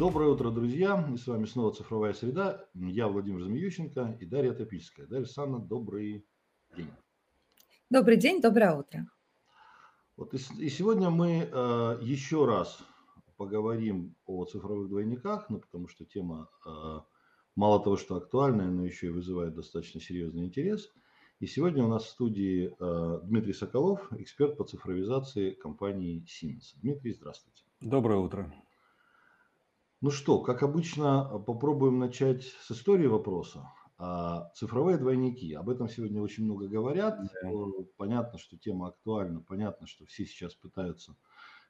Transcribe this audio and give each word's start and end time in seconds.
Доброе 0.00 0.30
утро, 0.30 0.50
друзья. 0.50 1.06
И 1.12 1.18
с 1.18 1.26
вами 1.26 1.44
снова 1.44 1.74
«Цифровая 1.74 2.14
среда». 2.14 2.64
Я 2.72 3.06
Владимир 3.06 3.42
Змеющенко 3.42 4.16
и 4.18 4.24
Дарья 4.24 4.54
Топильская. 4.54 5.06
Дарья 5.06 5.26
Санна, 5.26 5.58
добрый 5.58 6.24
день. 6.74 6.88
Добрый 7.90 8.16
день, 8.16 8.40
доброе 8.40 8.76
утро. 8.76 9.06
Вот 10.16 10.32
и, 10.32 10.38
и 10.58 10.70
сегодня 10.70 11.10
мы 11.10 11.46
э, 11.52 11.98
еще 12.00 12.46
раз 12.46 12.78
поговорим 13.36 14.16
о 14.24 14.46
цифровых 14.46 14.88
двойниках, 14.88 15.50
ну, 15.50 15.60
потому 15.60 15.86
что 15.86 16.06
тема 16.06 16.48
э, 16.64 17.00
мало 17.54 17.84
того, 17.84 17.98
что 17.98 18.16
актуальная, 18.16 18.70
но 18.70 18.86
еще 18.86 19.08
и 19.08 19.10
вызывает 19.10 19.54
достаточно 19.54 20.00
серьезный 20.00 20.46
интерес. 20.46 20.90
И 21.40 21.46
сегодня 21.46 21.84
у 21.84 21.88
нас 21.88 22.04
в 22.04 22.08
студии 22.08 22.74
э, 22.80 23.20
Дмитрий 23.24 23.52
Соколов, 23.52 24.10
эксперт 24.14 24.56
по 24.56 24.64
цифровизации 24.64 25.50
компании 25.50 26.24
Siemens. 26.24 26.80
Дмитрий, 26.80 27.12
здравствуйте. 27.12 27.64
Доброе 27.82 28.20
утро. 28.20 28.50
Ну 30.00 30.10
что, 30.10 30.40
как 30.40 30.62
обычно, 30.62 31.42
попробуем 31.46 31.98
начать 31.98 32.44
с 32.44 32.70
истории 32.70 33.06
вопроса. 33.06 33.70
А 33.98 34.50
цифровые 34.54 34.96
двойники, 34.96 35.52
об 35.52 35.68
этом 35.68 35.90
сегодня 35.90 36.22
очень 36.22 36.44
много 36.44 36.68
говорят. 36.68 37.20
Да. 37.42 37.50
Понятно, 37.98 38.38
что 38.38 38.56
тема 38.56 38.88
актуальна, 38.88 39.42
понятно, 39.42 39.86
что 39.86 40.06
все 40.06 40.24
сейчас 40.24 40.54
пытаются 40.54 41.16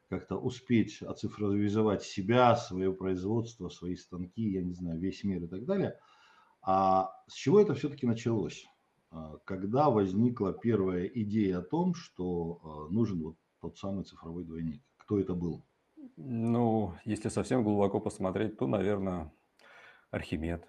как-то 0.08 0.36
успеть 0.36 1.02
оцифровизовать 1.02 2.04
себя, 2.04 2.54
свое 2.54 2.92
производство, 2.92 3.68
свои 3.68 3.96
станки, 3.96 4.42
я 4.42 4.62
не 4.62 4.74
знаю, 4.74 5.00
весь 5.00 5.24
мир 5.24 5.42
и 5.42 5.48
так 5.48 5.64
далее. 5.64 5.98
А 6.62 7.10
с 7.26 7.34
чего 7.34 7.60
это 7.60 7.74
все-таки 7.74 8.06
началось? 8.06 8.64
А 9.10 9.38
когда 9.44 9.90
возникла 9.90 10.52
первая 10.52 11.06
идея 11.06 11.58
о 11.58 11.62
том, 11.62 11.94
что 11.94 12.60
а, 12.62 12.92
нужен 12.92 13.22
вот 13.22 13.36
тот 13.60 13.76
самый 13.76 14.04
цифровой 14.04 14.44
двойник? 14.44 14.82
Кто 14.98 15.18
это 15.18 15.34
был? 15.34 15.64
Ну, 16.16 16.94
если 17.04 17.28
совсем 17.28 17.64
глубоко 17.64 18.00
посмотреть, 18.00 18.58
то, 18.58 18.66
наверное, 18.66 19.32
Архимед. 20.10 20.66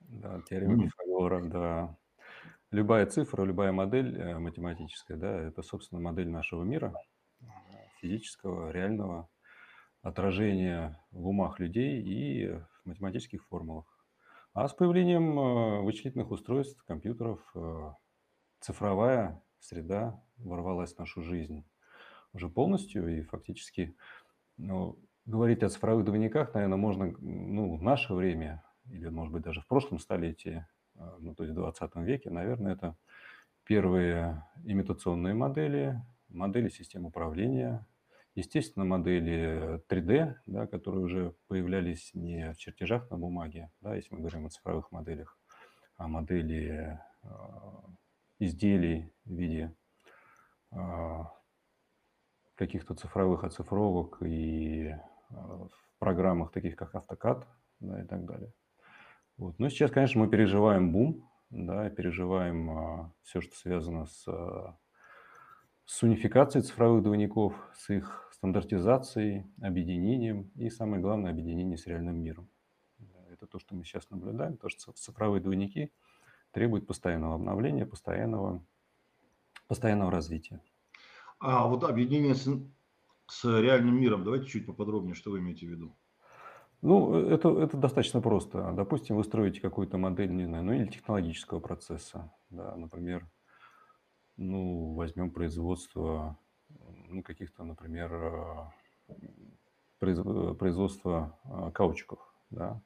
Да, 0.00 0.40
теорема 0.42 0.84
Пифагора, 0.84 1.42
да. 1.42 1.96
Любая 2.70 3.06
цифра, 3.06 3.44
любая 3.44 3.70
модель 3.72 4.18
э, 4.18 4.38
математическая, 4.38 5.16
да, 5.16 5.30
это, 5.30 5.62
собственно, 5.62 6.00
модель 6.00 6.30
нашего 6.30 6.64
мира, 6.64 6.94
физического, 8.00 8.70
реального 8.70 9.28
отражения 10.00 11.04
в 11.10 11.28
умах 11.28 11.60
людей 11.60 12.02
и 12.02 12.48
в 12.48 12.86
математических 12.86 13.44
формулах. 13.46 13.86
А 14.54 14.68
с 14.68 14.74
появлением 14.74 15.38
э, 15.38 15.80
вычислительных 15.82 16.30
устройств, 16.30 16.82
компьютеров, 16.84 17.40
э, 17.54 17.92
цифровая 18.60 19.42
среда 19.60 20.22
ворвалась 20.38 20.94
в 20.94 20.98
нашу 20.98 21.22
жизнь 21.22 21.64
уже 22.32 22.48
полностью, 22.48 23.18
и 23.18 23.22
фактически 23.22 23.96
ну, 24.56 24.98
говорить 25.26 25.62
о 25.62 25.68
цифровых 25.68 26.04
двойниках, 26.04 26.54
наверное, 26.54 26.76
можно 26.76 27.14
ну, 27.18 27.76
в 27.76 27.82
наше 27.82 28.14
время, 28.14 28.64
или, 28.90 29.08
может 29.08 29.32
быть, 29.32 29.42
даже 29.42 29.60
в 29.60 29.66
прошлом 29.66 29.98
столетии, 29.98 30.66
а, 30.96 31.16
ну, 31.18 31.34
то 31.34 31.44
есть 31.44 31.54
в 31.54 31.58
20 31.58 31.96
веке, 31.96 32.30
наверное, 32.30 32.74
это 32.74 32.96
первые 33.64 34.44
имитационные 34.64 35.34
модели, 35.34 36.00
модели 36.28 36.68
систем 36.68 37.06
управления, 37.06 37.86
естественно, 38.34 38.84
модели 38.84 39.80
3D, 39.88 40.34
да, 40.46 40.66
которые 40.66 41.04
уже 41.04 41.34
появлялись 41.48 42.10
не 42.14 42.52
в 42.52 42.56
чертежах 42.56 43.10
на 43.10 43.18
бумаге, 43.18 43.70
да, 43.80 43.94
если 43.94 44.14
мы 44.14 44.20
говорим 44.20 44.46
о 44.46 44.50
цифровых 44.50 44.90
моделях, 44.90 45.38
а 45.96 46.08
модели 46.08 46.98
э, 47.22 47.28
изделий 48.38 49.12
в 49.24 49.34
виде 49.34 49.74
э, 50.72 50.76
каких-то 52.66 52.94
цифровых 52.94 53.42
оцифровок 53.42 54.22
и 54.22 54.86
э, 54.90 54.96
в 55.30 55.98
программах 55.98 56.52
таких 56.52 56.76
как 56.76 56.94
AutoCAD 56.94 57.44
да, 57.80 58.02
и 58.02 58.06
так 58.06 58.24
далее. 58.24 58.52
Вот. 59.36 59.58
Но 59.58 59.68
сейчас, 59.68 59.90
конечно, 59.90 60.20
мы 60.20 60.28
переживаем 60.28 60.92
бум, 60.92 61.28
да, 61.50 61.90
переживаем 61.90 62.70
а, 62.70 63.12
все, 63.24 63.40
что 63.40 63.56
связано 63.56 64.06
с, 64.06 64.28
а, 64.28 64.78
с 65.86 66.02
унификацией 66.04 66.62
цифровых 66.62 67.02
двойников, 67.02 67.54
с 67.74 67.90
их 67.90 68.30
стандартизацией, 68.32 69.44
объединением 69.60 70.52
и, 70.54 70.70
самое 70.70 71.02
главное, 71.02 71.32
объединение 71.32 71.76
с 71.76 71.86
реальным 71.88 72.22
миром. 72.22 72.48
Это 73.30 73.48
то, 73.48 73.58
что 73.58 73.74
мы 73.74 73.82
сейчас 73.84 74.08
наблюдаем, 74.10 74.56
то, 74.56 74.68
что 74.68 74.92
цифровые 74.92 75.42
двойники 75.42 75.90
требуют 76.52 76.86
постоянного 76.86 77.34
обновления, 77.34 77.86
постоянного, 77.86 78.64
постоянного 79.66 80.12
развития. 80.12 80.60
А 81.44 81.66
вот 81.66 81.82
объединение 81.82 82.36
с, 82.36 82.48
с 83.26 83.60
реальным 83.60 84.00
миром, 84.00 84.22
давайте 84.22 84.46
чуть 84.46 84.64
поподробнее, 84.64 85.16
что 85.16 85.32
вы 85.32 85.40
имеете 85.40 85.66
в 85.66 85.70
виду? 85.70 85.96
Ну, 86.82 87.16
это, 87.16 87.48
это 87.58 87.76
достаточно 87.76 88.20
просто. 88.20 88.72
Допустим, 88.76 89.16
вы 89.16 89.24
строите 89.24 89.60
какую-то 89.60 89.98
модель, 89.98 90.30
не 90.30 90.44
знаю, 90.44 90.62
ну 90.62 90.72
или 90.72 90.86
технологического 90.86 91.58
процесса. 91.58 92.32
Да, 92.48 92.76
например, 92.76 93.28
ну, 94.36 94.94
возьмем 94.94 95.32
производство 95.32 96.38
ну, 97.08 97.24
каких-то, 97.24 97.64
например, 97.64 98.72
производство 99.98 101.40
а, 101.44 101.72
каучуков, 101.72 102.20
да, 102.50 102.80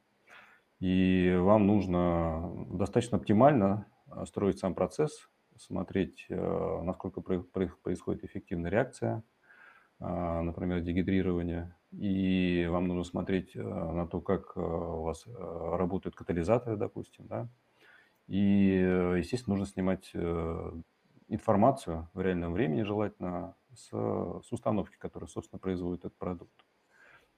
и 0.80 1.36
вам 1.38 1.66
нужно 1.66 2.66
достаточно 2.70 3.18
оптимально 3.18 3.86
строить 4.24 4.58
сам 4.58 4.74
процесс, 4.74 5.28
смотреть, 5.58 6.26
э, 6.28 6.82
насколько 6.82 7.20
происходит 7.20 8.24
эффективная 8.24 8.70
реакция, 8.70 9.22
а, 9.98 10.42
например, 10.42 10.80
дегидрирование, 10.80 11.74
и 11.92 12.66
вам 12.70 12.88
нужно 12.88 13.04
смотреть 13.04 13.56
э, 13.56 13.62
на 13.62 14.06
то, 14.06 14.20
как 14.20 14.52
э, 14.56 14.60
у 14.60 15.02
вас 15.02 15.24
работают 15.26 16.14
катализаторы, 16.14 16.76
допустим, 16.76 17.26
да, 17.26 17.48
и, 18.26 19.14
естественно, 19.18 19.56
нужно 19.56 19.72
снимать 19.72 20.12
информацию 21.28 22.08
в 22.12 22.20
реальном 22.20 22.52
времени, 22.52 22.82
желательно, 22.82 23.54
с, 23.72 23.88
с 23.88 24.52
установки, 24.52 24.96
которая, 24.98 25.28
собственно, 25.28 25.60
производит 25.60 26.04
этот 26.04 26.18
продукт. 26.18 26.66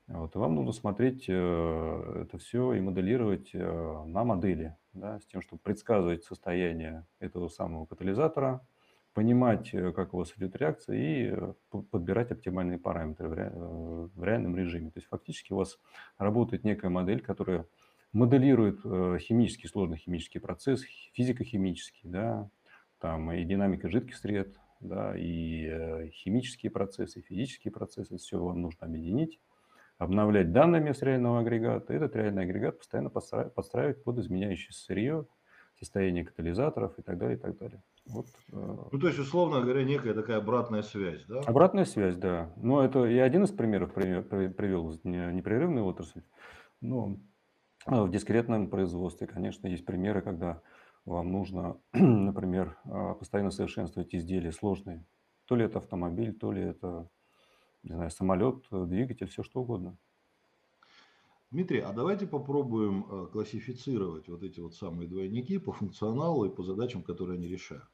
Вот, 0.08 0.34
и 0.34 0.38
вам 0.38 0.54
нужно 0.54 0.72
смотреть 0.72 1.26
э, 1.28 2.22
это 2.22 2.38
все 2.38 2.72
и 2.72 2.80
моделировать 2.80 3.50
э, 3.52 4.04
на 4.06 4.24
модели, 4.24 4.74
да, 4.98 5.20
с 5.20 5.26
тем, 5.26 5.40
чтобы 5.42 5.60
предсказывать 5.62 6.24
состояние 6.24 7.06
этого 7.20 7.48
самого 7.48 7.86
катализатора, 7.86 8.66
понимать, 9.14 9.74
э, 9.74 9.92
как 9.92 10.14
у 10.14 10.18
вас 10.18 10.32
идет 10.36 10.54
реакция 10.56 10.96
и 10.96 11.30
э, 11.32 11.52
подбирать 11.90 12.30
оптимальные 12.30 12.78
параметры 12.78 13.28
в, 13.28 13.32
ре, 13.32 13.50
э, 13.52 14.08
в 14.14 14.24
реальном 14.24 14.56
режиме. 14.56 14.90
То 14.90 14.98
есть 14.98 15.08
фактически 15.08 15.52
у 15.52 15.56
вас 15.56 15.78
работает 16.18 16.64
некая 16.64 16.88
модель, 16.88 17.20
которая 17.20 17.66
моделирует 18.12 18.80
химический, 19.20 19.68
сложный 19.68 19.98
химический 19.98 20.40
процесс, 20.40 20.82
физико-химический, 21.14 22.08
да, 22.08 22.48
там 23.00 23.32
и 23.32 23.44
динамика 23.44 23.88
жидких 23.90 24.16
сред, 24.16 24.56
да, 24.80 25.14
и 25.16 26.10
химические 26.12 26.70
процессы, 26.70 27.18
и 27.18 27.22
физические 27.22 27.70
процессы, 27.70 28.16
все 28.16 28.42
вам 28.42 28.62
нужно 28.62 28.86
объединить 28.86 29.40
обновлять 29.98 30.52
данными 30.52 30.92
с 30.92 31.02
реального 31.02 31.40
агрегата. 31.40 31.92
Этот 31.92 32.16
реальный 32.16 32.44
агрегат 32.44 32.78
постоянно 32.78 33.10
подстраивать 33.10 34.02
под 34.04 34.18
изменяющееся 34.18 34.84
сырье, 34.84 35.26
состояние 35.78 36.24
катализаторов 36.24 36.98
и 36.98 37.02
так 37.02 37.18
далее, 37.18 37.36
и 37.36 37.40
так 37.40 37.56
далее. 37.58 37.82
Вот, 38.06 38.26
э, 38.52 38.76
ну, 38.90 38.98
то 38.98 39.06
есть, 39.06 39.18
условно 39.18 39.60
говоря, 39.60 39.84
некая 39.84 40.14
такая 40.14 40.38
обратная 40.38 40.82
связь, 40.82 41.24
да? 41.26 41.40
Обратная 41.40 41.84
связь, 41.84 42.16
да. 42.16 42.52
Но 42.56 42.82
это 42.82 43.04
я 43.04 43.24
один 43.24 43.44
из 43.44 43.50
примеров 43.50 43.92
привел, 43.92 44.92
непрерывную 45.04 45.84
отрасль. 45.84 46.22
Но 46.80 47.18
а, 47.84 48.04
в 48.04 48.10
дискретном 48.10 48.68
производстве, 48.68 49.26
конечно, 49.26 49.66
есть 49.66 49.84
примеры, 49.84 50.22
когда 50.22 50.62
вам 51.04 51.32
нужно, 51.32 51.78
например, 51.92 52.76
а, 52.84 53.14
постоянно 53.14 53.50
совершенствовать 53.50 54.14
изделия 54.14 54.52
сложные. 54.52 55.04
То 55.46 55.56
ли 55.56 55.64
это 55.64 55.78
автомобиль, 55.78 56.34
то 56.34 56.52
ли 56.52 56.62
это 56.62 57.08
не 57.88 57.94
знаю, 57.94 58.10
самолет, 58.10 58.64
э, 58.70 58.84
двигатель, 58.86 59.28
все 59.28 59.42
что 59.42 59.60
угодно. 59.60 59.96
Дмитрий, 61.50 61.80
а 61.80 61.92
давайте 61.92 62.26
попробуем 62.26 63.06
э, 63.10 63.26
классифицировать 63.32 64.28
вот 64.28 64.42
эти 64.42 64.60
вот 64.60 64.74
самые 64.74 65.08
двойники 65.08 65.58
по 65.58 65.72
функционалу 65.72 66.44
и 66.44 66.54
по 66.54 66.62
задачам, 66.62 67.02
которые 67.02 67.38
они 67.38 67.48
решают. 67.48 67.88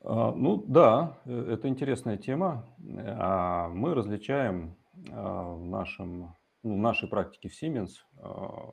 А, 0.00 0.32
ну 0.32 0.64
да, 0.66 1.18
э, 1.26 1.52
это 1.52 1.68
интересная 1.68 2.16
тема. 2.16 2.66
А 2.96 3.68
мы 3.68 3.94
различаем 3.94 4.74
в, 4.94 5.64
нашем, 5.64 6.34
ну, 6.62 6.74
в 6.74 6.78
нашей 6.78 7.08
практике 7.08 7.48
в 7.48 7.62
Siemens 7.62 7.92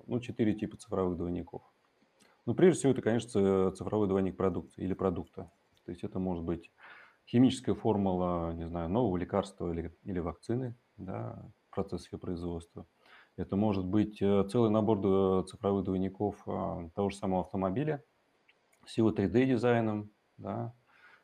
ну, 0.08 0.20
четыре 0.20 0.54
типа 0.54 0.78
цифровых 0.78 1.18
двойников. 1.18 1.62
Ну, 2.46 2.56
прежде 2.56 2.80
всего, 2.80 2.92
это, 2.94 3.02
конечно, 3.02 3.72
цифровой 3.72 4.08
двойник 4.08 4.38
продукта 4.38 4.82
или 4.82 4.94
продукта. 4.94 5.52
То 5.86 5.92
есть 5.92 6.04
это 6.04 6.20
может 6.20 6.44
быть 6.44 6.72
химическая 7.32 7.76
формула, 7.76 8.54
не 8.54 8.68
знаю, 8.68 8.90
нового 8.90 9.18
лекарства 9.18 9.72
или, 9.72 9.96
или 10.04 10.20
вакцины, 10.20 10.76
да, 10.98 11.46
процесс 11.70 12.12
ее 12.12 12.18
производства. 12.18 12.88
Это 13.38 13.56
может 13.56 13.86
быть 13.86 14.22
э, 14.22 14.48
целый 14.50 14.70
набор 14.70 15.46
цифровых 15.48 15.86
двойников 15.86 16.36
а, 16.46 16.90
того 16.96 17.10
же 17.10 17.16
самого 17.16 17.42
автомобиля 17.42 18.04
с 18.86 18.98
его 18.98 19.12
3D-дизайном, 19.12 20.12
да, 20.38 20.74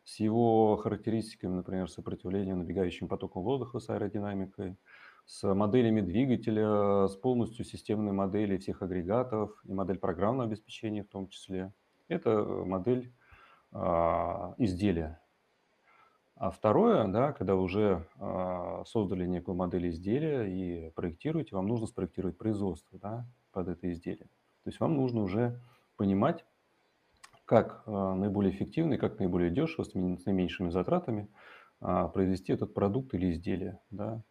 с 0.03 0.19
его 0.19 0.77
характеристиками, 0.77 1.55
например, 1.55 1.89
сопротивлением 1.89 2.59
набегающим 2.59 3.07
потоком 3.07 3.43
воздуха 3.43 3.79
с 3.79 3.89
аэродинамикой. 3.89 4.77
с 5.25 5.53
моделями 5.55 6.01
двигателя, 6.01 7.07
с 7.07 7.15
полностью 7.15 7.65
системной 7.65 8.13
моделью 8.13 8.59
всех 8.59 8.83
агрегатов 8.83 9.59
и 9.65 9.73
модель 9.73 9.97
программного 9.97 10.47
обеспечения 10.47 11.03
в 11.03 11.09
том 11.09 11.27
числе. 11.29 11.73
Это 12.07 12.43
модель 12.45 13.11
а, 13.71 14.53
изделия. 14.59 15.19
А 16.37 16.51
второе, 16.51 17.07
да, 17.07 17.31
когда 17.31 17.55
вы 17.55 17.61
уже 17.61 18.05
а, 18.19 18.83
создали 18.85 19.25
некую 19.25 19.55
модель 19.55 19.89
изделия 19.89 20.43
и 20.43 20.89
проектируете, 20.91 21.55
вам 21.55 21.67
нужно 21.67 21.87
спроектировать 21.87 22.37
производство 22.37 22.99
да, 22.99 23.25
под 23.53 23.69
это 23.69 23.89
изделие. 23.89 24.27
То 24.63 24.69
есть 24.69 24.81
вам 24.81 24.95
нужно 24.95 25.21
уже 25.21 25.61
понимать, 25.95 26.43
как 27.45 27.83
а, 27.85 28.15
наиболее 28.15 28.53
эффективно 28.53 28.95
и 28.95 28.97
как 28.97 29.17
наиболее 29.17 29.49
дешево, 29.49 29.85
с 29.85 29.93
наименьшими 29.93 30.69
затратами 30.71 31.29
а, 31.79 32.09
произвести 32.09 32.51
этот 32.51 32.73
продукт 32.73 33.13
или 33.13 33.31
изделие. 33.31 33.79
Да, 33.89 34.21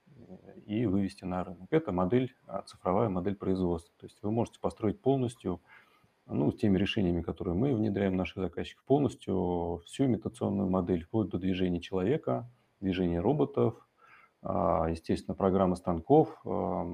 и 0.66 0.86
вывести 0.86 1.24
на 1.24 1.44
рынок. 1.44 1.68
Это 1.70 1.92
модель, 1.92 2.34
цифровая 2.66 3.08
модель 3.08 3.34
производства. 3.34 3.94
То 3.98 4.06
есть 4.06 4.22
вы 4.22 4.30
можете 4.30 4.60
построить 4.60 5.00
полностью, 5.00 5.60
ну, 6.26 6.50
с 6.50 6.56
теми 6.56 6.78
решениями, 6.78 7.22
которые 7.22 7.54
мы 7.54 7.74
внедряем 7.74 8.16
наших 8.16 8.38
заказчиков, 8.42 8.84
полностью 8.84 9.82
всю 9.84 10.04
имитационную 10.04 10.70
модель, 10.70 11.04
вплоть 11.04 11.28
до 11.28 11.38
движения 11.38 11.80
человека, 11.80 12.50
движения 12.80 13.20
роботов, 13.20 13.86
а, 14.42 14.88
естественно, 14.90 15.34
программы 15.34 15.76
станков, 15.76 16.40
а, 16.44 16.84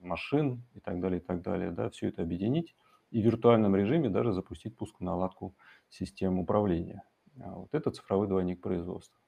машин 0.00 0.64
и 0.74 0.80
так 0.80 1.00
далее, 1.00 1.20
и 1.20 1.22
так 1.22 1.42
далее. 1.42 1.70
Да, 1.70 1.90
все 1.90 2.08
это 2.08 2.22
объединить 2.22 2.74
и 3.10 3.20
в 3.20 3.24
виртуальном 3.24 3.76
режиме 3.76 4.10
даже 4.10 4.32
запустить 4.32 4.76
пуск-наладку 4.76 5.54
систем 5.88 6.38
управления. 6.38 7.02
Вот 7.36 7.68
это 7.72 7.90
цифровой 7.90 8.28
двойник 8.28 8.60
производства. 8.60 9.18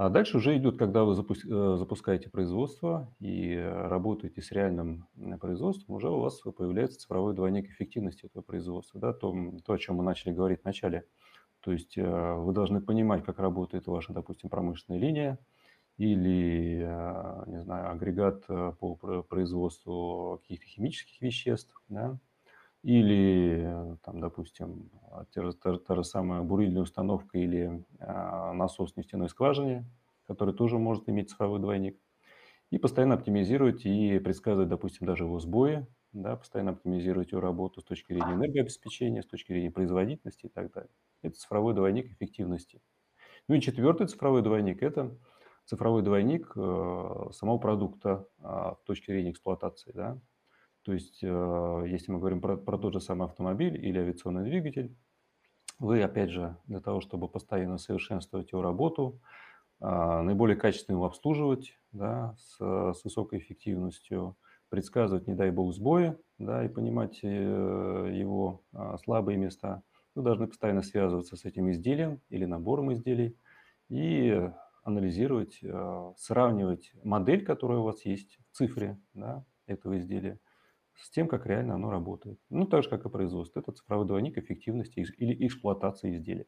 А 0.00 0.08
дальше 0.08 0.38
уже 0.38 0.56
идет, 0.56 0.78
когда 0.78 1.04
вы 1.04 1.12
э, 1.12 1.76
запускаете 1.76 2.30
производство 2.30 3.14
и 3.20 3.54
работаете 3.54 4.40
с 4.40 4.50
реальным 4.50 5.06
производством, 5.38 5.96
уже 5.96 6.08
у 6.08 6.20
вас 6.20 6.40
появляется 6.40 7.00
цифровой 7.00 7.34
двойник 7.34 7.68
эффективности 7.68 8.24
этого 8.24 8.40
производства. 8.42 8.98
Да, 8.98 9.12
то, 9.12 9.36
то, 9.62 9.74
о 9.74 9.78
чем 9.78 9.96
мы 9.96 10.02
начали 10.02 10.32
говорить 10.32 10.62
в 10.62 10.64
начале. 10.64 11.04
То 11.60 11.70
есть 11.70 11.98
э, 11.98 12.34
вы 12.34 12.54
должны 12.54 12.80
понимать, 12.80 13.24
как 13.24 13.40
работает 13.40 13.86
ваша, 13.88 14.14
допустим, 14.14 14.48
промышленная 14.48 14.98
линия 14.98 15.38
или, 15.98 16.80
э, 16.82 17.42
не 17.48 17.60
знаю, 17.60 17.90
агрегат 17.90 18.46
по 18.46 18.96
производству 19.28 20.40
каких-то 20.40 20.66
химических 20.66 21.20
веществ, 21.20 21.78
да, 21.90 22.18
или, 22.82 23.96
там, 24.02 24.20
допустим, 24.20 24.90
та, 25.34 25.52
та, 25.52 25.78
та 25.78 25.94
же 25.94 26.04
самая 26.04 26.42
бурильная 26.42 26.82
установка 26.82 27.38
или 27.38 27.84
а, 27.98 28.52
насос 28.52 28.96
нефтяной 28.96 29.28
скважине, 29.28 29.84
который 30.26 30.54
тоже 30.54 30.78
может 30.78 31.08
иметь 31.08 31.30
цифровой 31.30 31.60
двойник, 31.60 31.98
и 32.70 32.78
постоянно 32.78 33.14
оптимизировать 33.14 33.84
и 33.84 34.18
предсказывать, 34.18 34.68
допустим, 34.68 35.06
даже 35.06 35.24
его 35.24 35.40
сбои, 35.40 35.86
да, 36.12 36.36
постоянно 36.36 36.72
оптимизировать 36.72 37.32
его 37.32 37.40
работу 37.40 37.80
с 37.80 37.84
точки 37.84 38.12
зрения 38.12 38.34
энергообеспечения, 38.34 39.22
с 39.22 39.26
точки 39.26 39.52
зрения 39.52 39.70
производительности 39.70 40.46
и 40.46 40.48
так 40.48 40.72
далее. 40.72 40.90
Это 41.22 41.36
цифровой 41.36 41.74
двойник 41.74 42.06
эффективности. 42.12 42.80
Ну 43.48 43.56
и 43.56 43.60
четвертый 43.60 44.06
цифровой 44.06 44.42
двойник– 44.42 44.82
это 44.82 45.16
цифровой 45.64 46.02
двойник 46.02 46.52
э, 46.56 47.30
самого 47.32 47.58
продукта 47.58 48.26
э, 48.38 48.74
с 48.80 48.84
точки 48.84 49.10
зрения 49.10 49.30
эксплуатации. 49.30 49.92
Да? 49.92 50.18
То 50.82 50.92
есть, 50.92 51.20
э, 51.22 51.84
если 51.86 52.12
мы 52.12 52.18
говорим 52.18 52.40
про, 52.40 52.56
про 52.56 52.78
тот 52.78 52.94
же 52.94 53.00
самый 53.00 53.26
автомобиль 53.26 53.76
или 53.76 53.98
авиационный 53.98 54.44
двигатель, 54.44 54.96
вы, 55.78 56.02
опять 56.02 56.30
же, 56.30 56.56
для 56.66 56.80
того, 56.80 57.00
чтобы 57.00 57.28
постоянно 57.28 57.78
совершенствовать 57.78 58.52
его 58.52 58.62
работу, 58.62 59.20
а, 59.80 60.22
наиболее 60.22 60.56
качественно 60.56 60.96
его 60.96 61.06
обслуживать, 61.06 61.78
да, 61.92 62.34
с, 62.38 62.58
с 62.58 63.02
высокой 63.02 63.38
эффективностью, 63.38 64.36
предсказывать, 64.68 65.26
не 65.26 65.34
дай 65.34 65.50
бог, 65.50 65.74
сбои, 65.74 66.16
да, 66.38 66.64
и 66.64 66.68
понимать 66.68 67.20
э, 67.22 67.26
его 67.26 68.62
а, 68.72 68.98
слабые 68.98 69.38
места, 69.38 69.82
вы 70.14 70.22
должны 70.22 70.48
постоянно 70.48 70.82
связываться 70.82 71.36
с 71.36 71.44
этим 71.44 71.70
изделием 71.70 72.20
или 72.28 72.44
набором 72.44 72.92
изделий 72.92 73.36
и 73.88 74.50
анализировать, 74.82 75.58
э, 75.62 76.12
сравнивать 76.16 76.92
модель, 77.02 77.44
которая 77.44 77.78
у 77.78 77.84
вас 77.84 78.04
есть 78.04 78.38
в 78.50 78.56
цифре 78.56 78.98
да, 79.14 79.44
этого 79.66 79.98
изделия, 79.98 80.38
с 81.00 81.10
тем, 81.10 81.28
как 81.28 81.46
реально 81.46 81.74
оно 81.74 81.90
работает. 81.90 82.38
Ну, 82.50 82.66
так 82.66 82.82
же, 82.82 82.90
как 82.90 83.04
и 83.04 83.08
производство. 83.08 83.60
Это 83.60 83.72
цифровой 83.72 84.06
двойник 84.06 84.38
эффективности 84.38 85.06
или 85.16 85.46
эксплуатации 85.46 86.14
изделия. 86.14 86.46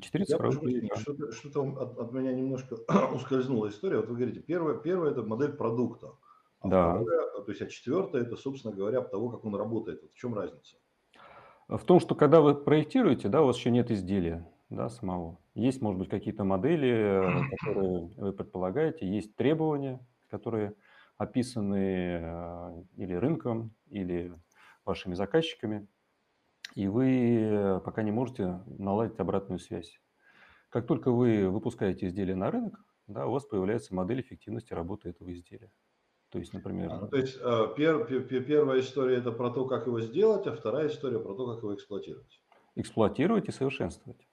Четыре 0.00 0.24
цифровых 0.24 0.60
двойника. 0.60 0.96
Что-то, 0.96 1.32
что 1.32 1.62
от, 1.62 1.98
от 1.98 2.12
меня 2.12 2.32
немножко 2.32 2.76
ускользнула 3.14 3.68
история. 3.68 3.98
Вот 3.98 4.08
вы 4.08 4.16
говорите, 4.16 4.40
первое, 4.40 4.76
первое– 4.76 5.10
это 5.12 5.22
модель 5.22 5.52
продукта. 5.52 6.12
А 6.60 6.68
да. 6.68 6.90
второе, 6.94 7.44
то 7.44 7.50
есть, 7.50 7.62
а 7.62 7.66
четвертое– 7.66 8.22
это, 8.22 8.36
собственно 8.36 8.74
говоря, 8.74 9.00
того, 9.02 9.30
как 9.30 9.44
он 9.44 9.54
работает. 9.54 10.02
Вот 10.02 10.12
в 10.12 10.16
чем 10.16 10.34
разница? 10.34 10.76
В 11.68 11.84
том, 11.84 12.00
что 12.00 12.14
когда 12.14 12.40
вы 12.40 12.54
проектируете, 12.54 13.28
да, 13.28 13.42
у 13.42 13.46
вас 13.46 13.56
еще 13.56 13.70
нет 13.70 13.90
изделия 13.90 14.48
да, 14.70 14.88
самого. 14.88 15.38
Есть, 15.54 15.82
может 15.82 15.98
быть, 15.98 16.08
какие-то 16.08 16.44
модели, 16.44 17.22
которые 17.60 18.10
вы 18.16 18.32
предполагаете, 18.32 19.06
есть 19.06 19.34
требования, 19.36 20.00
которые 20.28 20.74
описаны 21.22 22.20
э, 22.20 22.84
или 22.96 23.14
рынком, 23.14 23.74
или 23.88 24.32
вашими 24.84 25.14
заказчиками, 25.14 25.86
и 26.74 26.88
вы 26.88 27.80
пока 27.84 28.02
не 28.02 28.10
можете 28.10 28.60
наладить 28.66 29.18
обратную 29.20 29.58
связь. 29.58 30.00
Как 30.70 30.86
только 30.86 31.12
вы 31.12 31.48
выпускаете 31.48 32.06
изделие 32.06 32.34
на 32.34 32.50
рынок, 32.50 32.82
да, 33.06 33.26
у 33.26 33.32
вас 33.32 33.44
появляется 33.44 33.94
модель 33.94 34.20
эффективности 34.20 34.72
работы 34.72 35.10
этого 35.10 35.32
изделия. 35.32 35.70
То 36.30 36.38
есть, 36.38 36.54
например... 36.54 36.90
А, 36.90 37.00
ну, 37.00 37.08
то 37.08 37.16
есть 37.18 37.36
э, 37.38 37.74
пер, 37.76 38.06
пер, 38.06 38.42
первая 38.44 38.80
история 38.80 39.18
это 39.18 39.32
про 39.32 39.50
то, 39.50 39.66
как 39.66 39.86
его 39.86 40.00
сделать, 40.00 40.46
а 40.46 40.56
вторая 40.56 40.88
история 40.88 41.20
про 41.20 41.34
то, 41.34 41.46
как 41.52 41.62
его 41.62 41.74
эксплуатировать. 41.74 42.40
Эксплуатировать 42.74 43.48
и 43.48 43.52
совершенствовать. 43.52 44.26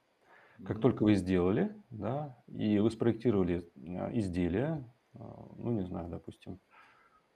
Как 0.64 0.78
mm-hmm. 0.78 0.82
только 0.82 1.04
вы 1.04 1.16
сделали, 1.16 1.76
да, 1.90 2.38
и 2.48 2.80
вы 2.80 2.90
спроектировали 2.90 3.70
э, 3.76 4.18
изделие, 4.18 4.90
ну, 5.14 5.72
не 5.72 5.84
знаю, 5.84 6.10
допустим, 6.10 6.60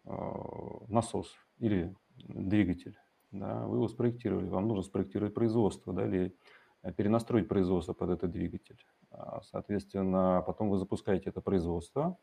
насос 0.05 1.33
или 1.59 1.95
двигатель, 2.27 2.97
да, 3.33 3.65
вы 3.65 3.77
его 3.77 3.87
спроектировали, 3.87 4.47
вам 4.47 4.67
нужно 4.67 4.83
спроектировать 4.83 5.33
производство, 5.33 5.91
да, 5.91 6.05
или 6.05 6.35
э, 6.83 6.93
перенастроить 6.93 7.47
производство 7.47 7.93
под 7.93 8.11
этот 8.11 8.31
двигатель. 8.31 8.79
А, 9.09 9.41
соответственно, 9.41 10.43
потом 10.45 10.69
вы 10.69 10.77
запускаете 10.77 11.31
это 11.31 11.41
производство, 11.41 12.17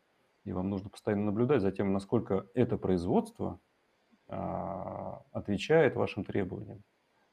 и 0.45 0.53
вам 0.53 0.69
нужно 0.69 0.89
постоянно 0.89 1.25
наблюдать 1.25 1.61
за 1.61 1.71
тем, 1.71 1.91
насколько 1.91 2.47
это 2.53 2.77
производство 2.77 3.59
а, 4.27 5.23
отвечает 5.33 5.95
вашим 5.95 6.23
требованиям, 6.23 6.81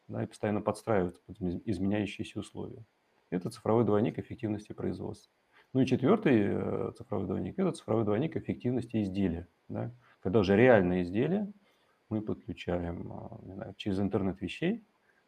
да, 0.09 0.25
и 0.25 0.27
постоянно 0.27 0.61
подстраиваться 0.61 1.23
под 1.27 1.41
изменяющиеся 1.41 2.41
условия. 2.41 2.85
Это 3.31 3.51
цифровой 3.51 3.85
двойник 3.85 4.19
эффективности 4.19 4.73
производства. 4.73 5.33
Ну 5.73 5.81
и 5.81 5.87
четвертый 5.87 6.41
э, 6.41 6.93
цифровой 6.97 7.27
двойник– 7.27 7.55
это 7.59 7.73
цифровой 7.73 8.05
двойник 8.05 8.37
эффективности 8.37 9.03
изделия. 9.03 9.47
Да? 9.69 9.93
Когда 10.21 10.41
уже 10.41 10.57
реальное 10.57 11.03
изделие 11.03 11.53
мы 12.09 12.23
подключаем 12.23 13.13
не 13.43 13.55
знаю, 13.55 13.75
через 13.77 14.01
интернет 14.01 14.41
вещей 14.41 14.85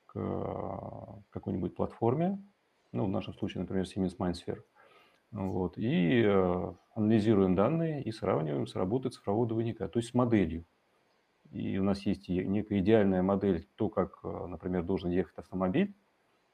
к 0.07 0.17
а, 0.17 1.21
какой-нибудь 1.31 1.75
платформе, 1.75 2.43
ну, 2.93 3.05
в 3.05 3.09
нашем 3.09 3.35
случае, 3.35 3.61
например, 3.61 3.85
Siemens 3.85 4.17
MindSphere, 4.17 4.63
вот, 5.31 5.79
и 5.79 6.23
э, 6.25 6.73
анализируем 6.95 7.55
данные 7.55 8.03
и 8.03 8.11
сравниваем 8.11 8.67
с 8.67 8.75
работой 8.75 9.13
цифрового 9.13 9.47
двойника, 9.47 9.87
то 9.87 10.01
есть 10.01 10.11
с 10.11 10.15
моделью. 10.15 10.65
И 11.53 11.79
у 11.79 11.85
нас 11.85 12.01
есть 12.05 12.29
некая 12.29 12.81
идеальная 12.81 13.23
модель, 13.23 13.69
то, 13.77 13.89
как, 13.89 14.25
например, 14.25 14.83
должен 14.83 15.11
ехать 15.11 15.39
автомобиль, 15.39 15.95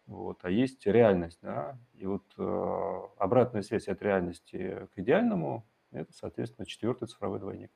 вот, 0.07 0.39
а 0.43 0.51
есть 0.51 0.87
реальность, 0.87 1.39
да, 1.43 1.79
и 1.95 2.07
вот 2.07 2.25
э, 2.39 3.01
обратная 3.19 3.63
связь 3.63 3.89
от 3.89 4.03
реальности 4.03 4.87
к 4.95 4.99
идеальному– 4.99 5.67
это, 5.91 6.13
соответственно, 6.13 6.67
четвертый 6.67 7.09
цифровой 7.09 7.41
двойник. 7.41 7.73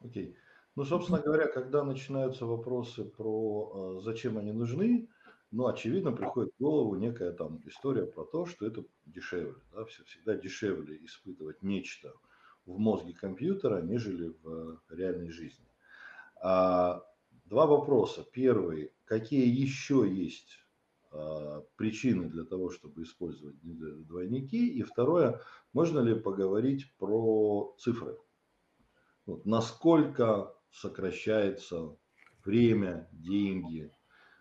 Окей. 0.00 0.36
Ну, 0.76 0.84
собственно 0.84 1.20
говоря, 1.20 1.46
когда 1.46 1.84
начинаются 1.84 2.46
вопросы 2.46 3.04
про 3.04 3.98
э, 3.98 4.00
зачем 4.02 4.38
они 4.38 4.52
нужны, 4.52 5.08
ну, 5.50 5.66
очевидно, 5.66 6.12
приходит 6.12 6.54
в 6.54 6.62
голову 6.62 6.94
некая 6.94 7.32
там 7.32 7.60
история 7.66 8.06
про 8.06 8.24
то, 8.24 8.46
что 8.46 8.66
это 8.66 8.84
дешевле. 9.04 9.60
Да? 9.72 9.84
Всегда 9.84 10.36
дешевле 10.36 11.04
испытывать 11.04 11.62
нечто 11.62 12.14
в 12.66 12.78
мозге 12.78 13.14
компьютера, 13.14 13.82
нежели 13.82 14.32
в 14.42 14.80
реальной 14.90 15.30
жизни. 15.30 15.66
А, 16.40 17.04
два 17.46 17.66
вопроса. 17.66 18.24
Первый. 18.32 18.92
Какие 19.04 19.48
еще 19.48 20.08
есть 20.08 20.60
а, 21.10 21.64
причины 21.76 22.28
для 22.28 22.44
того, 22.44 22.70
чтобы 22.70 23.02
использовать 23.02 23.56
двойники? 23.60 24.68
И 24.68 24.82
второе. 24.82 25.40
Можно 25.72 25.98
ли 25.98 26.14
поговорить 26.14 26.94
про 26.96 27.74
цифры? 27.76 28.16
Вот, 29.30 29.46
насколько 29.46 30.54
сокращается 30.72 31.94
время, 32.44 33.08
деньги, 33.12 33.92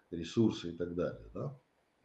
ресурсы 0.10 0.69
и 0.69 0.77
так 0.77 0.96
далее. 0.96 1.22
Да? 1.34 1.55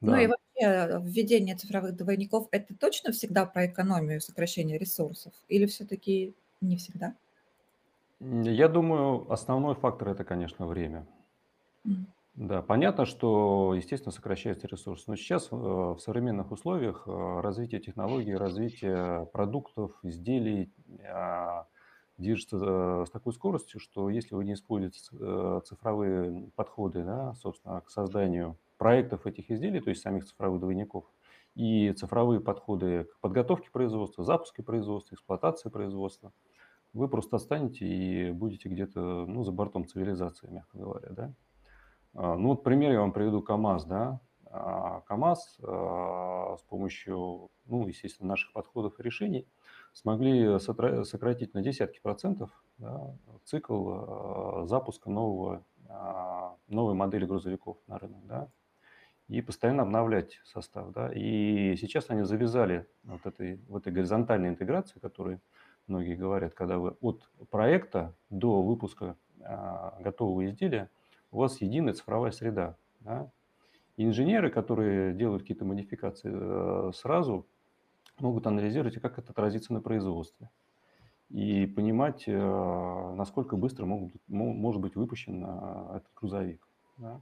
Ну 0.02 0.16
и 0.16 0.26
вообще 0.26 1.00
введение 1.02 1.56
цифровых 1.56 1.96
двойников– 1.96 2.48
это 2.50 2.76
точно 2.76 3.12
всегда 3.12 3.46
про 3.46 3.66
экономию, 3.66 4.20
сокращение 4.20 4.76
ресурсов? 4.78 5.32
Или 5.48 5.64
все-таки 5.64 6.34
Не 6.60 6.76
всегда? 6.76 7.14
Я 8.20 8.68
думаю, 8.68 9.30
основной 9.30 9.74
фактор- 9.74 10.08
это, 10.08 10.24
конечно, 10.24 10.66
время. 10.66 11.06
Да, 12.34 12.62
понятно, 12.62 13.06
что, 13.06 13.74
естественно, 13.74 14.12
сокращается 14.12 14.66
ресурс, 14.66 15.06
но 15.06 15.14
сейчас, 15.14 15.48
э, 15.52 15.56
в 15.56 15.98
современных 15.98 16.50
условиях, 16.50 17.04
э, 17.06 17.40
развитие 17.40 17.80
технологий, 17.80 18.34
развитие 18.34 19.26
продуктов, 19.32 19.92
изделий, 20.02 20.72
а, 21.08 21.66
движется, 22.16 22.58
э, 22.60 23.04
с 23.06 23.10
такой 23.10 23.32
скоростью, 23.32 23.80
что 23.80 24.08
если 24.10 24.34
вы 24.34 24.44
не 24.44 24.54
используете 24.54 25.00
э, 25.12 25.60
цифровые 25.64 26.50
подходы, 26.54 27.02
да, 27.02 27.34
собственно, 27.34 27.80
к 27.80 27.90
созданию 27.90 28.56
проектов 28.78 29.26
этих 29.26 29.50
изделий, 29.50 29.80
то 29.80 29.90
есть 29.90 30.02
самих 30.02 30.24
цифровых 30.24 30.60
двойников, 30.60 31.04
и 31.54 31.92
цифровые 31.92 32.40
подходы 32.40 33.04
к 33.04 33.20
подготовке 33.20 33.70
производства, 33.70 34.24
запуске 34.24 34.62
производства, 34.62 35.14
эксплуатации 35.14 35.68
производства, 35.68 36.32
вы 36.92 37.08
просто 37.08 37.36
отстанете 37.36 37.86
и 37.86 38.30
будете 38.30 38.68
где-то, 38.68 39.26
ну, 39.26 39.42
за 39.44 39.52
бортом 39.52 39.86
цивилизации, 39.86 40.48
мягко 40.48 40.78
говоря, 40.78 41.08
да. 41.10 41.34
А, 42.14 42.36
ну, 42.36 42.50
вот 42.50 42.62
пример 42.62 42.92
я 42.92 43.00
вам 43.00 43.12
приведу 43.12 43.42
КАМАЗ, 43.42 43.84
да. 43.84 44.20
А, 44.46 45.00
КАМАЗ 45.02 45.58
а, 45.62 46.56
с 46.56 46.62
помощью, 46.62 47.50
ну, 47.66 47.86
естественно, 47.86 48.30
наших 48.30 48.52
подходов 48.52 48.98
и 48.98 49.02
решений 49.02 49.46
смогли 49.94 50.58
сократить 50.58 51.54
на 51.54 51.62
десятки 51.62 52.00
процентов 52.00 52.50
да, 52.76 53.16
цикл 53.44 54.66
запуска 54.66 55.08
нового, 55.10 55.64
новой 56.68 56.94
модели 56.94 57.24
грузовиков 57.24 57.78
на 57.86 57.98
рынок, 57.98 58.26
да, 58.26 58.48
и 59.28 59.40
постоянно 59.40 59.84
обновлять 59.84 60.40
состав, 60.44 60.92
да. 60.92 61.10
И 61.10 61.76
сейчас 61.76 62.10
они 62.10 62.24
завязали 62.24 62.86
вот 63.04 63.24
этой, 63.24 63.56
в 63.68 63.76
этой 63.76 63.92
горизонтальной 63.92 64.50
интеграции, 64.50 64.98
которой 64.98 65.40
многие 65.86 66.14
говорят, 66.14 66.52
когда 66.52 66.76
вы 66.78 66.96
от 67.00 67.26
проекта 67.50 68.14
до 68.28 68.60
выпуска 68.60 69.16
готового 69.38 70.44
изделия– 70.44 70.90
у 71.34 71.38
вас 71.38 71.60
единая 71.60 71.94
цифровая 71.94 72.30
среда. 72.30 72.76
Да? 73.00 73.30
инженеры, 73.96 74.50
которые 74.50 75.14
делают 75.14 75.42
какие-то 75.42 75.64
модификации, 75.64 76.30
э, 76.32 76.92
сразу 76.94 77.46
могут 78.20 78.46
анализировать, 78.46 79.00
как 79.00 79.18
это 79.18 79.32
отразится 79.32 79.72
на 79.72 79.80
производстве. 79.80 80.50
И 81.30 81.66
понимать, 81.66 82.24
э, 82.26 83.14
насколько 83.14 83.56
быстро 83.56 83.86
могут, 83.86 84.14
может 84.28 84.80
быть 84.80 84.94
выпущен 84.94 85.44
э, 85.44 85.96
этот 85.96 86.10
грузовик. 86.14 86.66
Да? 86.98 87.20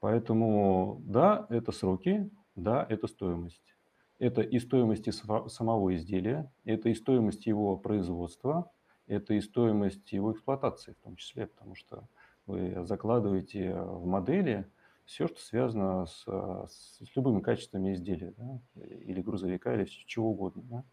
Поэтому 0.00 1.00
да, 1.04 1.46
это 1.48 1.72
сроки, 1.72 2.30
да, 2.54 2.86
это 2.88 3.06
стоимость. 3.06 3.74
Это 4.18 4.42
и 4.42 4.58
стоимость 4.58 5.08
самого 5.50 5.94
изделия, 5.94 6.52
это 6.64 6.88
и 6.88 6.94
стоимость 6.94 7.46
его 7.46 7.76
производства, 7.76 8.70
это 9.06 9.34
и 9.34 9.40
стоимость 9.40 10.12
его 10.12 10.32
эксплуатации 10.32 10.92
в 10.92 11.02
том 11.02 11.16
числе, 11.16 11.46
потому 11.46 11.74
что 11.74 12.08
вы 12.46 12.84
закладываете 12.84 13.74
в 13.74 14.06
модели 14.06 14.66
все, 15.04 15.26
что 15.28 15.40
связано 15.40 16.06
с, 16.06 16.24
с, 16.24 16.98
с 17.04 17.16
любыми 17.16 17.40
качествами 17.40 17.94
изделия, 17.94 18.34
да, 18.36 18.58
или 18.82 19.20
грузовика, 19.20 19.74
или 19.74 19.84
чего 19.84 20.30
угодно. 20.30 20.62
Да. 20.64 20.84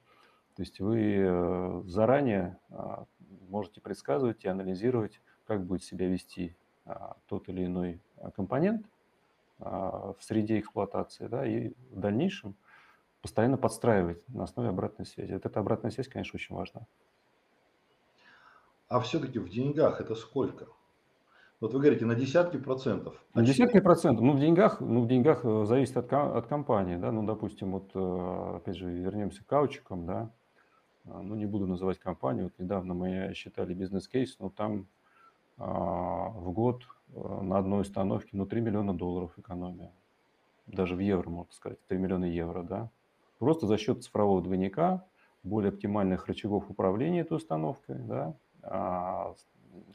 То 0.56 0.64
есть 0.64 0.80
вы 0.80 1.16
э, 1.18 1.82
заранее 1.86 2.60
а, 2.70 3.06
можете 3.50 3.80
предсказывать 3.80 4.44
и 4.44 4.50
анализировать, 4.50 5.22
как 5.46 5.66
будет 5.66 5.84
себя 5.84 6.08
вести 6.08 6.56
а, 6.86 7.16
тот 7.28 7.48
или 7.48 7.66
иной 7.66 8.02
а, 8.18 8.32
компонент 8.32 8.86
в 9.60 10.18
среде 10.22 10.60
эксплуатации, 10.60 11.28
да, 11.28 11.46
и 11.46 11.74
в 11.92 12.00
дальнейшем 12.00 12.56
постоянно 13.22 13.58
подстраивать 13.58 14.28
на 14.28 14.46
основе 14.46 14.70
обратной 14.70 15.06
связи. 15.06 15.34
Вот 15.34 15.46
эта 15.46 15.60
обратная 15.60 15.92
связь, 15.92 16.08
конечно, 16.08 16.36
очень 16.36 16.56
важна. 16.56 16.88
А 18.88 19.00
все-таки 19.02 19.38
в 19.38 19.50
деньгах 19.50 20.02
это 20.02 20.16
сколько? 20.16 20.68
Вот 21.62 21.74
вы 21.74 21.80
говорите, 21.80 22.06
на 22.06 22.16
десятки 22.16 22.58
процентов. 22.58 23.24
На 23.36 23.44
десятки 23.44 23.80
процентов. 23.80 24.26
Ну, 24.26 24.34
в 24.34 24.40
деньгах, 24.40 24.82
ну, 24.82 25.02
в 25.02 25.08
деньгах 25.08 25.42
э, 25.46 25.66
зависит 25.66 25.96
от, 25.96 26.12
от 26.12 26.48
компании, 26.48 26.96
да. 26.96 27.12
Ну, 27.12 27.24
допустим, 27.24 27.74
вот, 27.74 27.92
э, 27.94 28.56
опять 28.58 28.78
же, 28.78 28.90
вернемся 28.90 29.44
к 29.44 29.46
каучикам, 29.46 30.08
да. 30.08 30.32
А, 31.06 31.22
ну, 31.22 31.36
не 31.36 31.46
буду 31.46 31.68
называть 31.68 32.00
компанию. 32.00 32.46
Вот 32.46 32.54
недавно 32.58 32.96
мы 32.96 33.34
считали 33.36 33.76
бизнес-кейс, 33.76 34.40
но 34.40 34.50
там 34.50 34.88
а, 35.60 36.30
в 36.30 36.52
год 36.52 36.82
э, 37.14 37.42
на 37.44 37.60
одной 37.60 37.82
установке, 37.82 38.30
ну, 38.34 38.48
3 38.48 38.60
миллиона 38.60 38.98
долларов 38.98 39.32
экономия. 39.38 39.92
Даже 40.66 40.96
в 40.96 41.00
евро, 41.00 41.30
можно 41.30 41.54
сказать, 41.54 41.78
3 41.90 41.98
миллиона 42.00 42.26
евро, 42.26 42.64
да. 42.64 42.90
Просто 43.38 43.68
за 43.68 43.78
счет 43.78 44.04
цифрового 44.04 44.42
двойника, 44.42 45.06
более 45.44 45.70
оптимальных 45.70 46.26
рычагов 46.26 46.72
управления 46.72 47.20
этой 47.20 47.38
установкой, 47.38 48.00
да, 48.00 48.34
а, 48.64 49.36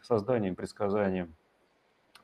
созданием, 0.01 0.55
предсказанием 0.55 1.35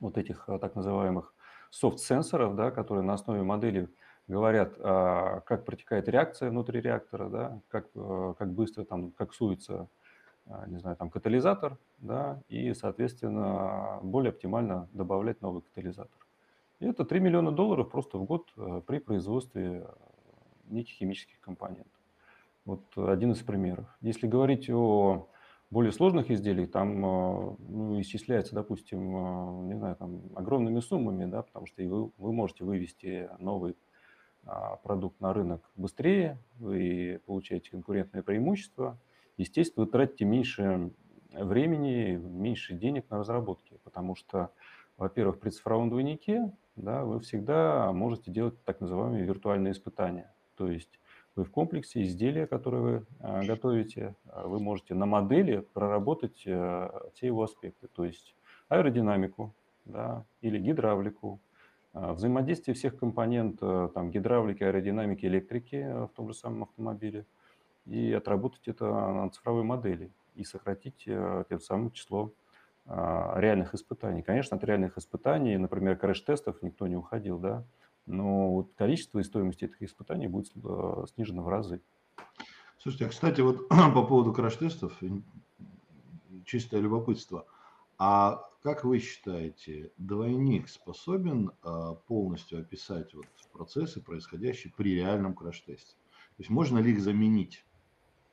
вот 0.02 0.18
этих 0.18 0.44
э, 0.48 0.58
так 0.58 0.74
называемых 0.74 1.32
софт-сенсоров, 1.70 2.54
да, 2.54 2.70
которые 2.70 3.04
на 3.04 3.14
основе 3.14 3.42
модели 3.42 3.88
говорят, 4.28 4.74
а, 4.78 5.40
как 5.40 5.64
протекает 5.64 6.08
реакция 6.08 6.50
внутри 6.50 6.80
реактора, 6.80 7.28
да, 7.28 7.60
как, 7.68 7.86
э, 7.94 8.34
как 8.38 8.52
быстро 8.52 8.84
там, 8.84 9.12
как 9.12 9.32
суется, 9.32 9.88
а, 10.46 10.66
не 10.66 10.78
знаю, 10.78 10.96
там 10.96 11.08
катализатор, 11.10 11.78
да, 11.98 12.40
и, 12.48 12.74
соответственно, 12.74 14.00
более 14.02 14.30
оптимально 14.30 14.88
добавлять 14.92 15.40
новый 15.40 15.62
катализатор. 15.62 16.18
И 16.80 16.86
это 16.86 17.04
3 17.04 17.20
миллиона 17.20 17.52
долларов 17.52 17.90
просто 17.90 18.18
в 18.18 18.24
год 18.24 18.52
э, 18.56 18.82
при 18.86 18.98
производстве 18.98 19.86
неких 20.66 20.94
химических 20.94 21.40
компонентов. 21.40 21.92
Вот 22.64 22.82
один 22.96 23.32
из 23.32 23.38
примеров. 23.38 23.86
Если 24.00 24.26
говорить 24.26 24.70
о 24.70 25.28
более 25.72 25.90
сложных 25.90 26.30
изделий 26.30 26.66
там 26.66 27.04
э, 27.04 27.56
ну, 27.66 28.00
исчисляется, 28.02 28.54
допустим, 28.54 29.16
э, 29.16 29.68
не 29.68 29.74
знаю, 29.74 29.96
там 29.96 30.20
огромными 30.34 30.80
суммами, 30.80 31.24
да, 31.24 31.42
потому 31.42 31.64
что 31.64 31.82
вы, 31.82 32.10
вы 32.18 32.32
можете 32.32 32.64
вывести 32.64 33.30
новый 33.38 33.74
а, 34.44 34.76
продукт 34.76 35.18
на 35.20 35.32
рынок 35.32 35.70
быстрее, 35.76 36.38
вы 36.58 37.22
получаете 37.24 37.70
конкурентное 37.70 38.22
преимущество. 38.22 38.98
Естественно, 39.38 39.86
вы 39.86 39.90
тратите 39.90 40.26
меньше 40.26 40.90
времени, 41.30 42.16
меньше 42.16 42.74
денег 42.74 43.08
на 43.08 43.18
разработки, 43.18 43.80
потому 43.82 44.14
что, 44.14 44.50
во-первых, 44.98 45.40
при 45.40 45.48
цифровом 45.48 45.88
двойнике 45.88 46.52
да, 46.76 47.02
вы 47.04 47.20
всегда 47.20 47.92
можете 47.92 48.30
делать 48.30 48.62
так 48.64 48.80
называемые 48.80 49.24
виртуальные 49.24 49.72
испытания. 49.72 50.34
То 50.56 50.68
есть 50.68 51.00
вы 51.34 51.44
в 51.44 51.50
комплексе 51.50 52.02
изделия, 52.02 52.46
которые 52.46 52.82
вы 52.82 53.06
а, 53.20 53.42
готовите, 53.42 54.14
а, 54.26 54.46
вы 54.46 54.60
можете 54.60 54.94
на 54.94 55.06
модели 55.06 55.60
проработать 55.72 56.36
все 56.36 56.90
его 57.20 57.42
аспекты, 57.42 57.88
то 57.88 58.04
есть 58.04 58.34
аэродинамику 58.68 59.54
да, 59.84 60.24
или 60.40 60.58
гидравлику, 60.58 61.40
взаимодействие 61.92 62.74
всех 62.74 62.96
компонентов 62.96 63.92
там, 63.92 64.10
гидравлики, 64.10 64.62
аэродинамики, 64.62 65.26
электрики 65.26 66.06
в 66.06 66.10
том 66.14 66.28
же 66.28 66.34
самом 66.34 66.62
автомобиле. 66.62 67.26
И 67.84 68.12
отработать 68.12 68.66
это 68.66 68.86
на 68.86 69.28
цифровой 69.28 69.62
модели 69.62 70.10
и 70.34 70.44
сократить 70.44 71.04
тем 71.04 71.60
самым 71.60 71.90
число 71.90 72.32
реальных 72.86 73.74
испытаний. 73.74 74.22
Конечно, 74.22 74.56
от 74.56 74.64
реальных 74.64 74.96
испытаний, 74.96 75.58
например, 75.58 75.98
крэш-тестов 75.98 76.62
никто 76.62 76.86
не 76.86 76.96
уходил, 76.96 77.38
да, 77.38 77.64
но 78.06 78.52
вот 78.52 78.72
количество 78.74 79.18
и 79.18 79.24
стоимость 79.24 79.62
этих 79.62 79.82
испытаний 79.82 80.28
будет 80.28 80.52
снижено 81.14 81.42
в 81.42 81.48
разы. 81.48 81.80
Слушайте, 82.78 83.06
а 83.06 83.08
кстати, 83.08 83.40
вот 83.40 83.68
по 83.68 84.04
поводу 84.04 84.32
краш-тестов, 84.32 84.98
чистое 86.44 86.80
любопытство. 86.80 87.46
А 87.98 88.48
как 88.62 88.84
вы 88.84 88.98
считаете, 88.98 89.92
двойник 89.96 90.68
способен 90.68 91.50
э, 91.62 91.94
полностью 92.06 92.60
описать 92.60 93.14
вот 93.14 93.26
процессы, 93.52 94.00
происходящие 94.00 94.72
при 94.76 94.96
реальном 94.96 95.34
краш-тесте? 95.34 95.94
То 96.12 96.40
есть 96.40 96.50
можно 96.50 96.78
ли 96.78 96.92
их 96.92 97.00
заменить? 97.00 97.64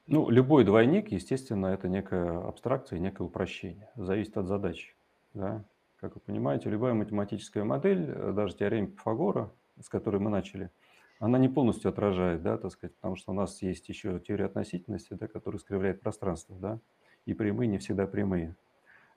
Ну, 0.07 0.29
любой 0.29 0.65
двойник, 0.65 1.11
естественно, 1.11 1.67
это 1.67 1.88
некая 1.88 2.39
абстракция, 2.39 2.97
некое 2.97 3.23
упрощение. 3.23 3.91
Зависит 3.95 4.38
от 4.38 4.47
задачи. 4.47 4.95
Да? 5.35 5.63
Как 5.97 6.15
вы 6.15 6.21
понимаете, 6.21 6.69
любая 6.69 6.93
математическая 6.93 7.63
модель, 7.63 8.09
э, 8.09 8.31
даже 8.33 8.55
теорема 8.55 8.88
Пифагора, 8.88 9.51
с 9.81 9.89
которой 9.89 10.17
мы 10.17 10.29
начали, 10.29 10.71
она 11.19 11.38
не 11.38 11.50
полностью 11.50 11.89
отражает, 11.89 12.41
да, 12.41 12.57
так 12.57 12.71
сказать, 12.71 12.95
потому 12.95 13.15
что 13.15 13.31
у 13.31 13.36
нас 13.36 13.62
есть 13.62 13.89
еще 13.89 14.19
теория 14.19 14.45
относительности, 14.45 15.13
да, 15.13 15.27
которая 15.27 15.59
искривляет 15.59 16.01
пространство, 16.01 16.55
да, 16.57 16.79
и 17.25 17.33
прямые 17.33 17.67
не 17.67 17.77
всегда 17.77 18.07
прямые. 18.07 18.55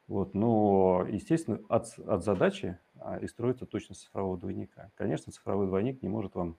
Вот, 0.08 0.34
но, 0.34 1.06
естественно, 1.08 1.60
от, 1.68 1.96
от 2.06 2.24
задачи 2.24 2.78
а, 2.98 3.18
и 3.18 3.26
строится 3.28 3.66
точность 3.66 4.02
цифрового 4.02 4.36
двойника. 4.36 4.90
Конечно, 4.96 5.32
цифровой 5.32 5.66
двойник 5.66 6.02
не 6.02 6.08
может 6.08 6.34
вам 6.34 6.56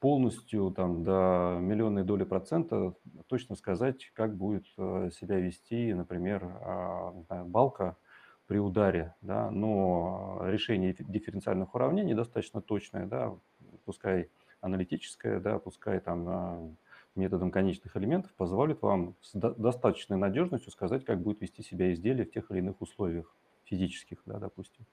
полностью 0.00 0.72
там, 0.72 1.04
до 1.04 1.58
миллионной 1.60 2.02
доли 2.02 2.24
процента 2.24 2.94
точно 3.28 3.54
сказать, 3.54 4.10
как 4.14 4.36
будет 4.36 4.66
э, 4.76 5.10
себя 5.12 5.38
вести, 5.38 5.94
например, 5.94 6.42
а, 6.44 7.12
балка 7.44 7.96
при 8.52 8.58
ударе, 8.58 9.14
да, 9.22 9.50
но 9.50 10.42
решение 10.42 10.94
дифференциальных 10.98 11.74
уравнений 11.74 12.12
достаточно 12.12 12.60
точное, 12.60 13.06
да, 13.06 13.34
пускай 13.86 14.28
аналитическое, 14.60 15.40
да, 15.40 15.58
пускай 15.58 16.00
там 16.00 16.76
методом 17.14 17.50
конечных 17.50 17.96
элементов 17.96 18.30
позволит 18.34 18.82
вам 18.82 19.14
с 19.22 19.32
достаточной 19.32 20.18
надежностью 20.18 20.70
сказать, 20.70 21.06
как 21.06 21.22
будет 21.22 21.40
вести 21.40 21.62
себя 21.62 21.94
изделие 21.94 22.26
в 22.26 22.30
тех 22.30 22.50
или 22.50 22.58
иных 22.58 22.82
условиях 22.82 23.34
физических, 23.64 24.18
да, 24.26 24.38
допустим. 24.38 24.84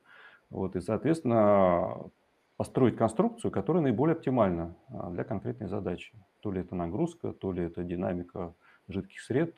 Вот, 0.49 0.77
и, 0.77 0.79
соответственно, 0.79 2.09
построить 2.55 2.95
конструкцию, 2.95 3.51
которая 3.51 3.83
наиболее 3.83 4.15
оптимальна 4.15 4.73
а, 4.87 5.09
для 5.09 5.25
конкретной 5.25 5.67
задачи. 5.67 6.13
То 6.39 6.53
ли 6.53 6.61
это 6.61 6.75
нагрузка, 6.75 7.33
то 7.33 7.51
ли 7.51 7.63
это 7.63 7.83
динамика 7.83 8.53
жидких 8.87 9.19
сред, 9.19 9.53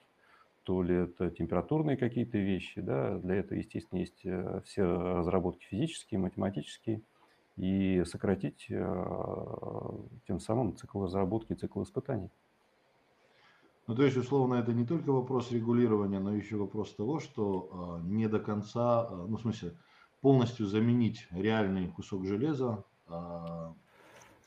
то 0.64 0.84
ли 0.84 0.96
это 0.96 1.30
температурные 1.32 1.98
какие-то 1.98 2.38
вещи. 2.38 2.82
Да. 2.82 3.18
Для 3.20 3.36
этого, 3.36 3.58
естественно, 3.58 4.00
есть 4.00 4.26
э, 4.26 4.62
все 4.66 4.84
разработки 4.84 5.66
физические, 5.66 6.20
математические. 6.20 7.02
И 7.58 8.04
сократить 8.06 8.68
э, 8.70 9.90
тем 10.28 10.40
самым 10.40 10.76
цикл 10.78 11.04
разработки, 11.04 11.54
цикл 11.54 11.84
испытаний. 11.84 12.30
Ну, 13.88 13.96
то 13.96 14.04
есть, 14.04 14.16
условно, 14.16 14.56
это 14.56 14.74
не 14.74 14.86
только 14.86 15.12
вопрос 15.12 15.52
регулирования, 15.52 16.20
но 16.20 16.34
еще 16.34 16.56
вопрос 16.56 16.94
того, 16.94 17.20
что 17.20 18.00
э, 18.04 18.08
не 18.08 18.28
до 18.28 18.40
конца, 18.40 19.08
э, 19.10 19.26
ну, 19.28 19.38
в 19.38 19.42
смысле, 19.42 19.76
полностью 20.22 20.66
заменить 20.66 21.28
реальный 21.32 21.90
кусок 21.90 22.26
железа 22.26 22.86
э, 23.08 23.74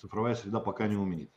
цифровая 0.00 0.35
среда 0.35 0.61
пока 0.61 0.88
не 0.88 0.97
умеет. 0.97 1.30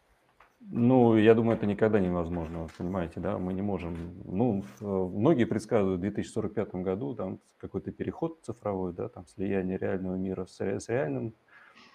Ну, 0.60 1.16
я 1.18 1.34
думаю, 1.36 1.56
это 1.56 1.66
никогда 1.66 2.00
невозможно, 2.00 2.68
понимаете, 2.78 3.20
да, 3.20 3.38
мы 3.38 3.54
не 3.54 3.62
можем. 3.62 3.96
Ну, 4.26 4.64
многие 4.82 5.46
предсказывают 5.46 6.00
в 6.00 6.02
2045 6.02 6.76
году 6.76 7.16
там 7.16 7.40
какой-то 7.58 7.92
переход 7.92 8.40
цифровой, 8.42 8.94
да, 8.94 9.08
там 9.08 9.28
слияние 9.28 9.78
реального 9.78 10.16
мира 10.16 10.46
с, 10.46 10.60
с 10.60 10.90
реальным. 10.90 11.34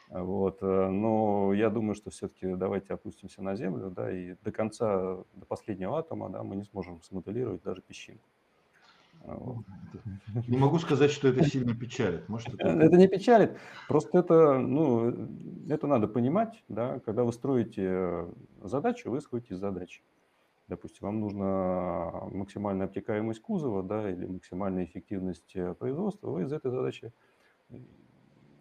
Вот, 0.08 0.58
э, 0.62 0.88
но 0.88 1.54
я 1.54 1.70
думаю, 1.70 1.94
что 1.94 2.10
все-таки 2.10 2.54
давайте 2.54 2.92
опустимся 2.92 3.42
на 3.42 3.56
Землю, 3.56 3.90
да, 3.90 4.12
и 4.12 4.36
до 4.42 4.52
конца, 4.52 5.16
до 5.32 5.46
последнего 5.46 5.98
атома, 5.98 6.28
да, 6.28 6.42
мы 6.42 6.56
не 6.56 6.64
сможем 6.64 7.02
смоделировать 7.02 7.62
даже 7.62 7.80
песчинку. 7.80 8.28
Не 10.48 10.56
могу 10.56 10.78
сказать, 10.78 11.10
что 11.10 11.28
это 11.28 11.44
сильно 11.44 11.74
печалит. 11.74 12.28
Может, 12.28 12.54
это... 12.54 12.68
это 12.68 12.96
не 12.96 13.08
печалит, 13.08 13.56
просто 13.88 14.18
это, 14.18 14.58
ну, 14.58 15.28
это 15.68 15.86
надо 15.86 16.08
понимать, 16.08 16.64
да, 16.68 17.00
когда 17.00 17.24
вы 17.24 17.32
строите 17.32 18.26
задачу, 18.62 19.10
вы 19.10 19.18
исходите 19.18 19.54
из 19.54 19.58
задачи. 19.58 20.02
Допустим, 20.68 21.06
вам 21.06 21.20
нужна 21.20 22.28
максимальная 22.32 22.86
обтекаемость 22.86 23.42
кузова, 23.42 23.82
да, 23.82 24.10
или 24.10 24.26
максимальная 24.26 24.84
эффективность 24.84 25.54
э, 25.54 25.74
производства, 25.74 26.30
вы 26.30 26.44
из 26.44 26.52
этой 26.52 26.70
задачи 26.70 27.12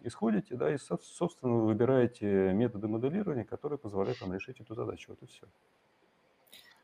исходите, 0.02 0.56
да, 0.56 0.72
и, 0.72 0.76
собственно, 0.76 1.54
выбираете 1.54 2.52
методы 2.52 2.88
моделирования, 2.88 3.44
которые 3.44 3.78
позволяют 3.78 4.20
вам 4.20 4.32
решить 4.34 4.60
эту 4.60 4.74
задачу. 4.74 5.12
Вот 5.12 5.22
и 5.22 5.26
все. 5.26 5.46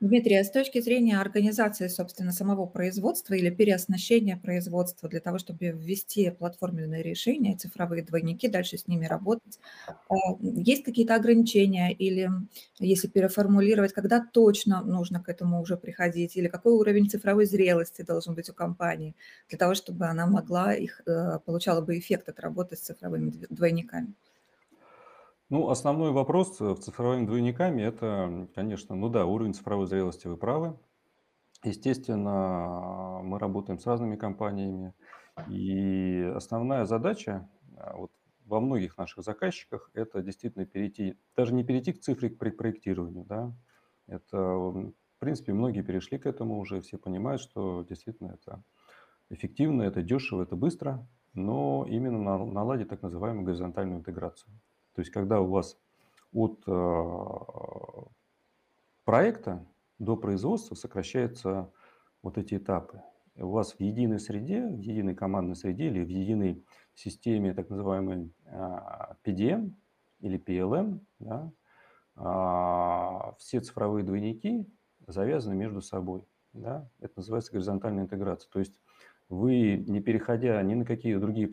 Дмитрий, 0.00 0.36
а 0.36 0.44
с 0.44 0.50
точки 0.52 0.80
зрения 0.80 1.18
организации, 1.20 1.88
собственно, 1.88 2.30
самого 2.30 2.66
производства 2.66 3.34
или 3.34 3.50
переоснащения 3.50 4.36
производства 4.36 5.08
для 5.08 5.18
того, 5.18 5.38
чтобы 5.38 5.70
ввести 5.70 6.30
платформенные 6.30 7.02
решения, 7.02 7.56
цифровые 7.56 8.04
двойники, 8.04 8.46
дальше 8.46 8.78
с 8.78 8.86
ними 8.86 9.06
работать, 9.06 9.58
а, 10.08 10.14
есть 10.40 10.84
какие-то 10.84 11.16
ограничения 11.16 11.92
или, 11.92 12.30
если 12.78 13.08
переформулировать, 13.08 13.92
когда 13.92 14.20
точно 14.24 14.82
нужно 14.82 15.20
к 15.20 15.28
этому 15.28 15.60
уже 15.60 15.76
приходить, 15.76 16.36
или 16.36 16.46
какой 16.46 16.74
уровень 16.74 17.10
цифровой 17.10 17.46
зрелости 17.46 18.02
должен 18.02 18.34
быть 18.36 18.48
у 18.50 18.54
компании 18.54 19.16
для 19.48 19.58
того, 19.58 19.74
чтобы 19.74 20.06
она 20.06 20.26
могла 20.28 20.74
их, 20.74 21.02
э, 21.06 21.40
получала 21.44 21.80
бы 21.80 21.98
эффект 21.98 22.28
от 22.28 22.38
работы 22.38 22.76
с 22.76 22.80
цифровыми 22.80 23.32
двойниками? 23.50 24.14
Ну, 25.50 25.70
основной 25.70 26.12
вопрос 26.12 26.60
э, 26.60 26.64
в 26.74 26.78
цифровыми 26.78 27.24
двойниками– 27.24 27.80
это, 27.80 28.48
конечно, 28.54 28.94
ну 28.94 29.08
да, 29.08 29.24
уровень 29.24 29.54
цифровой 29.54 29.86
зрелости, 29.86 30.26
вы 30.26 30.36
правы. 30.36 30.78
Естественно, 31.64 33.20
мы 33.22 33.38
работаем 33.38 33.78
с 33.78 33.86
разными 33.86 34.16
компаниями, 34.16 34.94
и 35.48 36.20
основная 36.36 36.84
задача 36.84 37.48
а, 37.76 37.96
вот, 37.96 38.12
во 38.44 38.60
многих 38.60 38.98
наших 38.98 39.24
заказчиках– 39.24 39.90
это 39.94 40.22
действительно 40.22 40.66
перейти, 40.66 41.18
даже 41.34 41.54
не 41.54 41.64
перейти 41.64 41.94
к 41.94 42.00
цифре 42.00 42.28
к 42.28 42.38
проектированию, 42.38 43.24
да, 43.24 43.52
это, 44.06 44.38
в 44.38 44.92
принципе, 45.18 45.54
многие 45.54 45.82
перешли 45.82 46.18
к 46.18 46.26
этому 46.26 46.58
уже, 46.58 46.82
все 46.82 46.98
понимают, 46.98 47.40
что 47.40 47.84
действительно 47.88 48.32
это 48.32 48.62
эффективно, 49.30 49.82
это 49.82 50.02
дешево, 50.02 50.42
это 50.42 50.56
быстро, 50.56 51.08
но 51.32 51.86
именно 51.88 52.44
наладить 52.44 52.88
так 52.88 53.02
называемую 53.02 53.46
горизонтальную 53.46 54.00
интеграцию. 54.00 54.52
То 54.98 55.02
есть 55.02 55.12
когда 55.12 55.40
у 55.40 55.46
вас 55.46 55.78
от 56.32 56.60
э, 56.66 57.22
проекта 59.04 59.64
до 60.00 60.16
производства 60.16 60.74
сокращаются 60.74 61.70
вот 62.20 62.36
эти 62.36 62.56
этапы. 62.56 63.00
У 63.36 63.50
вас 63.50 63.74
в 63.74 63.80
единой 63.80 64.18
среде, 64.18 64.66
в 64.66 64.80
единой 64.80 65.14
командной 65.14 65.54
среде 65.54 65.86
или 65.86 66.02
в 66.02 66.08
единой 66.08 66.64
системе 66.96 67.54
так 67.54 67.70
называемой 67.70 68.32
PDM 69.24 69.68
э, 69.68 69.70
или 70.18 70.36
PLM, 70.36 70.98
да, 71.20 71.52
а, 72.16 73.36
все 73.38 73.60
цифровые 73.60 74.04
двойники 74.04 74.66
завязаны 75.06 75.54
между 75.54 75.80
собой. 75.80 76.26
Да? 76.54 76.90
Это 76.98 77.12
называется 77.18 77.52
горизонтальная 77.52 78.02
интеграция. 78.02 78.50
То 78.50 78.58
есть 78.58 78.80
вы, 79.28 79.84
не 79.86 80.00
переходя 80.00 80.62
ни 80.62 80.74
на 80.74 80.84
какие 80.84 81.16
другие 81.16 81.50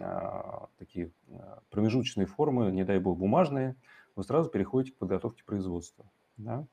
а, 0.00 0.68
такие 0.78 1.12
а, 1.30 1.60
промежуточные 1.70 2.26
формы, 2.26 2.70
не 2.72 2.84
дай 2.84 2.98
бог 2.98 3.18
бумажные, 3.18 3.76
вы 4.16 4.24
сразу 4.24 4.50
переходите 4.50 4.94
к 4.94 4.98
подготовке 4.98 5.44
производства. 5.44 6.04
Да? 6.36 6.66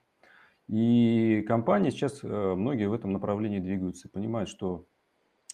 И 0.68 1.44
компании 1.48 1.90
сейчас, 1.90 2.24
э, 2.24 2.28
многие 2.28 2.88
в 2.88 2.94
этом 2.94 3.12
направлении 3.12 3.60
двигаются 3.60 4.10
понимают, 4.10 4.48
что 4.48 4.86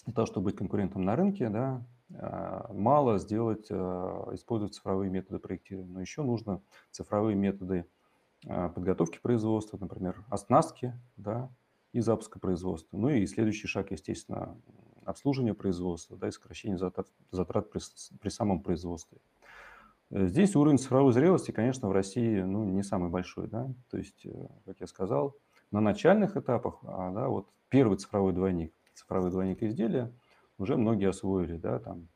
для 0.06 0.14
того, 0.14 0.26
чтобы 0.26 0.46
быть 0.46 0.56
конкурентом 0.56 1.04
на 1.04 1.16
рынке, 1.16 1.50
да, 1.50 1.82
а, 2.14 2.72
мало 2.72 3.18
сделать, 3.18 3.70
использовать 3.70 4.76
цифровые 4.76 5.10
методы 5.10 5.40
проектирования, 5.40 5.92
но 5.92 6.02
еще 6.02 6.24
нужно 6.24 6.62
цифровые 6.92 7.36
методы 7.36 7.86
подготовки 8.44 9.20
производства, 9.20 9.78
например, 9.78 10.24
оснастки, 10.30 10.94
да, 11.18 11.50
и 11.98 12.02
запуска 12.02 12.40
производства. 12.40 12.96
Ну 12.96 13.10
и 13.10 13.26
следующий 13.26 13.68
шаг, 13.68 13.92
естественно, 13.92 14.56
обслуживание 15.04 15.56
производства 15.56 16.16
да, 16.16 16.28
и 16.28 16.32
сокращение 16.32 16.78
затрат, 16.78 17.08
затрат 17.32 17.72
при, 17.72 17.82
при 18.20 18.30
самом 18.30 18.62
производстве. 18.62 19.18
Э, 20.12 20.28
здесь 20.28 20.56
уровень 20.56 20.78
цифровой 20.78 21.12
зрелости, 21.14 21.50
конечно, 21.50 21.90
в 21.90 21.92
России 21.92 22.42
ну, 22.42 22.64
не 22.66 22.84
самый 22.84 23.10
большой. 23.10 23.48
Да? 23.48 23.74
То 23.90 23.98
есть, 23.98 24.26
э, 24.26 24.48
как 24.66 24.80
я 24.80 24.86
сказал, 24.86 25.36
на 25.72 25.82
начальных 25.82 26.38
этапах 26.38 26.80
а, 26.84 27.12
да, 27.12 27.30
вот 27.30 27.48
первый 27.70 27.98
цифровой 27.98 28.34
двойник, 28.34 28.74
цифровой 28.94 29.32
двойник 29.32 29.64
изделия 29.64 30.14
уже 30.60 30.78
многие 30.78 31.10
освоили. 31.10 31.58
Да, 31.58 31.80
там, 31.80 32.10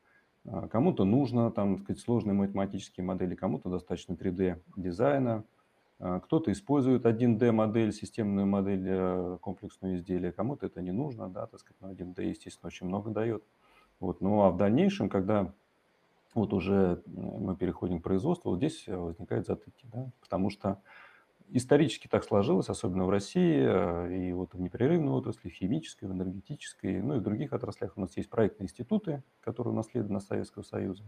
а, 0.46 0.68
кому-то 0.68 1.06
нужно 1.06 1.50
там, 1.52 1.80
сказать, 1.80 2.00
сложные 2.02 2.36
математические 2.36 3.04
модели, 3.04 3.34
кому-то 3.34 3.70
достаточно 3.70 4.14
3D 4.14 4.62
дизайна, 4.78 5.34
а, 5.34 5.61
кто-то 6.02 6.52
использует 6.52 7.06
1D 7.06 7.52
модель, 7.52 7.94
системную 7.94 8.48
модель 8.48 8.86
э, 8.88 9.38
комплексного 9.42 9.96
изделия, 9.96 10.32
кому-то 10.32 10.66
это 10.66 10.82
не 10.82 10.92
нужно, 10.92 11.30
да, 11.30 11.46
так 11.46 11.60
сказать, 11.60 11.80
но 11.80 11.92
1D, 11.92 12.30
естественно, 12.30 12.68
очень 12.68 12.88
много 12.88 13.12
дает. 13.12 13.44
Вот. 14.00 14.20
Ну 14.20 14.42
а 14.42 14.50
в 14.50 14.58
дальнейшем, 14.58 15.10
когда 15.10 15.54
вот 16.34 16.54
уже 16.54 17.04
мы 17.06 17.56
переходим 17.56 18.00
к 18.00 18.04
производству, 18.04 18.50
вот 18.50 18.58
здесь 18.58 18.88
возникают 18.88 19.46
затыки, 19.46 19.86
да, 19.94 20.12
потому 20.22 20.50
что 20.50 20.82
исторически 21.50 22.08
так 22.08 22.24
сложилось, 22.24 22.70
особенно 22.70 23.06
в 23.06 23.10
России, 23.10 23.60
э, 23.62 24.30
и 24.30 24.34
вот 24.34 24.54
в 24.54 24.60
непрерывной 24.60 25.12
отрасли, 25.12 25.50
в 25.50 25.54
химической, 25.54 26.06
в 26.06 26.12
энергетической, 26.14 27.02
ну 27.02 27.18
и 27.18 27.20
в 27.20 27.24
других 27.24 27.54
отраслях 27.54 27.94
у 27.96 28.02
нас 28.02 28.18
есть 28.18 28.30
проектные 28.30 28.66
институты, 28.66 29.24
которые 29.42 29.74
унаследованы 29.74 30.18
от 30.18 30.24
Советского 30.24 30.64
Союза. 30.64 31.04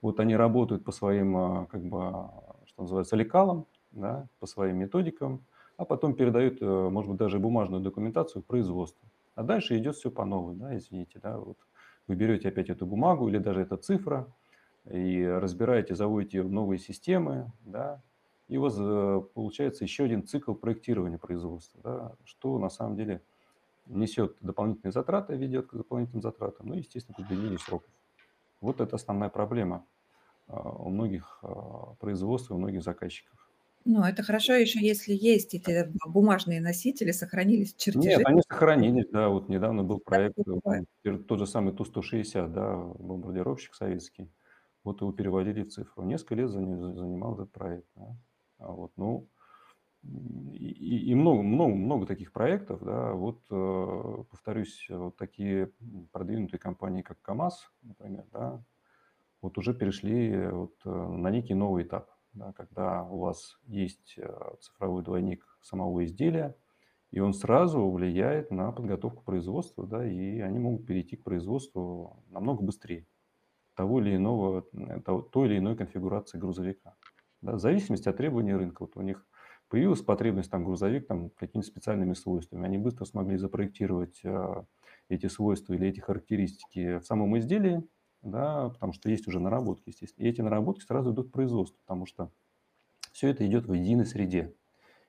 Вот 0.00 0.18
они 0.18 0.34
работают 0.34 0.84
по 0.84 0.92
своим, 0.92 1.36
э, 1.36 1.66
как 1.66 1.82
бы, 1.82 2.30
что 2.64 2.82
называется, 2.82 3.16
лекалам, 3.16 3.66
да, 3.92 4.28
по 4.38 4.46
своим 4.46 4.78
методикам, 4.78 5.44
а 5.76 5.84
потом 5.84 6.14
передают, 6.14 6.60
э, 6.60 6.88
может 6.90 7.10
быть, 7.10 7.18
даже 7.18 7.38
бумажную 7.38 7.82
документацию 7.82 8.42
в. 8.42 9.08
А 9.34 9.42
дальше 9.42 9.78
идет 9.78 9.96
все 9.96 10.10
по 10.10 10.24
новой, 10.24 10.54
да, 10.54 10.76
извините, 10.76 11.18
да, 11.22 11.38
вот 11.38 11.56
вы 12.06 12.16
берете 12.16 12.48
опять 12.48 12.68
эту 12.68 12.86
бумагу 12.86 13.28
или 13.28 13.38
даже 13.38 13.62
эта 13.62 13.76
цифра 13.76 14.26
и 14.90 15.24
разбираете, 15.24 15.94
заводите 15.94 16.38
ее 16.38 16.44
в 16.44 16.52
новые 16.52 16.78
системы, 16.78 17.50
да, 17.60 18.02
и 18.48 18.58
у 18.58 18.62
вас 18.62 18.74
э, 18.78 19.22
получается 19.32 19.84
еще 19.84 20.04
один 20.04 20.26
цикл 20.26 20.52
проектирования 20.54 21.18
производства, 21.18 21.80
да, 21.82 22.12
что 22.24 22.58
на 22.58 22.68
самом 22.68 22.96
деле 22.96 23.22
несет 23.86 24.36
дополнительные 24.40 24.92
затраты, 24.92 25.34
ведет 25.36 25.68
к 25.68 25.74
дополнительным 25.74 26.20
затратам, 26.20 26.66
ну 26.66 26.74
и, 26.74 26.78
естественно, 26.78 27.16
к 27.16 27.26
сроков. 27.58 27.90
Вот 28.60 28.80
это 28.82 28.96
основная 28.96 29.30
проблема 29.30 29.86
э, 30.48 30.52
у 30.54 30.90
многих 30.90 31.42
производств, 32.00 32.50
у 32.50 32.58
многих 32.58 32.82
заказчиков. 32.82 33.39
Ну, 33.84 34.04
это 34.04 34.22
хорошо 34.22 34.54
еще, 34.54 34.78
если 34.80 35.14
есть 35.14 35.54
эти 35.54 35.90
бумажные 36.06 36.60
носители, 36.60 37.12
сохранились 37.12 37.74
Нет, 37.94 38.20
они 38.26 38.42
сохранились, 38.48 39.08
да. 39.10 39.28
Вот 39.28 39.48
недавно 39.48 39.84
был 39.84 40.00
проект, 40.00 40.36
э, 41.04 41.18
тот 41.26 41.38
же 41.38 41.46
самый 41.46 41.72
Ту-160, 41.74 42.48
да, 42.48 42.76
бомбардировщик 42.76 43.74
советский. 43.74 44.30
Вот 44.84 45.00
его 45.00 45.12
переводили 45.12 45.62
в 45.62 45.68
цифру. 45.70 46.04
Несколько 46.04 46.34
лет 46.34 46.50
занимал 46.50 47.34
этот 47.34 47.52
проект, 47.52 47.86
да. 47.96 48.16
А 48.58 48.72
вот, 48.72 48.92
ну, 48.96 49.28
и, 50.02 51.10
и 51.10 51.14
много, 51.14 51.42
много, 51.42 51.74
много 51.74 52.06
таких 52.06 52.32
проектов, 52.32 52.82
да, 52.82 53.12
вот, 53.12 53.40
э, 53.50 54.24
повторюсь, 54.30 54.86
вот 54.90 55.16
такие 55.16 55.72
продвинутые 56.12 56.58
компании, 56.58 57.02
как 57.02 57.20
КАМАЗ, 57.20 57.70
например, 57.82 58.24
да, 58.32 58.62
вот 59.42 59.58
уже 59.58 59.74
перешли 59.74 60.48
вот 60.48 60.74
э, 60.84 60.90
на 60.90 61.30
некий 61.30 61.54
новый 61.54 61.84
этап, 61.84 62.10
да, 62.32 62.52
когда 62.52 63.04
у 63.04 63.18
вас 63.18 63.58
есть 63.66 64.14
э, 64.16 64.30
цифровой 64.60 65.02
двойник 65.02 65.44
самого 65.60 66.04
изделия, 66.04 66.56
и 67.10 67.20
он 67.20 67.32
сразу 67.32 67.90
влияет 67.90 68.50
на 68.50 68.70
подготовку 68.72 69.22
производства, 69.24 69.86
да, 69.86 70.06
и 70.06 70.40
они 70.40 70.58
могут 70.58 70.86
перейти 70.86 71.16
к 71.16 71.24
производству 71.24 72.22
намного 72.28 72.62
быстрее 72.62 73.06
того 73.74 74.00
или 74.00 74.16
иного, 74.16 74.66
того, 75.04 75.22
той 75.22 75.48
или 75.48 75.58
иной 75.58 75.76
конфигурации 75.76 76.38
грузовика. 76.38 76.96
Да, 77.40 77.54
в 77.54 77.60
зависимости 77.60 78.08
от 78.08 78.16
требований 78.16 78.54
рынка. 78.54 78.82
Вот 78.82 78.96
у 78.96 79.00
них 79.00 79.26
появилась 79.68 80.02
потребность 80.02 80.50
там 80.50 80.64
грузовик 80.64 81.06
там 81.06 81.30
какими-то 81.30 81.66
специальными 81.66 82.12
свойствами. 82.12 82.66
Они 82.66 82.76
быстро 82.76 83.06
смогли 83.06 83.38
запроектировать 83.38 84.20
э, 84.22 84.64
эти 85.08 85.26
свойства 85.26 85.72
или 85.72 85.88
эти 85.88 86.00
характеристики 86.00 86.98
в 86.98 87.04
самом 87.04 87.38
изделии, 87.38 87.82
да, 88.22 88.68
потому 88.70 88.92
что 88.92 89.10
есть 89.10 89.26
уже 89.28 89.40
наработки, 89.40 89.88
естественно. 89.88 90.26
И 90.26 90.28
эти 90.28 90.40
наработки 90.40 90.84
сразу 90.84 91.12
идут 91.12 91.28
в 91.28 91.30
производство, 91.30 91.78
потому 91.80 92.06
что 92.06 92.30
все 93.12 93.28
это 93.28 93.46
идет 93.46 93.66
в 93.66 93.72
единой 93.72 94.06
среде. 94.06 94.54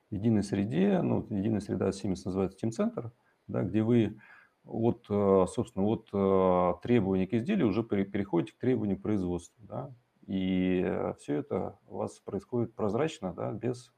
В 0.10 0.15
единой 0.15 0.43
среде, 0.43 1.02
ну, 1.02 1.26
единая 1.30 1.62
среда 1.62 1.89
Siemens 1.89 2.21
называется 2.26 2.58
Team 2.65 2.71
Center, 2.71 3.12
да, 3.47 3.63
где 3.63 3.84
вы 3.84 4.19
от, 4.65 5.06
э, 5.10 5.45
собственно, 5.50 5.86
от 5.86 6.10
э, 6.13 6.74
требований 6.84 7.28
к 7.28 7.34
изделию 7.34 7.69
уже 7.69 7.84
переходите 7.84 8.54
к 8.54 8.60
требованию 8.60 8.97
к 8.97 9.02
производству, 9.02 9.65
да, 9.65 9.93
и 10.28 11.13
все 11.19 11.36
это 11.36 11.80
у 11.88 11.97
вас 11.97 12.19
происходит 12.19 12.76
прозрачно, 12.76 13.34
да, 13.34 13.52
без 13.52 13.91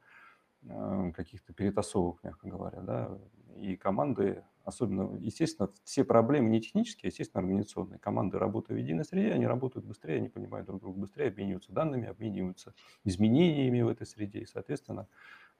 Э, 0.66 1.12
каких-то 1.14 1.52
перетасовок, 1.52 2.24
мягко 2.24 2.48
говоря, 2.48 2.80
да, 2.80 3.18
и 3.56 3.76
команды, 3.76 4.44
особенно, 4.64 5.16
естественно, 5.18 5.70
все 5.84 6.04
проблемы 6.04 6.48
не 6.48 6.60
технические, 6.60 7.08
а, 7.08 7.10
естественно, 7.10 7.42
организационные. 7.42 7.98
Команды 7.98 8.38
работают 8.38 8.80
в 8.80 8.82
единой 8.82 9.04
среде, 9.04 9.32
они 9.32 9.46
работают 9.46 9.86
быстрее, 9.86 10.16
они 10.16 10.28
понимают 10.28 10.66
друг 10.66 10.80
друга 10.80 10.98
быстрее, 10.98 11.28
обмениваются 11.28 11.72
данными, 11.72 12.08
обмениваются 12.08 12.74
изменениями 13.04 13.82
в 13.82 13.88
этой 13.88 14.06
среде, 14.06 14.40
и, 14.40 14.46
соответственно, 14.46 15.08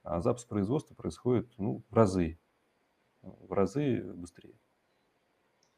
а, 0.03 0.21
запуск 0.21 0.47
производства 0.47 0.95
происходит 0.95 1.53
ну, 1.57 1.83
в 1.89 1.93
разы, 1.93 2.39
в 3.21 3.53
разы 3.53 4.01
быстрее. 4.13 4.59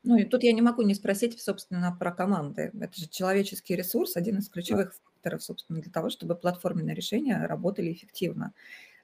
Ну 0.04 0.16
и 0.16 0.24
тут 0.24 0.44
я 0.44 0.54
не 0.54 0.62
могу 0.62 0.84
не 0.84 0.94
спросить, 0.94 1.42
собственно, 1.42 1.96
про 2.00 2.12
команды. 2.13 2.72
Это 2.80 2.98
же 2.98 3.10
человеческий 3.10 3.76
ресурс, 3.76 4.16
один 4.16 4.38
из 4.38 4.50
ключевых 4.50 4.90
да. 4.90 4.96
факторов, 5.04 5.44
собственно, 5.44 5.82
для 5.82 5.92
того, 5.92 6.10
чтобы 6.10 6.36
платформенные 6.36 6.96
решения 6.96 7.46
работали 7.46 7.92
эффективно. 7.92 8.54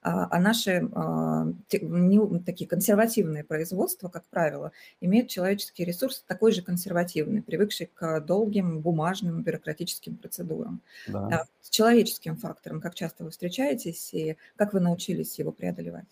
А, 0.04 0.28
а 0.30 0.38
наши 0.38 0.86
а, 0.92 1.46
такие 1.70 2.68
консервативные 2.68 3.42
производства, 3.42 4.08
как 4.08 4.24
правило, 4.24 4.70
имеют 5.00 5.30
человеческий 5.30 5.82
ресурс 5.82 6.22
такой 6.26 6.52
же 6.52 6.60
консервативный, 6.60 7.42
привыкший 7.42 7.86
к 7.86 8.20
долгим 8.20 8.80
бумажным 8.80 9.42
бюрократическим 9.42 10.16
процедурам. 10.16 10.82
Да. 11.08 11.28
А 11.28 11.44
с 11.62 11.70
человеческим 11.70 12.36
фактором, 12.36 12.82
как 12.82 12.94
часто 12.94 13.24
вы 13.24 13.30
встречаетесь 13.30 14.12
и 14.12 14.36
как 14.56 14.74
вы 14.74 14.80
научились 14.80 15.38
его 15.38 15.52
преодолевать? 15.52 16.04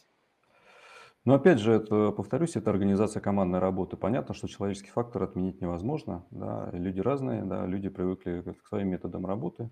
Но 1.27 1.35
опять 1.35 1.59
же, 1.59 1.75
это, 1.75 2.13
повторюсь, 2.13 2.57
это 2.57 2.71
организация 2.71 3.21
командной 3.21 3.59
работы. 3.59 3.99
Понятно, 3.99 4.35
что 4.35 4.49
человеческий 4.49 4.91
фактор 4.91 5.23
отменить 5.23 5.61
невозможно. 5.61 6.25
Да, 6.31 6.71
люди 6.73 7.01
разные, 7.01 7.45
да, 7.45 7.67
люди 7.67 7.91
привыкли 7.91 8.41
к 8.41 8.67
своим 8.67 8.89
методам 8.89 9.27
работы. 9.27 9.69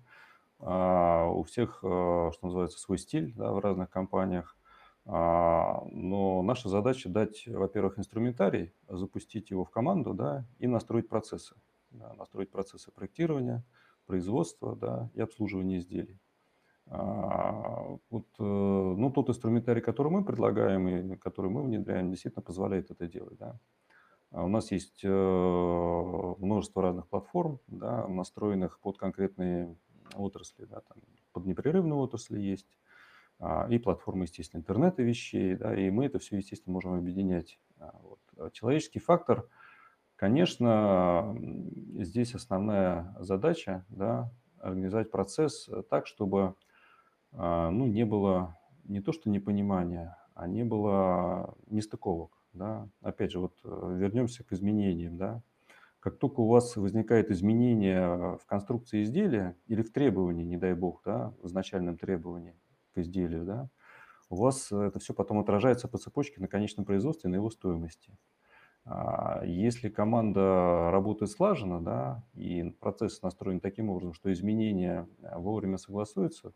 А, 0.63 1.27
у 1.27 1.43
всех, 1.43 1.79
э, 1.83 2.31
что 2.33 2.45
называется, 2.45 2.79
свой 2.79 2.97
стиль 2.99 3.33
да, 3.33 3.51
в 3.51 3.59
разных 3.59 3.89
компаниях. 3.89 4.55
А, 5.05 5.83
но 5.91 6.43
наша 6.43 6.69
задача 6.69 7.09
дать, 7.09 7.47
во-первых, 7.47 7.97
инструментарий, 7.97 8.73
запустить 8.87 9.49
его 9.49 9.65
в 9.65 9.71
команду 9.71 10.13
да, 10.13 10.45
и 10.59 10.67
настроить 10.67 11.09
процессы. 11.09 11.55
Да, 11.89 12.13
настроить 12.13 12.51
процессы 12.51 12.91
проектирования, 12.91 13.65
производства 14.05 14.75
да, 14.75 15.09
и 15.13 15.21
обслуживания 15.21 15.79
изделий. 15.79 16.19
А, 16.87 17.97
вот, 18.09 18.27
э, 18.37 18.43
ну, 18.43 19.11
тот 19.11 19.29
инструментарий, 19.29 19.81
который 19.81 20.11
мы 20.11 20.23
предлагаем 20.23 20.87
и 20.87 21.15
который 21.17 21.49
мы 21.49 21.63
внедряем, 21.63 22.11
действительно 22.11 22.43
позволяет 22.43 22.91
это 22.91 23.07
делать. 23.07 23.37
Да. 23.39 23.59
У 24.31 24.47
нас 24.47 24.71
есть 24.71 25.01
э, 25.03 25.09
множество 26.37 26.81
разных 26.83 27.07
платформ, 27.07 27.59
да, 27.67 28.07
настроенных 28.07 28.79
под 28.79 28.97
конкретные 28.97 29.75
отрасли, 30.15 30.65
да, 30.65 30.81
там 30.81 30.97
под 31.31 31.45
непрерывную 31.45 31.99
отрасли 31.99 32.39
есть, 32.39 32.77
а, 33.39 33.67
и 33.69 33.77
платформы, 33.79 34.25
естественно, 34.25 34.61
интернета 34.61 35.03
вещей, 35.03 35.55
да, 35.55 35.75
и 35.75 35.89
мы 35.89 36.05
это 36.05 36.19
все, 36.19 36.37
естественно, 36.37 36.73
можем 36.73 36.93
объединять. 36.93 37.59
А, 37.79 37.99
вот. 38.01 38.19
А 38.37 38.49
человеческий 38.51 38.99
фактор, 38.99 39.47
конечно, 40.15 41.35
здесь 41.99 42.35
основная 42.35 43.15
задача, 43.19 43.85
да, 43.89 44.31
организовать 44.59 45.09
процесс 45.09 45.67
так, 45.89 46.05
чтобы 46.05 46.53
ну, 47.31 47.87
не 47.87 48.05
было 48.05 48.55
не 48.83 49.01
то 49.01 49.11
что 49.11 49.29
непонимания, 49.29 50.17
а 50.33 50.47
не 50.47 50.63
было 50.63 51.55
нестыковок. 51.67 52.37
Да. 52.53 52.89
Опять 53.01 53.31
же, 53.31 53.39
вот 53.39 53.53
э, 53.63 53.95
вернемся 53.97 54.43
к 54.43 54.51
изменениям. 54.51 55.17
Да. 55.17 55.41
Как 56.01 56.17
только 56.17 56.39
у 56.39 56.47
вас 56.47 56.75
возникает 56.77 57.29
изменение 57.29 58.35
в 58.37 58.45
конструкции 58.47 59.03
изделия 59.03 59.55
или 59.67 59.83
в 59.83 59.93
требовании, 59.93 60.43
не 60.43 60.57
дай 60.57 60.73
бог, 60.73 61.03
да, 61.05 61.35
в 61.43 61.45
изначальном 61.45 61.95
требовании 61.95 62.55
к 62.95 62.97
изделию, 62.97 63.45
да, 63.45 63.69
у 64.31 64.37
вас 64.37 64.71
это 64.71 64.97
все 64.97 65.13
потом 65.13 65.37
отражается 65.37 65.87
по 65.87 65.99
цепочке 65.99 66.41
на 66.41 66.47
конечном 66.47 66.85
производстве, 66.85 67.29
на 67.29 67.35
его 67.35 67.51
стоимости. 67.51 68.17
А 68.83 69.43
если 69.45 69.89
команда 69.89 70.89
работает 70.91 71.29
слаженно, 71.29 71.79
да, 71.79 72.23
и 72.33 72.71
процесс 72.79 73.21
настроен 73.21 73.59
таким 73.59 73.91
образом, 73.91 74.13
что 74.15 74.33
изменения 74.33 75.07
вовремя 75.19 75.77
согласуются, 75.77 76.53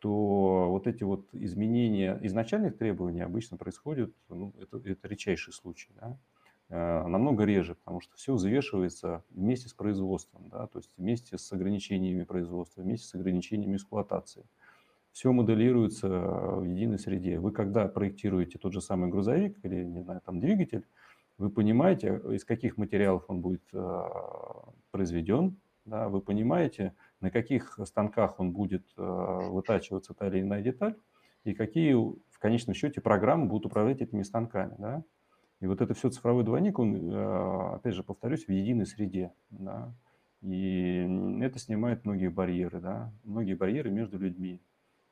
то 0.00 0.70
вот 0.70 0.88
эти 0.88 1.04
вот 1.04 1.28
изменения 1.34 2.18
изначальных 2.22 2.76
требований 2.76 3.20
обычно 3.20 3.58
происходят, 3.58 4.12
ну, 4.28 4.52
это, 4.60 4.78
это 4.78 5.06
редчайший 5.06 5.52
случай, 5.52 5.92
да, 6.00 6.18
Э, 6.18 6.37
намного 6.70 7.44
реже, 7.44 7.74
потому 7.76 8.00
что 8.00 8.14
все 8.16 8.34
взвешивается 8.34 9.24
вместе 9.30 9.68
с 9.68 9.72
производством, 9.72 10.48
да, 10.50 10.66
то 10.66 10.78
есть 10.78 10.90
вместе 10.98 11.38
с 11.38 11.50
ограничениями 11.52 12.24
производства, 12.24 12.82
вместе 12.82 13.06
с 13.06 13.14
ограничениями 13.14 13.76
эксплуатации. 13.76 14.44
Все 15.12 15.32
моделируется 15.32 16.08
в 16.08 16.64
единой 16.64 16.98
среде. 16.98 17.40
Вы 17.40 17.52
когда 17.52 17.88
проектируете 17.88 18.58
тот 18.58 18.72
же 18.72 18.80
самый 18.80 19.08
грузовик 19.08 19.58
или, 19.64 19.82
не 19.82 20.02
знаю, 20.02 20.20
там 20.24 20.40
двигатель, 20.40 20.86
вы 21.38 21.50
понимаете, 21.50 22.20
из 22.32 22.44
каких 22.44 22.76
материалов 22.76 23.24
он 23.28 23.40
будет 23.40 23.62
э, 23.72 24.02
произведен, 24.90 25.56
да, 25.84 26.08
вы 26.08 26.20
понимаете, 26.20 26.94
на 27.20 27.30
каких 27.30 27.78
станках 27.84 28.38
он 28.40 28.52
будет 28.52 28.84
э, 28.96 29.02
вытачиваться 29.02 30.14
та 30.14 30.28
или 30.28 30.40
иная 30.40 30.62
деталь, 30.62 30.96
и 31.44 31.54
какие 31.54 31.94
в 31.94 32.38
конечном 32.38 32.74
счете 32.74 33.00
программы 33.00 33.46
будут 33.46 33.66
управлять 33.66 34.00
этими 34.02 34.22
станками. 34.22 34.74
Да? 34.78 35.04
И 35.60 35.66
вот 35.66 35.80
это 35.80 35.94
все 35.94 36.10
цифровой 36.10 36.44
двойник, 36.44 36.78
он, 36.78 37.12
э, 37.12 37.74
опять 37.74 37.94
же, 37.94 38.04
повторюсь, 38.04 38.46
в 38.46 38.52
единой 38.52 38.86
среде. 38.86 39.32
Да? 39.50 39.92
И 40.42 41.40
это 41.40 41.58
снимает 41.58 42.04
многие 42.04 42.28
барьеры, 42.28 42.80
да? 42.80 43.12
многие 43.24 43.54
барьеры 43.54 43.90
между 43.90 44.18
людьми. 44.18 44.60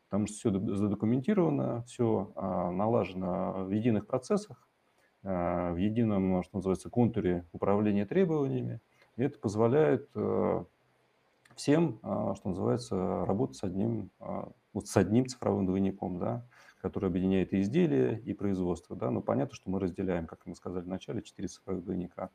Потому 0.09 0.29
что 0.29 0.37
все 0.37 0.77
задокументировано, 0.77 1.83
все 1.83 2.33
а, 2.37 2.71
налажено 2.71 3.65
в 3.65 3.71
единых 3.71 4.07
процессах, 4.07 4.69
а, 5.25 5.73
в 5.73 5.77
едином, 5.77 6.45
что 6.45 6.59
называется, 6.59 6.91
контуре 6.91 7.45
управления 7.53 8.07
требованиями. 8.07 8.81
И 9.17 9.23
это 9.23 9.39
позволяет 9.39 10.09
э, 10.15 10.65
всем, 11.57 11.99
а, 12.03 12.35
что 12.37 12.51
называется, 12.51 13.25
работать 13.25 13.57
с 13.57 13.65
одним, 13.65 14.11
вот 14.73 14.87
с 14.87 14.97
одним 14.97 15.27
цифровым 15.27 15.67
двойником. 15.67 16.19
Да? 16.21 16.47
Который 16.87 17.09
объединяет 17.11 17.53
и 17.53 17.61
изделия, 17.61 18.22
и 18.25 18.33
производство. 18.33 18.94
Да? 18.94 19.11
Но 19.11 19.20
понятно, 19.20 19.57
что 19.57 19.68
мы 19.70 19.81
разделяем, 19.81 20.29
как 20.29 20.46
мы 20.46 20.55
сказали 20.55 20.85
в 20.85 20.88
начале, 20.88 21.20
четыре 21.20 21.49
цифровых 21.49 21.83
двойника. 21.85 22.31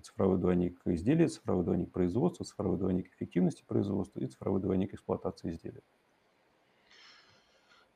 Цифровой 0.00 0.38
двойник 0.38 0.78
изделия, 0.84 1.26
цифровой 1.26 1.64
двойник 1.64 1.90
производства, 1.90 2.44
цифровой 2.44 2.78
двойник 2.78 3.08
эффективности 3.12 3.64
производства 3.66 4.20
и 4.20 4.28
цифровой 4.28 4.60
двойник 4.60 4.94
эксплуатации 4.94 5.50
изделия. 5.50 5.82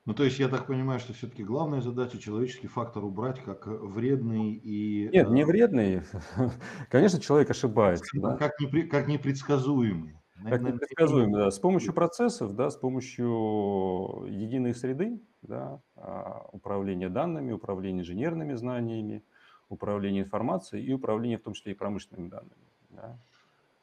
Ну, 0.04 0.14
то 0.14 0.24
есть 0.24 0.40
я 0.40 0.48
так 0.48 0.66
понимаю, 0.66 0.98
что 0.98 1.12
все-таки 1.12 1.44
главная 1.44 1.80
задача 1.80 2.18
человеческий 2.18 2.66
фактор 2.66 3.04
убрать 3.04 3.40
как 3.40 3.66
вредный 3.68 4.52
и... 4.52 5.09
Нет, 5.12 5.30
не 5.30 5.42
э, 5.42 5.46
вредный. 5.46 6.02
Конечно, 6.90 7.20
человек 7.20 7.50
ошибается. 7.50 8.04
Да? 8.20 8.37
Как, 8.37 8.59
непри, 8.59 8.83
как 8.83 9.07
непредсказуемый. 9.07 10.18
Как 10.48 10.62
непредсказуемо, 10.62 11.38
да. 11.38 11.50
С 11.50 11.59
помощью 11.59 11.92
процессов, 11.94 12.54
да, 12.54 12.70
с 12.70 12.76
помощью 12.76 14.26
единой 14.28 14.74
среды, 14.74 15.20
да, 15.42 15.80
а, 15.96 16.46
управления 16.52 17.09
данными, 17.09 17.52
управления 17.52 18.00
инженерными 18.00 18.54
знаниями, 18.54 19.24
управления 19.68 20.20
информацией 20.20 20.85
и 20.85 20.92
управления 20.92 21.38
в 21.38 21.42
том 21.42 21.54
числе 21.54 21.72
и 21.72 21.74
промышленными 21.74 22.28
данными. 22.28 22.66
Да. 22.90 23.18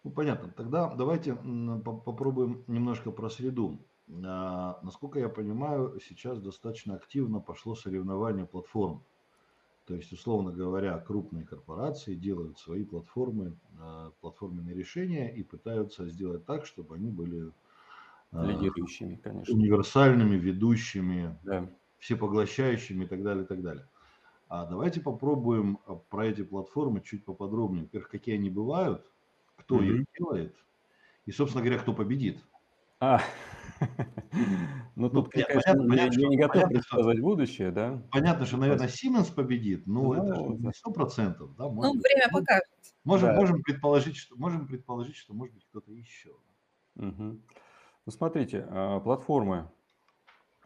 Ну, 0.04 0.12
понятно. 0.12 0.52
Тогда 0.52 0.93
давайте 0.95 1.36
попробуем 1.36 2.63
немножко 2.67 3.12
про 3.12 3.30
среду. 3.30 3.80
а, 4.26 4.80
насколько 4.84 5.19
я 5.19 5.30
понимаю, 5.30 6.00
сейчас 6.00 6.39
достаточно 6.39 6.95
активно 6.95 7.39
пошло 7.39 7.76
соревнование 7.76 8.45
платформ. 8.45 9.06
То 9.91 9.97
есть, 9.97 10.13
условно 10.13 10.54
говоря, 10.54 10.97
крупные 10.99 11.45
корпорации 11.45 12.15
делают 12.15 12.58
свои 12.58 12.86
платформы, 12.86 13.58
а, 13.77 14.13
платформенные 14.21 14.73
решения 14.73 15.27
и 15.36 15.43
пытаются 15.43 16.08
сделать 16.08 16.45
так, 16.45 16.65
чтобы 16.65 16.95
они 16.95 17.10
были 17.10 17.51
а, 18.32 18.45
лидирующими, 18.45 19.15
конечно. 19.15 19.54
универсальными, 19.54 20.38
ведущими, 20.38 21.38
да. 21.43 21.69
всепоглощающими 21.99 23.04
и 23.04 23.08
так 23.10 23.21
далее, 23.21 23.43
и 23.43 23.47
так 23.47 23.62
далее. 23.62 23.86
А 24.47 24.65
давайте 24.65 25.01
попробуем 25.01 25.77
про 26.10 26.27
эти 26.27 26.43
платформы 26.43 27.01
чуть 27.01 27.25
поподробнее. 27.25 27.84
Во-первых, 27.84 28.10
какие 28.10 28.36
они 28.36 28.49
бывают, 28.49 29.06
кто 29.58 29.82
mm-hmm. 29.82 29.93
их 29.93 30.06
делает 30.17 30.56
и, 31.25 31.34
собственно 31.34 31.65
говоря, 31.65 31.82
кто 31.82 31.93
победит. 31.93 32.39
А, 33.01 33.21
ну, 34.96 35.10
тут, 35.10 35.30
конечно, 35.30 35.94
я, 35.94 36.08
не 36.08 36.38
готов 36.38 36.70
предсказать 36.70 37.20
будущее, 37.20 37.72
да? 37.72 38.02
Понятно, 38.12 38.46
что, 38.46 38.58
наверное, 38.58 38.88
Siemens 38.88 39.34
победит, 39.34 39.88
но 39.88 40.13
это 40.13 40.36
ну, 40.36 40.58
не 40.58 40.74
сто 40.74 40.91
процентов, 40.91 41.56
да? 41.56 41.70
ну, 41.70 41.94
время 41.94 42.30
покажет. 42.32 42.65
Можем, 43.04 43.36
можем, 43.36 43.63
предположить, 43.63 44.15
что, 44.15 44.36
можем 44.36 44.67
предположить, 44.67 45.15
что 45.15 45.34
может 45.34 45.56
быть 45.56 45.65
кто-то 45.65 45.91
еще. 45.91 46.32
Ну, 46.96 48.12
смотрите, 48.12 48.65
а, 48.70 49.00
платформы, 49.00 49.70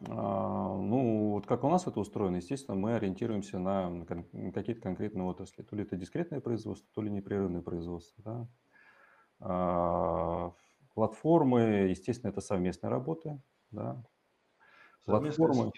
а, 0.08 0.76
ну, 0.76 1.30
вот 1.32 1.46
как 1.46 1.64
у 1.64 1.68
нас 1.68 1.86
это 1.86 2.00
устроено, 2.00 2.36
естественно, 2.36 2.76
мы 2.76 2.94
ориентируемся 2.96 3.58
на 3.58 4.04
какие-то 4.52 4.80
конкретные 4.80 5.24
отрасли. 5.24 5.62
То 5.62 5.76
ли 5.76 5.82
это 5.82 5.96
дискретное 5.96 6.40
производство, 6.40 6.88
то 6.94 7.02
ли 7.02 7.10
непрерывное 7.10 7.62
производство, 7.62 8.48
да? 9.38 10.52
Платформы, 10.96 11.60
естественно, 11.90 12.30
это 12.30 12.40
совместная 12.40 12.90
работа. 12.90 13.38
Да. 13.70 14.02
Платформы, 15.04 15.70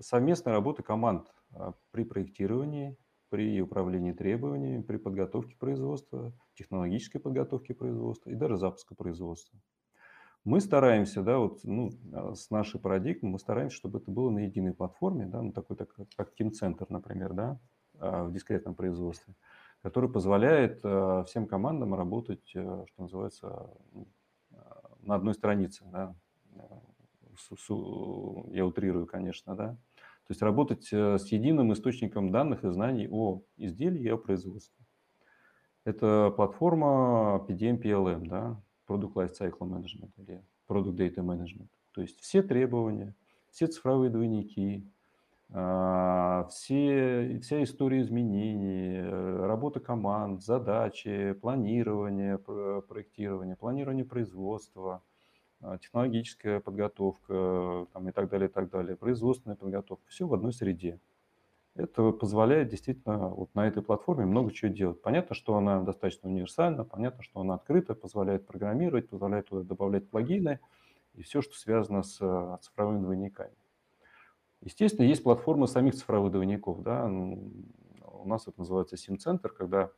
совместная 0.00 0.54
работа 0.54 0.82
команд 0.82 1.32
а, 1.54 1.74
при 1.92 2.02
проектировании, 2.02 2.96
при 3.28 3.62
управлении 3.62 4.10
требованиями, 4.10 4.82
при 4.82 4.96
подготовке 4.96 5.54
производства, 5.54 6.32
технологической 6.54 7.20
подготовке 7.20 7.74
производства 7.74 8.28
и 8.30 8.34
даже 8.34 8.56
запуска 8.56 8.96
производства. 8.96 9.56
Мы 10.42 10.60
стараемся, 10.60 11.22
да, 11.22 11.38
вот, 11.38 11.60
ну, 11.62 11.90
а, 12.12 12.34
с 12.34 12.50
нашей 12.50 12.80
парадигмы, 12.80 13.30
мы 13.30 13.38
стараемся, 13.38 13.76
чтобы 13.76 14.00
это 14.00 14.10
было 14.10 14.30
на 14.30 14.40
единой 14.40 14.74
платформе, 14.74 15.26
да, 15.26 15.42
ну, 15.42 15.52
такой, 15.52 15.76
так, 15.76 15.94
как 16.16 16.32
Team 16.36 16.50
Center, 16.60 16.86
например, 16.88 17.34
да, 17.34 17.60
а, 18.00 18.24
в 18.24 18.32
дискретном 18.32 18.74
производстве, 18.74 19.36
который 19.80 20.10
позволяет 20.10 20.78
всем 21.28 21.46
командам 21.46 21.94
работать, 21.94 22.44
что 22.48 22.86
называется, 22.98 23.70
ну, 23.92 24.08
на 25.02 25.14
одной 25.14 25.34
странице, 25.34 25.84
да, 25.90 26.14
я 28.52 28.66
утрирую, 28.66 29.06
конечно, 29.06 29.54
да, 29.56 29.76
то 30.30 30.32
есть 30.32 30.42
работать 30.42 30.88
э, 30.92 31.18
с 31.18 31.26
единым 31.32 31.72
источником 31.72 32.30
данных 32.30 32.64
и 32.64 32.70
знаний 32.70 33.08
о 33.10 33.42
изделии 33.56 34.02
и 34.02 34.08
о 34.08 34.16
производстве. 34.16 34.84
Это 35.84 36.30
платформа 36.36 37.44
PDM 37.48 37.82
PLM, 37.82 38.28
да, 38.28 38.62
Product 38.86 39.14
Lifecycle 39.14 39.58
Management 39.60 40.12
или 40.18 40.44
Product 40.68 40.94
Data 40.94 41.16
Management. 41.16 41.68
То 41.92 42.02
есть 42.02 42.20
все 42.20 42.42
требования, 42.42 43.16
все 43.50 43.66
цифровые 43.66 44.10
двойники, 44.10 44.88
все, 45.50 47.40
вся 47.42 47.62
история 47.64 48.02
изменений, 48.02 48.98
э, 48.98 49.46
работа 49.46 49.80
команд, 49.80 50.44
задачи, 50.44 51.32
планирование 51.32 52.38
проектирование, 52.38 53.56
планирование 53.56 54.04
производства, 54.04 55.02
а, 55.60 55.76
технологическая 55.78 56.60
подготовка 56.60 57.86
там, 57.92 58.08
и 58.08 58.12
так 58.12 58.30
далее, 58.30 58.48
и 58.48 58.52
так 58.52 58.70
далее, 58.70 58.96
производственная 58.96 59.56
подготовка, 59.56 60.04
все 60.08 60.26
в 60.26 60.34
одной 60.34 60.52
среде. 60.52 61.00
Это 61.74 62.12
позволяет 62.12 62.68
действительно 62.68 63.28
вот 63.28 63.54
на 63.54 63.66
этой 63.66 63.82
платформе 63.82 64.26
много 64.26 64.52
чего 64.52 64.72
делать. 64.72 65.02
Понятно, 65.02 65.34
что 65.34 65.56
она 65.56 65.82
достаточно 65.82 66.28
универсальна, 66.28 66.84
понятно, 66.84 67.22
что 67.22 67.40
она 67.40 67.54
открыта, 67.54 67.94
позволяет 67.94 68.46
программировать, 68.46 69.08
позволяет 69.08 69.48
туда 69.48 69.62
добавлять 69.62 70.08
плагины 70.08 70.60
и 71.14 71.22
все, 71.22 71.42
что 71.42 71.54
связано 71.54 72.02
с 72.02 72.18
э, 72.20 72.58
цифровыми 72.62 73.02
двойниками. 73.02 73.54
Естественно, 74.62 75.06
есть 75.06 75.22
платформа 75.22 75.66
самих 75.66 75.94
цифровых 75.94 76.32
двойников. 76.32 76.82
Да? 76.82 77.06
У 77.06 78.28
нас 78.28 78.46
это 78.46 78.58
называется 78.58 78.96
SIM-центр, 78.96 79.50
когда 79.50 79.90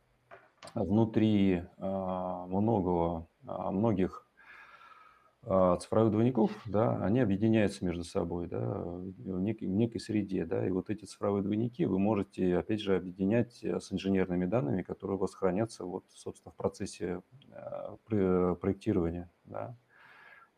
внутри 0.73 1.63
а, 1.77 2.45
многого, 2.45 3.27
а, 3.45 3.71
многих 3.71 4.27
а, 5.43 5.75
цифровых 5.77 6.11
двойников, 6.11 6.51
да, 6.65 7.03
они 7.03 7.19
объединяются 7.19 7.83
между 7.83 8.05
собой 8.05 8.47
да, 8.47 8.59
в, 8.59 9.41
некой, 9.41 9.67
в 9.67 9.71
некой 9.71 9.99
среде. 9.99 10.45
Да, 10.45 10.65
и 10.65 10.69
вот 10.69 10.89
эти 10.89 11.03
цифровые 11.03 11.43
двойники 11.43 11.85
вы 11.85 11.99
можете, 11.99 12.57
опять 12.57 12.79
же, 12.79 12.95
объединять 12.95 13.61
э, 13.63 13.79
с 13.81 13.91
инженерными 13.91 14.45
данными, 14.45 14.83
которые 14.83 15.17
у 15.17 15.19
вас 15.19 15.35
хранятся, 15.35 15.83
вот, 15.83 16.05
собственно, 16.13 16.53
в 16.53 16.55
процессе 16.55 17.21
проектирования. 18.07 19.29
Да. 19.43 19.75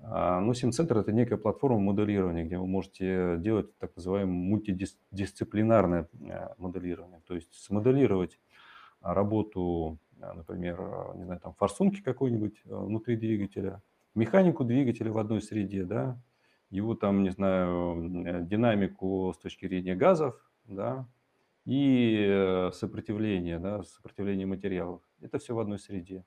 А, 0.08 0.40
ну, 0.40 0.52
SIM-центр– 0.52 0.98
это 1.00 1.12
некая 1.12 1.38
платформа 1.38 1.80
моделирования, 1.80 2.44
где 2.44 2.58
вы 2.58 2.68
можете 2.68 3.38
делать 3.40 3.76
так 3.80 3.96
называемое 3.96 4.36
мультидисциплинарное 4.36 6.08
э, 6.22 6.50
моделирование, 6.58 7.22
то 7.26 7.34
есть 7.34 7.54
смоделировать 7.54 8.40
работу, 9.02 9.98
э, 10.22 10.32
например, 10.34 10.78
не 11.16 11.24
знаю, 11.24 11.40
там 11.40 11.56
форсунки 11.56 12.02
какой-нибудь 12.02 12.62
э, 12.66 12.76
внутри 12.76 13.16
двигателя, 13.16 13.82
механику 14.14 14.64
двигателя 14.64 15.12
в 15.12 15.18
одной 15.18 15.42
среде, 15.42 15.86
да, 15.86 16.20
его 16.70 16.94
там, 16.94 17.24
не 17.24 17.32
знаю, 17.32 18.46
динамику 18.46 19.34
с 19.36 19.40
точки 19.40 19.68
зрения 19.68 19.96
газов, 19.96 20.36
да, 20.66 21.08
и 21.66 22.70
сопротивление, 22.74 23.58
да, 23.58 23.82
сопротивление 23.84 24.46
материалов. 24.46 25.02
Это 25.22 25.40
все 25.40 25.56
в 25.56 25.60
одной 25.60 25.80
среде 25.80 26.26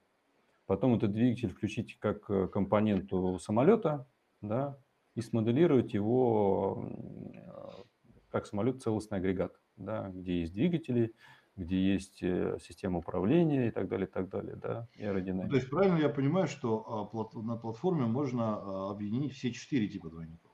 потом 0.69 0.95
этот 0.95 1.13
двигатель 1.13 1.49
включить 1.49 1.99
как 1.99 2.31
э, 2.31 2.47
компоненту 2.47 3.39
самолета, 3.41 4.07
да, 4.43 4.79
и 5.17 5.23
смоделировать 5.23 5.95
его 5.95 6.93
как 8.31 8.47
самолет 8.47 8.83
целостный 8.83 9.19
агрегат, 9.19 9.59
да, 9.77 10.11
где 10.11 10.41
есть 10.41 10.53
двигатели, 10.53 11.15
где 11.57 11.95
есть 11.95 12.23
э, 12.23 12.59
система 12.61 12.99
управления 12.99 13.69
и 13.69 13.71
так 13.71 13.89
далее, 13.89 14.07
и 14.07 14.11
так 14.11 14.29
далее, 14.29 14.57
да, 14.57 14.87
и 14.95 15.05
аэродинамика. 15.05 15.51
То 15.51 15.57
есть 15.57 15.71
правильно 15.71 15.97
я 15.97 16.11
понимаю, 16.11 16.47
что 16.47 17.11
а, 17.11 17.39
на 17.41 17.57
платформе 17.57 18.05
можно 18.05 18.59
а, 18.59 18.91
объединить 18.91 19.33
все 19.33 19.51
четыре 19.51 19.89
типа 19.89 20.11
двойников? 20.11 20.53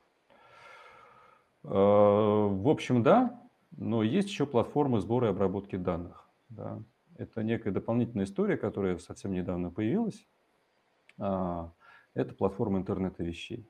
Э, 1.65 1.69
в 1.69 2.69
общем, 2.69 3.03
да, 3.03 3.43
но 3.73 4.05
есть 4.05 4.29
еще 4.29 4.47
платформы 4.47 5.01
сбора 5.01 5.27
и 5.27 5.31
обработки 5.31 5.75
данных, 5.75 6.31
да. 6.51 6.81
Это 7.17 7.43
некая 7.43 7.71
дополнительная 7.71 8.25
история, 8.25 8.57
которая 8.57 8.99
совсем 8.99 9.33
недавно 9.33 9.71
появилась. 9.71 10.27
А, 11.19 11.73
это 12.15 12.35
платформа 12.35 12.79
интернета 12.79 13.23
вещей. 13.23 13.69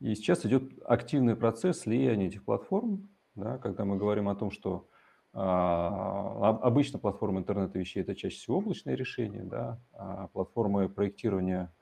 И 0.00 0.14
сейчас 0.14 0.46
идет 0.46 0.62
активный 0.84 1.36
процесс 1.36 1.80
слияния 1.80 2.28
этих 2.28 2.44
платформ, 2.44 3.08
да, 3.34 3.58
когда 3.58 3.84
мы 3.84 3.96
говорим 3.96 4.28
о 4.28 4.34
том, 4.34 4.50
что 4.50 4.88
а, 5.32 6.58
обычно 6.62 6.98
платформа 6.98 7.40
интернета 7.40 7.78
вещей 7.78 8.00
это 8.00 8.14
чаще 8.14 8.36
всего 8.36 8.58
облачные 8.58 8.96
решения, 8.96 9.42
да, 9.42 9.80
а 9.92 10.28
платформы 10.28 10.88
проектирования 10.88 11.72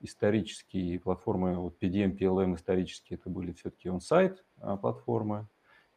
исторические, 0.00 1.00
платформы 1.00 1.56
вот 1.56 1.76
PDM, 1.80 2.16
PLM 2.16 2.54
исторические, 2.54 3.18
это 3.18 3.30
были 3.30 3.52
все-таки 3.52 3.88
он-сайт 3.88 4.44
а, 4.60 4.76
платформы, 4.76 5.48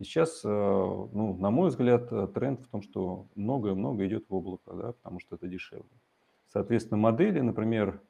и 0.01 0.03
сейчас, 0.03 0.41
э, 0.43 0.49
ну, 0.49 1.37
на 1.37 1.51
мой 1.51 1.69
взгляд, 1.69 2.11
э, 2.11 2.27
тренд 2.33 2.61
в 2.61 2.67
том, 2.69 2.81
что 2.81 3.27
многое-многое 3.35 4.07
идет 4.07 4.27
в 4.27 4.33
облако, 4.33 4.73
да, 4.73 4.93
потому 4.93 5.19
что 5.19 5.35
это 5.35 5.47
дешевле. 5.47 5.85
Соответственно, 6.47 6.97
модели, 6.97 7.39
например, 7.39 8.01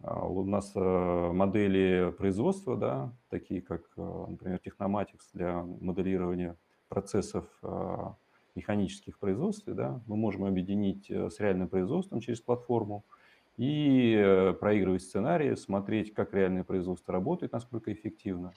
а, 0.00 0.26
у 0.26 0.44
нас 0.44 0.72
э, 0.74 0.80
модели 0.80 2.12
производства, 2.18 2.76
да, 2.76 3.12
такие 3.30 3.62
как, 3.62 3.82
например, 3.96 4.60
Technomatics 4.64 5.28
для 5.34 5.62
моделирования 5.62 6.56
процессов 6.88 7.44
механических 8.56 9.16
производств, 9.18 9.66
да, 9.66 10.00
мы 10.08 10.16
можем 10.16 10.44
объединить 10.46 11.08
с 11.08 11.38
реальным 11.38 11.68
производством 11.68 12.20
через 12.20 12.40
платформу 12.40 13.04
и 13.56 14.52
проигрывать 14.60 15.02
сценарии, 15.02 15.54
смотреть, 15.54 16.12
как 16.12 16.34
реальное 16.34 16.64
производство 16.64 17.12
работает, 17.12 17.52
насколько 17.52 17.92
эффективно 17.92 18.52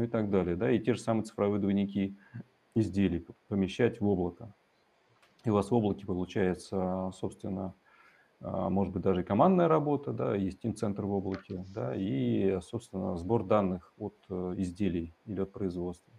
ну 0.00 0.06
и 0.06 0.08
так 0.08 0.30
далее. 0.30 0.56
Да? 0.56 0.70
И 0.70 0.78
те 0.78 0.94
же 0.94 1.00
самые 1.00 1.24
цифровые 1.24 1.60
двойники 1.60 2.16
изделий 2.74 3.26
помещать 3.48 4.00
в 4.00 4.06
облако. 4.06 4.54
И 5.44 5.50
у 5.50 5.54
вас 5.54 5.70
в 5.70 5.74
облаке 5.74 6.06
получается, 6.06 7.10
собственно, 7.14 7.74
а, 8.40 8.70
может 8.70 8.94
быть, 8.94 9.02
даже 9.02 9.22
командная 9.22 9.68
работа, 9.68 10.12
да, 10.12 10.34
есть 10.34 10.60
центр 10.78 11.04
в 11.04 11.12
облаке, 11.12 11.66
да, 11.68 11.94
и, 11.94 12.60
собственно, 12.62 13.14
сбор 13.16 13.44
данных 13.44 13.92
от 13.98 14.16
э, 14.30 14.54
изделий 14.56 15.14
или 15.26 15.40
от 15.40 15.52
производства. 15.52 16.14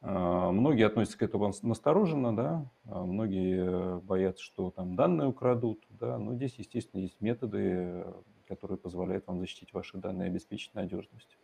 А, 0.00 0.50
многие 0.50 0.86
относятся 0.86 1.18
к 1.18 1.22
этому 1.22 1.52
настороженно, 1.62 2.34
да, 2.34 2.70
а 2.86 3.04
многие 3.04 4.00
боятся, 4.00 4.42
что 4.42 4.70
там 4.70 4.96
данные 4.96 5.28
украдут, 5.28 5.84
да, 5.90 6.16
но 6.16 6.34
здесь, 6.34 6.54
естественно, 6.58 7.02
есть 7.02 7.20
методы, 7.20 8.06
которые 8.48 8.78
позволяют 8.78 9.26
вам 9.26 9.40
защитить 9.40 9.74
ваши 9.74 9.98
данные 9.98 10.28
и 10.28 10.30
обеспечить 10.30 10.74
надежность. 10.74 11.36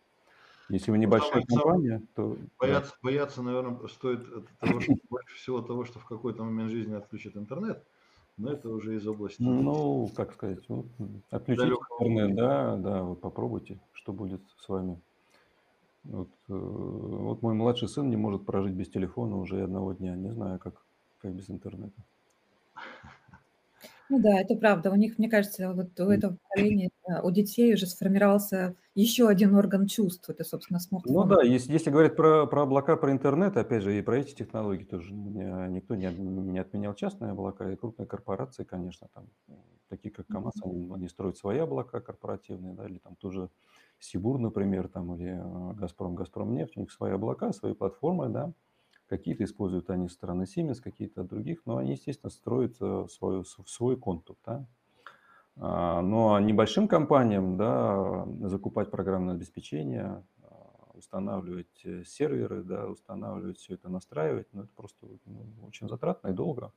Если 0.71 0.91
вы 0.91 0.97
небольшая 0.97 1.43
самое- 1.47 1.47
компания, 1.47 2.01
то 2.15 2.35
да. 2.35 2.45
Бояться, 2.59 2.95
бояться, 3.01 3.41
наверное, 3.41 3.87
стоит 3.87 4.25
того, 4.59 4.79
что 4.79 4.93
больше 5.09 5.35
всего 5.35 5.61
того, 5.61 5.85
что 5.85 5.99
в 5.99 6.05
какой-то 6.05 6.43
момент 6.43 6.71
жизни 6.71 6.93
отключат 6.93 7.35
интернет, 7.35 7.83
но 8.37 8.51
это 8.51 8.69
уже 8.69 8.95
из 8.95 9.05
области. 9.05 9.41
Ну, 9.41 10.09
как 10.15 10.33
сказать, 10.33 10.59
ну, 10.69 10.85
отключите 11.29 11.67
Далекого 11.67 12.07
интернет, 12.07 12.35
да, 12.35 12.77
да, 12.77 13.03
вот 13.03 13.21
попробуйте, 13.21 13.79
что 13.93 14.13
будет 14.13 14.41
с 14.57 14.69
вами. 14.69 14.99
Вот, 16.03 16.29
э, 16.49 16.53
вот 16.53 17.41
мой 17.41 17.53
младший 17.53 17.87
сын 17.87 18.09
не 18.09 18.17
может 18.17 18.45
прожить 18.45 18.73
без 18.73 18.89
телефона 18.89 19.37
уже 19.37 19.61
одного 19.61 19.93
дня. 19.93 20.15
Не 20.15 20.31
знаю, 20.31 20.57
как, 20.57 20.83
как 21.19 21.33
без 21.33 21.49
интернета. 21.49 22.01
Ну 24.11 24.19
да, 24.19 24.39
это 24.39 24.55
правда. 24.55 24.91
У 24.91 24.95
них, 24.95 25.17
мне 25.17 25.27
кажется, 25.29 25.73
вот 25.73 25.99
у 25.99 26.09
этого 26.11 26.37
поколения, 26.37 26.91
э, 27.07 27.21
у 27.23 27.31
детей 27.31 27.73
уже 27.73 27.87
сформировался 27.87 28.75
еще 28.93 29.27
один 29.27 29.55
орган 29.55 29.87
чувств. 29.87 30.29
Это, 30.29 30.43
собственно, 30.43 30.79
Ну 31.03 31.23
смартфон. 31.23 31.25
да, 31.25 31.41
если, 31.41 31.73
если 31.73 31.89
говорить 31.89 32.15
про, 32.15 32.45
про 32.45 32.61
облака, 32.63 32.95
про 32.95 33.11
интернет, 33.11 33.57
опять 33.57 33.81
же, 33.81 33.97
и 33.97 34.03
про 34.03 34.17
эти 34.19 34.35
технологии 34.35 34.83
тоже 34.83 35.13
не- 35.15 35.69
никто 35.69 35.95
не, 35.95 36.05
не 36.13 36.59
отменял 36.59 36.93
частные 36.93 37.31
облака, 37.31 37.71
и 37.71 37.75
крупные 37.75 38.05
корпорации, 38.05 38.63
конечно, 38.65 39.07
там, 39.11 39.25
такие 39.89 40.11
как 40.13 40.27
КАМАЗ, 40.27 40.53
они, 40.63 40.87
они 40.93 41.07
строят 41.09 41.37
свои 41.37 41.57
облака 41.57 42.01
корпоративные, 42.01 42.73
да, 42.75 42.85
или 42.85 42.99
там 42.99 43.15
тоже 43.15 43.49
Сибур, 43.99 44.37
например, 44.39 44.89
там, 44.89 45.15
или 45.15 45.29
э, 45.31 45.73
Газпром, 45.73 46.13
Газпром 46.15 46.53
нефть, 46.53 46.77
у 46.77 46.81
них 46.81 46.91
свои 46.91 47.13
облака, 47.13 47.51
свои 47.51 47.73
платформы, 47.73 48.29
да, 48.29 48.53
какие-то 49.11 49.43
используют 49.43 49.89
они 49.89 50.07
со 50.07 50.15
стороны 50.15 50.43
Siemens, 50.43 50.81
какие-то 50.81 51.23
других, 51.23 51.63
но 51.65 51.77
они, 51.77 51.91
естественно, 51.91 52.29
строят 52.29 52.77
э, 52.79 53.07
свою, 53.09 53.43
с- 53.43 53.57
свой 53.67 53.97
контур, 53.97 54.37
да. 54.45 54.65
А, 55.57 55.99
а 55.99 56.39
небольшим 56.39 56.87
компаниям, 56.87 57.57
да, 57.57 58.25
закупать 58.47 58.89
программное 58.89 59.35
обеспечение, 59.35 60.23
а, 60.43 60.91
устанавливать 60.93 61.81
э, 61.83 62.03
серверы, 62.05 62.63
да, 62.63 62.87
устанавливать 62.87 63.57
все 63.57 63.73
это, 63.73 63.89
настраивать, 63.89 64.47
ну, 64.53 64.63
это 64.63 64.73
просто 64.73 65.05
ну, 65.25 65.45
очень 65.67 65.89
затратно 65.89 66.29
и 66.29 66.33
долго. 66.33 66.71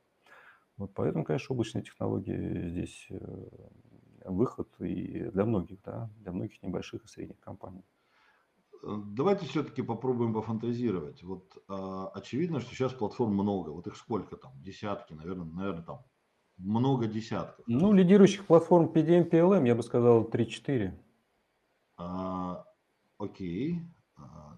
Вот 0.75 0.91
поэтому, 0.93 1.23
конечно, 1.23 1.53
облачные 1.53 1.83
технологии 1.83 2.67
здесь 2.67 3.07
э, 3.11 3.47
выход 4.25 4.67
и 4.79 5.29
для 5.31 5.45
многих, 5.45 5.81
да, 5.83 6.09
для 6.17 6.33
многих 6.33 6.61
небольших 6.61 7.05
и 7.05 7.07
средних 7.07 7.39
компаний. 7.39 7.85
Э, 8.85 9.01
Давайте 9.03 9.45
все-таки 9.47 9.81
попробуем 9.81 10.33
пофантазировать. 10.33 11.23
Вот 11.23 11.57
а, 11.67 12.07
очевидно, 12.09 12.59
что 12.59 12.73
сейчас 12.75 12.93
платформ 12.93 13.33
много. 13.33 13.71
Вот 13.71 13.87
их 13.87 13.95
сколько 13.97 14.37
там? 14.37 14.53
Десятки, 14.61 15.13
наверное, 15.13 15.45
наверное, 15.45 15.83
там 15.83 16.05
много 16.57 17.07
десятков. 17.07 17.65
Ну, 17.67 17.91
лидирующих 17.93 18.45
платформ 18.45 18.85
PDM, 18.85 19.29
PLM, 19.29 19.67
я 19.67 19.75
бы 19.75 19.83
сказал, 19.83 20.23
3-4. 20.29 20.93
А, 21.97 22.63
окей. 23.17 23.81
А, 24.17 24.57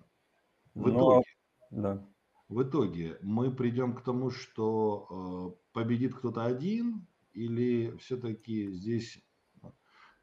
в 0.76 0.88
Ну, 0.88 0.94
итоге, 0.94 1.24
Да. 1.72 2.08
в 2.50 2.64
итоге 2.64 3.18
мы 3.22 3.50
придем 3.52 3.96
к 3.96 4.02
тому, 4.04 4.30
что 4.30 5.56
э, 5.56 5.72
победит 5.72 6.16
кто-то 6.16 6.44
один, 6.44 7.08
или 7.32 7.96
все-таки 7.98 8.72
здесь 8.72 9.20
э, 9.64 9.68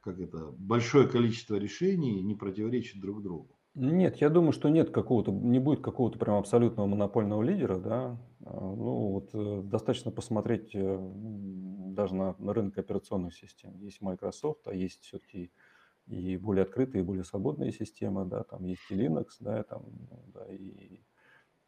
как 0.01 0.21
это 0.21 0.53
большое 0.59 1.09
количество 1.09 1.55
решений 1.55 2.23
не 2.23 2.35
противоречит 2.35 3.01
друг 3.01 3.23
другу. 3.23 3.59
Нет, 3.77 4.17
я 4.19 4.31
думаю, 4.31 4.53
что 4.53 4.69
нет 4.69 4.91
какого-то, 4.91 5.33
не 5.33 5.59
будет 5.59 5.81
какого-то 5.81 6.17
прям 6.17 6.37
абсолютного 6.37 6.87
монопольного 6.87 7.43
лидера, 7.43 7.79
да. 7.79 8.17
А, 8.45 8.61
Ну, 8.61 9.09
вот 9.13 9.31
э, 9.35 9.63
достаточно 9.65 10.13
посмотреть 10.13 10.71
э, 10.75 10.99
даже 11.11 12.15
на, 12.15 12.37
на 12.39 12.55
рынок 12.55 12.79
операционных 12.79 13.35
систем. 13.35 13.77
Есть 13.81 14.01
Microsoft, 14.01 14.69
а 14.69 14.75
есть 14.75 15.03
все-таки 15.03 15.51
и 16.07 16.37
более 16.37 16.63
открытые, 16.65 17.03
и 17.03 17.07
более 17.07 17.25
свободные 17.25 17.73
системы, 17.73 18.27
да, 18.27 18.45
там 18.45 18.65
есть 18.65 18.83
и 18.91 18.95
Linux, 18.95 19.29
да, 19.41 19.63
там, 19.65 19.85
ну, 20.11 20.23
да, 20.35 20.47
и, 20.53 21.01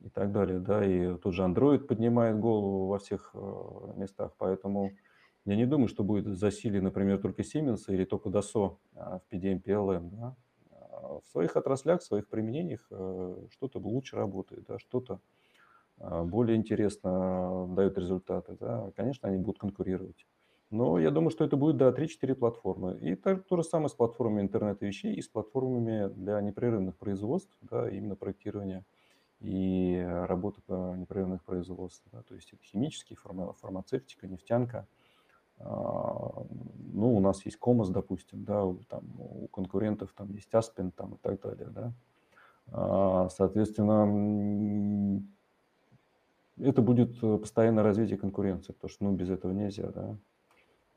и 0.01 0.11
так 0.11 0.33
далее, 0.33 0.61
да, 0.61 0.85
и 0.85 1.17
тот 1.19 1.35
же 1.35 1.43
Android 1.43 1.81
поднимает 1.81 2.39
голову 2.39 2.87
во 2.89 2.99
всех 2.99 3.31
э, 3.35 3.93
местах, 3.97 4.33
поэтому 4.39 4.93
я 5.45 5.57
не 5.57 5.67
думаю, 5.67 5.89
что 5.89 6.05
будет 6.05 6.27
засилие, 6.39 6.83
например, 6.83 7.19
только 7.21 7.43
Siemens 7.43 7.85
или 7.89 8.05
только 8.05 8.29
Dassault 8.29 8.77
а, 8.95 9.21
в 9.21 9.35
PDM 9.35 9.63
PLM, 9.63 10.11
да. 10.13 10.37
В 11.07 11.29
своих 11.31 11.57
отраслях, 11.57 12.01
в 12.01 12.05
своих 12.05 12.29
применениях 12.29 12.87
э, 12.91 13.47
что-то 13.51 13.79
лучше 13.79 14.17
работает, 14.17 14.65
да, 14.67 14.79
что-то 14.79 15.21
а, 15.99 16.25
более 16.25 16.57
интересно 16.57 17.67
дает 17.75 17.99
результаты, 17.99 18.57
да. 18.59 18.91
Конечно, 18.97 19.29
они 19.29 19.39
будут 19.39 19.59
конкурировать. 19.59 20.27
Но 20.71 20.99
я 20.99 21.11
думаю, 21.11 21.31
что 21.31 21.45
это 21.45 21.57
будет, 21.57 21.77
да, 21.77 21.93
3-4 21.93 22.35
платформы. 22.35 22.99
И 23.01 23.15
так, 23.15 23.47
то 23.47 23.57
же 23.57 23.63
самое 23.63 23.89
с 23.89 23.95
платформами 23.95 24.43
интернета 24.43 24.85
вещей 24.85 25.15
и 25.15 25.23
с 25.23 25.29
платформами 25.29 26.09
для 26.13 26.41
непрерывных 26.41 26.97
производств, 26.97 27.57
да, 27.63 27.89
именно 27.89 28.17
проектирования 28.17 28.85
и 29.41 30.05
работы 30.27 30.61
по 30.63 30.95
непрерывных 30.97 31.45
производств. 31.45 32.05
Да, 32.13 32.23
то 32.23 32.35
есть 32.35 32.53
это 32.53 32.63
химические, 32.65 33.17
фарма- 33.23 33.55
фармацевтика, 33.55 34.27
нефтянка. 34.27 34.89
А, 35.59 36.45
Ну, 36.93 37.17
у 37.17 37.21
нас 37.21 37.45
есть 37.45 37.59
Комос, 37.59 37.89
допустим, 37.91 38.45
да, 38.45 38.63
там, 38.89 39.05
у 39.19 39.49
конкурентов 39.49 40.13
там 40.17 40.33
есть 40.33 40.55
Аспен 40.55 40.91
там, 40.91 41.15
и 41.15 41.19
так 41.19 41.41
далее, 41.41 41.69
да. 41.69 41.93
А, 42.73 43.29
Соответственно, 43.31 45.23
это 46.59 46.83
будет 46.83 47.21
постоянное 47.21 47.85
развитие 47.85 48.19
конкуренции, 48.19 48.73
потому 48.73 48.91
что 48.91 49.05
ну, 49.05 49.13
без 49.13 49.31
этого 49.31 49.53
нельзя, 49.53 49.89
да. 49.89 50.17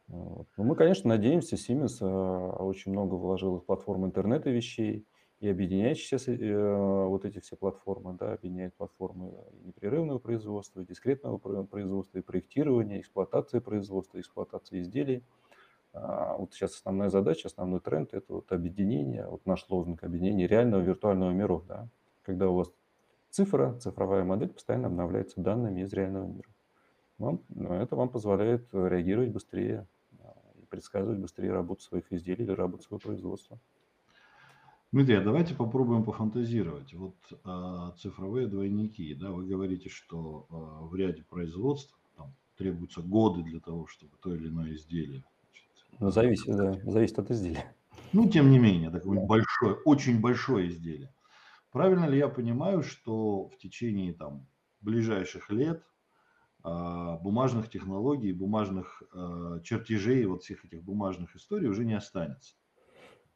Но 0.07 0.45
мы, 0.57 0.75
конечно, 0.75 1.09
надеемся, 1.09 1.55
Siemens 1.55 1.97
э, 2.01 2.05
очень 2.05 2.91
много 2.91 3.13
вложил 3.13 3.59
в 3.59 3.65
платформу 3.65 4.07
интернета 4.07 4.49
вещей 4.49 5.05
и 5.39 5.47
объединяющиеся 5.47 6.19
с- 6.19 6.27
э, 6.27 7.05
вот 7.07 7.25
эти 7.25 7.39
все 7.39 7.55
платформы, 7.55 8.13
да, 8.19 8.33
объединяет 8.33 8.75
платформы 8.75 9.33
и 9.53 9.67
непрерывного 9.67 10.19
производства, 10.19 10.83
дискретного 10.83 11.37
про- 11.37 11.63
производства, 11.63 12.17
и 12.17 12.21
проектирования, 12.21 12.99
эксплуатации 12.99 13.59
производства, 13.59 14.19
эксплуатации 14.19 14.81
изделий. 14.81 15.23
А, 15.93 16.35
Вот 16.37 16.53
сейчас 16.53 16.75
основная 16.75 17.09
задача, 17.09 17.47
основной 17.47 17.79
тренд– 17.79 18.13
это 18.15 18.33
вот 18.33 18.51
объединение, 18.51 19.27
вот 19.27 19.45
наш 19.45 19.67
лозунг 19.69 20.03
объединение 20.03 20.47
реального 20.47 20.81
виртуального 20.81 21.31
миров, 21.31 21.65
да, 21.67 21.87
когда 22.23 22.49
у 22.49 22.55
вас 22.55 22.71
цифра, 23.29 23.77
цифровая 23.79 24.23
модель 24.23 24.49
постоянно 24.49 24.87
обновляется 24.87 25.41
данными 25.41 25.81
из 25.81 25.93
реального 25.93 26.25
мира. 26.25 26.49
Вам, 27.17 27.41
ну, 27.49 27.73
это 27.73 27.95
вам 27.95 28.09
позволяет 28.09 28.67
э, 28.73 28.87
реагировать 28.89 29.31
быстрее 29.31 29.87
а, 30.23 30.35
предсказывать 30.69 31.19
быстрее 31.19 31.51
работу 31.51 31.81
своих 31.81 32.11
изделий 32.13 32.45
или 32.45 32.51
работу 32.51 32.83
своего 32.83 32.99
производства. 32.99 33.59
Дмитрий, 34.91 35.15
а 35.15 35.21
давайте 35.21 35.53
попробуем 35.53 36.03
пофантазировать. 36.03 36.95
Вот 36.95 37.15
а, 37.43 37.91
цифровые 37.99 38.47
двойники, 38.47 39.13
да, 39.13 39.29
вы 39.29 39.45
говорите, 39.45 39.87
что 39.87 40.47
а, 40.49 40.83
в 40.83 40.95
ряде 40.95 41.23
производств 41.23 41.95
там, 42.17 42.33
требуются 42.57 43.01
годы 43.01 43.43
для 43.43 43.59
того, 43.59 43.85
чтобы 43.85 44.17
то 44.19 44.33
или 44.33 44.47
иное 44.47 44.73
изделие. 44.73 45.23
значит, 45.51 45.99
Но 45.99 46.09
зависит, 46.09 46.55
да, 46.55 46.73
зависит 46.91 47.19
от 47.19 47.29
изделия. 47.29 47.75
Ну, 48.13 48.27
тем 48.27 48.49
не 48.49 48.57
менее, 48.57 48.89
такое 48.89 49.23
большое, 49.27 49.75
очень 49.85 50.19
большое 50.19 50.69
изделие. 50.69 51.13
Правильно 51.71 52.05
ли 52.05 52.17
я 52.17 52.27
понимаю, 52.27 52.81
что 52.81 53.47
в 53.47 53.57
течение 53.59 54.13
там 54.13 54.47
ближайших 54.81 55.51
лет 55.51 55.83
а, 56.63 57.17
бумажных 57.17 57.69
технологий, 57.69 58.33
бумажных 58.33 59.03
а, 59.13 59.59
чертежей, 59.59 60.25
вот 60.25 60.41
всех 60.41 60.65
этих 60.65 60.83
бумажных 60.83 61.35
историй 61.35 61.67
уже 61.67 61.85
не 61.85 61.93
останется? 61.93 62.55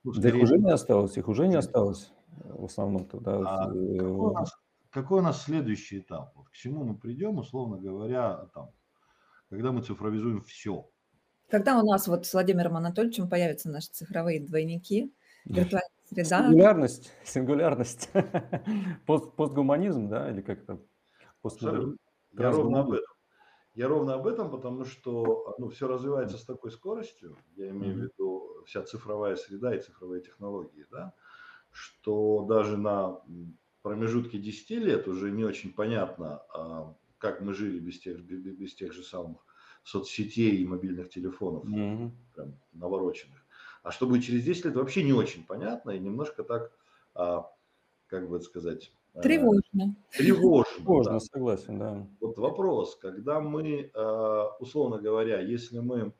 Ну, 0.03 0.11
Да 0.13 0.29
их 0.29 0.35
уже 0.35 0.57
не 0.57 0.71
осталось, 0.71 1.17
их 1.17 1.27
уже 1.27 1.47
не 1.47 1.55
осталось 1.55 2.11
э, 2.43 2.51
в 2.53 2.65
основном-то, 2.65 3.19
да. 3.19 3.37
а 3.37 3.69
э, 3.69 3.97
какой, 3.97 4.09
у 4.09 4.31
нас, 4.31 4.51
какой 4.89 5.19
у 5.19 5.23
нас 5.23 5.43
следующий 5.43 5.99
этап? 5.99 6.33
Вот 6.35 6.49
к 6.49 6.53
чему 6.53 6.83
мы 6.83 6.97
придем, 6.97 7.37
условно 7.37 7.77
говоря, 7.77 8.47
там, 8.53 8.71
когда 9.49 9.71
мы 9.71 9.81
цифровизуем 9.81 10.41
все? 10.41 10.89
Когда 11.49 11.79
у 11.79 11.85
нас 11.85 12.07
вот 12.07 12.25
с 12.25 12.33
Владимиром 12.33 12.75
Анатольевичем 12.75 13.29
появятся 13.29 13.69
наши 13.69 13.87
цифровые 13.91 14.41
двойники, 14.41 15.13
виртуальная 15.45 15.89
среда, 16.09 16.43
Сингулярность, 16.43 17.11
сингулярность. 17.23 18.09
Пост, 19.05 19.35
постгуманизм, 19.35 20.09
да, 20.09 20.29
или 20.29 20.41
как 20.41 20.63
это? 20.63 20.79
Абсолютно. 21.41 21.97
Я 22.31 22.51
ровно 22.51 22.81
об 22.81 22.91
этом. 22.91 23.13
Я 23.75 23.87
ровно 23.87 24.13
об 24.15 24.27
этом, 24.27 24.51
потому 24.51 24.85
что 24.85 25.55
ну, 25.57 25.69
все 25.69 25.87
развивается 25.87 26.37
с 26.37 26.45
такой 26.45 26.71
скоростью, 26.71 27.37
я 27.55 27.69
имею 27.69 27.95
в 27.95 27.97
виду 27.97 28.42
вся 28.65 28.83
цифровая 28.83 29.35
среда 29.35 29.75
и 29.75 29.81
цифровые 29.81 30.21
технологии, 30.21 30.85
да, 30.91 31.13
что 31.71 32.45
даже 32.47 32.77
на 32.77 33.21
промежутке 33.81 34.37
10 34.37 34.77
лет 34.79 35.07
уже 35.07 35.31
не 35.31 35.43
очень 35.43 35.73
понятно, 35.73 36.43
а, 36.53 36.95
как 37.17 37.41
мы 37.41 37.53
жили 37.53 37.79
без 37.79 37.99
тех, 37.99 38.21
без, 38.21 38.75
тех 38.75 38.93
же 38.93 39.03
самых 39.03 39.45
соцсетей 39.83 40.57
и 40.57 40.65
мобильных 40.65 41.09
телефонов, 41.09 41.65
Мгм. 41.65 42.11
прям 42.33 42.59
навороченных. 42.71 43.45
А 43.83 43.91
что 43.91 44.07
будет 44.07 44.23
через 44.23 44.43
10 44.43 44.65
лет, 44.65 44.75
вообще 44.75 45.03
не 45.03 45.13
очень 45.13 45.45
понятно 45.45 45.91
и 45.91 45.99
немножко 45.99 46.43
так, 46.43 46.71
а, 47.13 47.51
как 48.07 48.29
бы 48.29 48.37
это 48.37 48.45
сказать, 48.45 48.93
а, 49.13 49.21
тревожно. 49.21 49.95
тревожно. 50.11 50.65
да. 50.77 50.93
Можно, 50.93 51.19
согласен, 51.19 51.79
да. 51.79 52.07
Вот 52.19 52.37
вопрос, 52.37 52.95
когда 52.95 53.39
мы, 53.41 53.91
э, 53.93 54.43
условно 54.59 54.99
говоря, 54.99 55.41
если 55.41 55.79
мы 55.79 56.13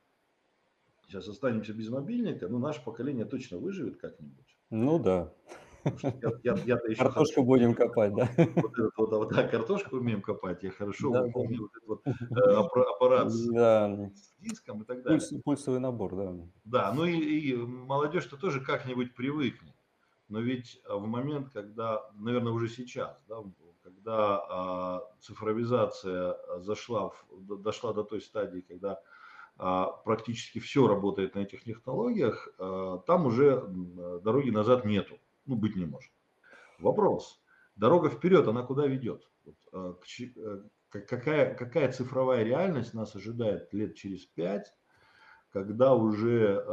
сейчас 1.08 1.28
останемся 1.28 1.74
без 1.74 1.90
мобильника, 1.90 2.48
ну, 2.48 2.60
наше 2.60 2.84
поколение 2.84 3.26
точно 3.26 3.58
выживет 3.58 3.98
как-нибудь. 3.98 4.58
Ну 4.70 5.00
да. 5.00 5.32
Я, 6.02 6.32
я, 6.44 6.58
я 6.66 6.78
Картошку 6.78 7.12
хорошо, 7.12 7.44
будем 7.44 7.76
копать, 7.76 8.16
да? 8.16 8.30
Вот, 8.38 8.72
вот, 8.98 9.12
вот 9.12 9.30
так, 9.36 9.52
картошку 9.52 9.98
умеем 9.98 10.22
копать, 10.22 10.64
я 10.64 10.72
хорошо 10.72 11.12
да, 11.12 11.24
помню 11.34 11.58
да. 11.58 11.64
вот 11.64 11.72
этот 11.76 11.88
вот 11.88 12.38
э, 12.38 12.90
аппарат 12.90 13.28
да. 13.54 14.10
с 14.16 14.34
диском 14.40 14.84
и 14.84 14.86
так 14.86 15.04
далее. 15.04 15.20
Пульс, 15.20 15.44
пульсовый 15.44 15.80
набор, 15.82 16.16
да. 16.16 16.34
Да, 16.64 16.94
ну 16.94 17.06
и, 17.06 17.18
и 17.18 17.56
молодежь-то 17.56 18.38
тоже 18.38 18.62
как-нибудь 18.62 19.14
привыкнет. 19.14 19.74
Но 20.30 20.40
ведь 20.40 20.82
а, 20.88 20.96
в 20.96 21.06
момент, 21.06 21.50
когда, 21.54 22.10
наверное, 22.16 22.54
уже 22.54 22.70
сейчас, 22.70 23.22
да, 23.28 23.44
когда 23.84 24.42
а, 24.50 25.04
цифровизация 25.20 26.38
зашла, 26.60 27.12
в, 27.30 27.62
дошла 27.62 27.94
до 27.94 28.04
той 28.04 28.22
стадии, 28.22 28.62
когда 28.62 28.94
а, 28.94 29.02
практически 29.58 30.60
все 30.60 30.88
работает 30.88 31.36
на 31.36 31.40
этих 31.40 31.64
технологиях, 31.64 32.50
а, 32.58 33.00
там 33.00 33.26
уже 33.26 33.64
дороги 34.24 34.50
назад 34.50 34.86
нету, 34.86 35.20
ну, 35.46 35.56
быть 35.56 35.76
не 35.76 35.86
может. 35.86 36.12
Вопрос. 36.80 37.42
Дорога 37.76 38.10
вперед, 38.10 38.48
она 38.48 38.64
куда 38.64 38.88
ведет? 38.88 39.30
А, 39.72 39.96
какая, 40.90 41.56
какая 41.56 41.92
цифровая 41.92 42.44
реальность 42.44 42.94
нас 42.94 43.16
ожидает 43.16 43.74
лет 43.74 43.96
через 43.96 44.26
пять, 44.26 44.74
когда 45.52 45.94
уже 45.94 46.64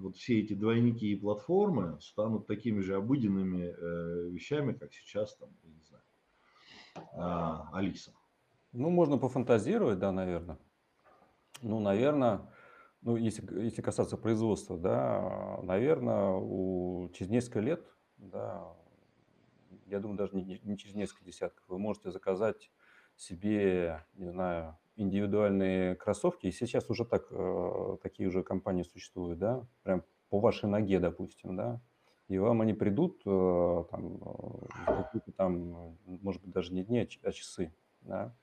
вот 0.00 0.16
все 0.16 0.40
эти 0.40 0.52
двойники 0.54 1.12
и 1.12 1.16
платформы 1.16 2.00
станут 2.00 2.48
такими 2.48 2.80
же 2.80 2.96
обыденными 2.96 3.62
э, 3.62 4.28
вещами, 4.30 4.72
как 4.72 4.92
сейчас, 4.92 5.36
там, 5.36 5.50
я 5.62 5.70
не 5.70 5.82
знаю, 5.84 7.68
Алиса. 7.72 8.12
Ну, 8.72 8.90
можно 8.90 9.18
пофантазировать, 9.18 10.00
да, 10.00 10.10
наверное. 10.10 10.58
Ну, 11.62 11.80
наверное, 11.80 12.48
ну, 13.02 13.16
если, 13.16 13.42
если 13.62 13.82
касаться 13.82 14.16
производства, 14.16 14.76
да, 14.76 15.60
наверное, 15.62 16.30
у, 16.30 17.10
через 17.14 17.30
несколько 17.30 17.60
лет, 17.60 17.84
да, 18.16 18.74
я 19.86 20.00
думаю, 20.00 20.18
даже 20.18 20.36
не, 20.36 20.60
не 20.62 20.76
через 20.76 20.94
несколько 20.94 21.24
десятков, 21.24 21.64
вы 21.68 21.78
можете 21.78 22.10
заказать 22.10 22.70
себе, 23.16 24.04
не 24.14 24.28
знаю, 24.28 24.78
индивидуальные 24.96 25.94
кроссовки. 25.96 26.46
И 26.46 26.52
сейчас 26.52 26.90
уже 26.90 27.04
так, 27.04 27.26
э, 27.30 27.96
такие 28.02 28.28
уже 28.28 28.42
компании 28.42 28.82
существуют, 28.82 29.38
да, 29.38 29.66
прям 29.82 30.04
по 30.28 30.40
вашей 30.40 30.68
ноге, 30.68 30.98
допустим, 30.98 31.56
да, 31.56 31.80
и 32.28 32.38
вам 32.38 32.60
они 32.60 32.74
придут 32.74 33.22
э, 33.24 33.84
там, 33.90 34.20
э, 34.86 35.30
там, 35.36 35.96
может 36.04 36.42
быть, 36.42 36.52
даже 36.52 36.72
не 36.74 36.84
дни, 36.84 37.00
а, 37.00 37.28
а 37.28 37.32
часы, 37.32 37.74
да, 38.02 38.36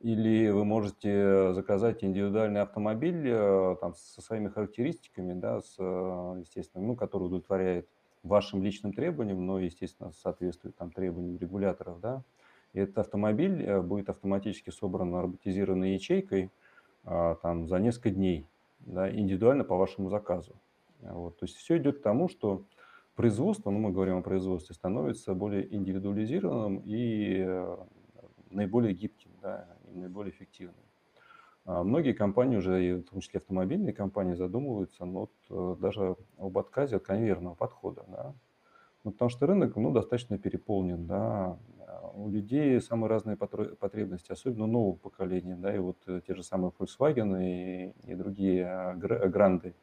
или 0.00 0.48
вы 0.50 0.64
можете 0.64 1.52
заказать 1.52 2.04
индивидуальный 2.04 2.60
автомобиль 2.60 3.28
э, 3.28 3.76
там, 3.80 3.94
со 3.94 4.22
своими 4.22 4.48
характеристиками, 4.48 5.32
да, 5.32 5.60
с, 5.60 5.74
э, 5.78 6.36
естественно, 6.40 6.84
ну, 6.84 6.94
который 6.94 7.24
удовлетворяет 7.24 7.88
вашим 8.22 8.62
личным 8.62 8.92
требованиям, 8.92 9.44
но, 9.44 9.58
естественно, 9.58 10.12
соответствует 10.12 10.76
там, 10.76 10.92
требованиям 10.92 11.38
регуляторов. 11.38 12.00
Да. 12.00 12.22
И 12.74 12.78
этот 12.78 12.98
автомобиль 12.98 13.62
э, 13.64 13.80
будет 13.80 14.08
автоматически 14.08 14.70
собран 14.70 15.14
роботизированной 15.14 15.94
ячейкой 15.94 16.50
там, 17.04 17.68
за 17.68 17.78
несколько 17.78 18.10
дней, 18.10 18.44
да, 18.80 19.10
индивидуально 19.10 19.64
по 19.64 19.76
вашему 19.76 20.10
заказу. 20.10 20.52
Вот. 21.00 21.38
То 21.38 21.46
есть 21.46 21.56
все 21.56 21.78
идет 21.78 22.00
к 22.00 22.02
тому, 22.02 22.28
что 22.28 22.64
производство, 23.14 23.70
ну 23.70 23.78
мы 23.78 23.92
говорим 23.92 24.18
о 24.18 24.22
производстве, 24.22 24.74
становится 24.74 25.32
более 25.32 25.74
индивидуализированным 25.74 26.82
и 26.84 27.64
наиболее 28.50 28.92
гибким, 28.92 29.30
да, 29.40 29.66
и 29.92 29.98
наиболее 29.98 30.32
эффективным. 30.32 30.84
А 31.68 31.84
многие 31.84 32.14
компании 32.14 32.56
уже, 32.56 32.96
в 32.96 33.10
том 33.10 33.20
числе 33.20 33.38
автомобильные 33.38 33.92
компании, 33.92 34.34
задумываются 34.34 35.04
ну, 35.04 35.20
вот, 35.20 35.32
э, 35.50 35.80
даже 35.80 36.16
об 36.38 36.56
отказе 36.56 36.96
от 36.96 37.04
конвейерного 37.04 37.54
подхода. 37.54 38.04
Да. 38.08 38.34
Ну, 39.04 39.12
потому 39.12 39.28
что 39.28 39.46
рынок 39.46 39.76
ну, 39.76 39.92
достаточно 39.92 40.38
переполнен. 40.38 41.06
Да. 41.06 41.58
У 42.14 42.30
людей 42.30 42.80
самые 42.80 43.10
разные 43.10 43.36
потребности, 43.36 44.32
особенно 44.32 44.66
нового 44.66 44.96
поколения. 44.96 45.56
Да, 45.56 45.74
и 45.74 45.78
вот 45.78 45.98
э, 46.06 46.22
те 46.26 46.34
же 46.34 46.42
самые 46.42 46.72
Volkswagen 46.78 47.38
и, 47.42 47.92
и 48.10 48.14
другие 48.14 48.66
а, 48.66 48.94
гранды 48.94 49.74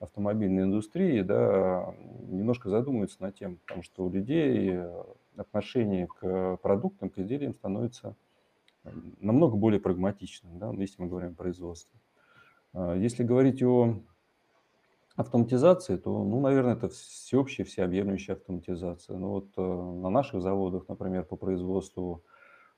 автомобильной 0.00 0.62
индустрии 0.62 1.20
да, 1.22 1.94
немножко 2.28 2.70
задумываются 2.70 3.20
над 3.20 3.34
тем, 3.34 3.56
потому 3.56 3.82
что 3.82 4.04
у 4.04 4.10
людей 4.10 4.70
э, 4.72 5.04
отношение 5.36 6.06
к 6.06 6.56
продуктам, 6.62 7.10
к 7.10 7.18
изделиям 7.18 7.54
становится 7.54 8.16
намного 9.20 9.56
более 9.56 9.80
прагматичным, 9.80 10.58
да, 10.58 10.72
если 10.72 11.02
мы 11.02 11.08
говорим 11.08 11.32
о 11.32 11.34
производстве. 11.34 11.98
А, 12.72 12.94
если 12.94 13.22
говорить 13.22 13.62
о 13.62 14.00
автоматизации, 15.16 15.96
то, 15.96 16.22
ну, 16.22 16.40
наверное, 16.40 16.74
это 16.74 16.88
всеобщая, 16.88 17.64
всеобъемлющая 17.64 18.36
автоматизация. 18.36 19.16
Но 19.16 19.30
вот 19.30 19.48
э, 19.56 19.60
на 19.60 20.10
наших 20.10 20.42
заводах, 20.42 20.88
например, 20.88 21.24
по 21.24 21.36
производству 21.36 22.22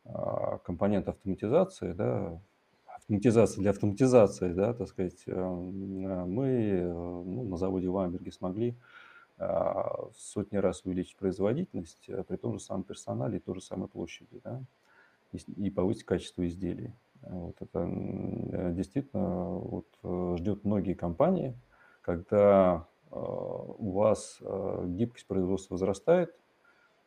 а, 0.06 0.58
компонентов 0.58 1.16
автоматизации, 1.16 1.92
да, 1.92 2.40
автоматизации 2.86 3.61
для 3.61 3.70
автоматизации, 3.70 4.52
да, 4.54 4.72
так 4.72 4.88
сказать, 4.88 5.22
э, 5.26 5.34
мы 5.34 6.46
э, 6.48 6.92
ну, 6.92 7.44
на 7.44 7.56
заводе 7.58 7.88
в 7.88 7.98
Амберге 7.98 8.32
смогли 8.32 8.76
сотни 10.18 10.58
раз 10.58 10.84
увеличить 10.84 11.16
производительность 11.16 12.11
при 12.28 12.36
том 12.36 12.58
же 12.58 12.61
самом 12.61 12.84
персонале 12.84 13.38
и 13.38 13.40
той 13.40 13.54
же 13.54 13.62
самой 13.62 13.88
площади. 13.88 14.38
Да 14.44 14.62
и 15.33 15.70
повысить 15.70 16.05
качество 16.05 16.47
изделий. 16.47 16.93
Вот 17.22 17.57
это 17.61 17.81
э, 17.81 18.72
действительно 18.72 19.51
вот, 19.59 19.87
э, 20.03 20.37
ждет 20.39 20.64
многие 20.64 20.95
компании, 20.95 21.55
когда 22.01 22.87
э, 23.11 23.14
у 23.14 23.91
вас 23.93 24.41
гибкость 24.41 25.26
производства 25.26 25.74
возрастает, 25.74 26.35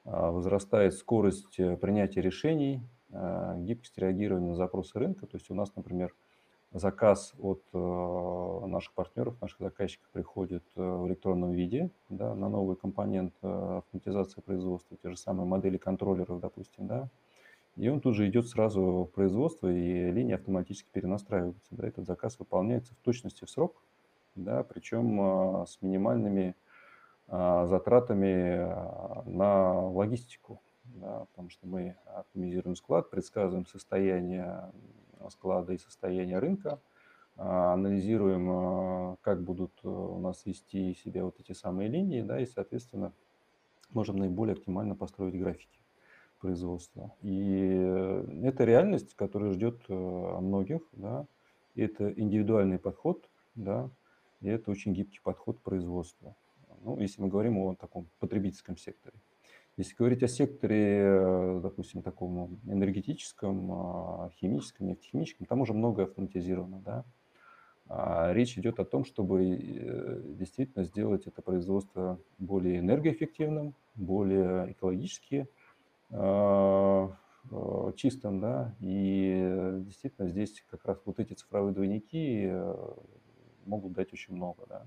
возрастает 0.05 0.95
скорость 0.95 1.55
принятия 1.79 2.19
решений, 2.19 2.81
гибкость 3.09 3.97
реагирования 3.97 4.49
на 4.49 4.55
запросы 4.55 4.99
рынка. 4.99 5.25
То 5.27 5.37
есть 5.37 5.49
у 5.49 5.53
нас, 5.53 5.73
например, 5.77 6.13
заказ 6.73 7.33
от 7.39 7.63
наших 7.71 8.91
партнеров, 8.93 9.39
наших 9.39 9.59
заказчиков 9.59 10.09
приходит 10.11 10.63
в 10.75 11.07
электронном 11.07 11.51
виде 11.51 11.89
да, 12.09 12.35
на 12.35 12.49
новый 12.49 12.75
компонент 12.75 13.33
автоматизации 13.41 14.41
производства, 14.41 14.97
те 15.01 15.09
же 15.09 15.15
самые 15.15 15.47
модели 15.47 15.77
контроллеров, 15.77 16.41
допустим, 16.41 16.87
да, 16.87 17.07
и 17.75 17.89
он 17.89 18.01
тут 18.01 18.15
же 18.15 18.27
идет 18.27 18.47
сразу 18.47 19.07
в 19.09 19.15
производство, 19.15 19.67
и 19.67 20.11
линия 20.11 20.35
автоматически 20.35 20.89
перенастраивается. 20.91 21.67
Да, 21.71 21.87
этот 21.87 22.05
заказ 22.05 22.37
выполняется 22.37 22.93
в 22.93 22.97
точности 22.97 23.45
в 23.45 23.49
срок, 23.49 23.81
да, 24.35 24.63
причем 24.63 25.19
а, 25.19 25.65
с 25.65 25.81
минимальными 25.81 26.55
а, 27.27 27.65
затратами 27.65 28.57
а, 28.59 29.23
на 29.25 29.87
логистику, 29.87 30.61
да, 30.85 31.25
потому 31.31 31.49
что 31.49 31.65
мы 31.65 31.95
оптимизируем 32.05 32.75
склад, 32.75 33.09
предсказываем 33.09 33.65
состояние 33.65 34.71
склада 35.29 35.73
и 35.73 35.77
состояние 35.77 36.39
рынка, 36.39 36.79
анализируем, 37.37 39.17
как 39.21 39.41
будут 39.41 39.71
у 39.83 40.19
нас 40.19 40.45
вести 40.45 40.93
себя 40.93 41.23
вот 41.23 41.39
эти 41.39 41.53
самые 41.53 41.89
линии, 41.89 42.21
да, 42.21 42.39
и, 42.39 42.45
соответственно, 42.45 43.13
можем 43.89 44.17
наиболее 44.17 44.53
оптимально 44.53 44.95
построить 44.95 45.39
графики 45.39 45.82
производства. 46.43 47.15
И 47.21 47.71
э, 47.73 48.25
это 48.43 48.65
реальность, 48.65 49.15
которая 49.15 49.53
ждет 49.53 49.79
э, 49.87 49.93
многих, 49.93 50.81
да, 50.91 51.25
это 51.73 52.11
индивидуальный 52.11 52.79
подход, 52.79 53.29
да, 53.55 53.89
и 54.41 54.49
это 54.49 54.69
очень 54.69 54.93
гибкий 54.93 55.21
подход 55.23 55.59
к 55.59 55.61
производству. 55.61 56.35
Ну, 56.83 56.99
если 56.99 57.21
мы 57.21 57.29
говорим 57.29 57.57
о 57.59 57.75
таком 57.75 58.07
потребительском 58.19 58.75
секторе. 58.75 59.15
Если 59.77 59.95
говорить 59.95 60.21
о 60.21 60.27
секторе, 60.27 60.99
э, 61.05 61.59
допустим, 61.63 62.01
таком 62.01 62.59
энергетическом, 62.67 63.71
а, 63.71 64.29
химическом, 64.35 64.87
нефтехимическом, 64.87 65.47
там 65.47 65.61
уже 65.61 65.73
многое 65.73 66.07
автоматизировано, 66.07 66.81
да. 66.85 67.05
А 67.87 68.33
речь 68.33 68.57
идет 68.57 68.79
о 68.79 68.85
том, 68.85 69.05
чтобы 69.05 69.37
действительно 70.37 70.83
сделать 70.83 71.25
это 71.25 71.41
производство 71.41 72.19
более 72.37 72.79
энергоэффективным, 72.79 73.75
более 73.95 74.71
экологически 74.73 75.47
чистым, 77.95 78.39
да, 78.39 78.73
и 78.79 79.79
действительно 79.79 80.27
здесь 80.27 80.63
как 80.69 80.85
раз 80.85 81.01
вот 81.05 81.19
эти 81.19 81.33
цифровые 81.33 81.73
двойники 81.73 82.47
э, 82.49 82.75
могут 83.65 83.93
дать 83.93 84.13
очень 84.13 84.35
много, 84.35 84.65
да. 84.67 84.85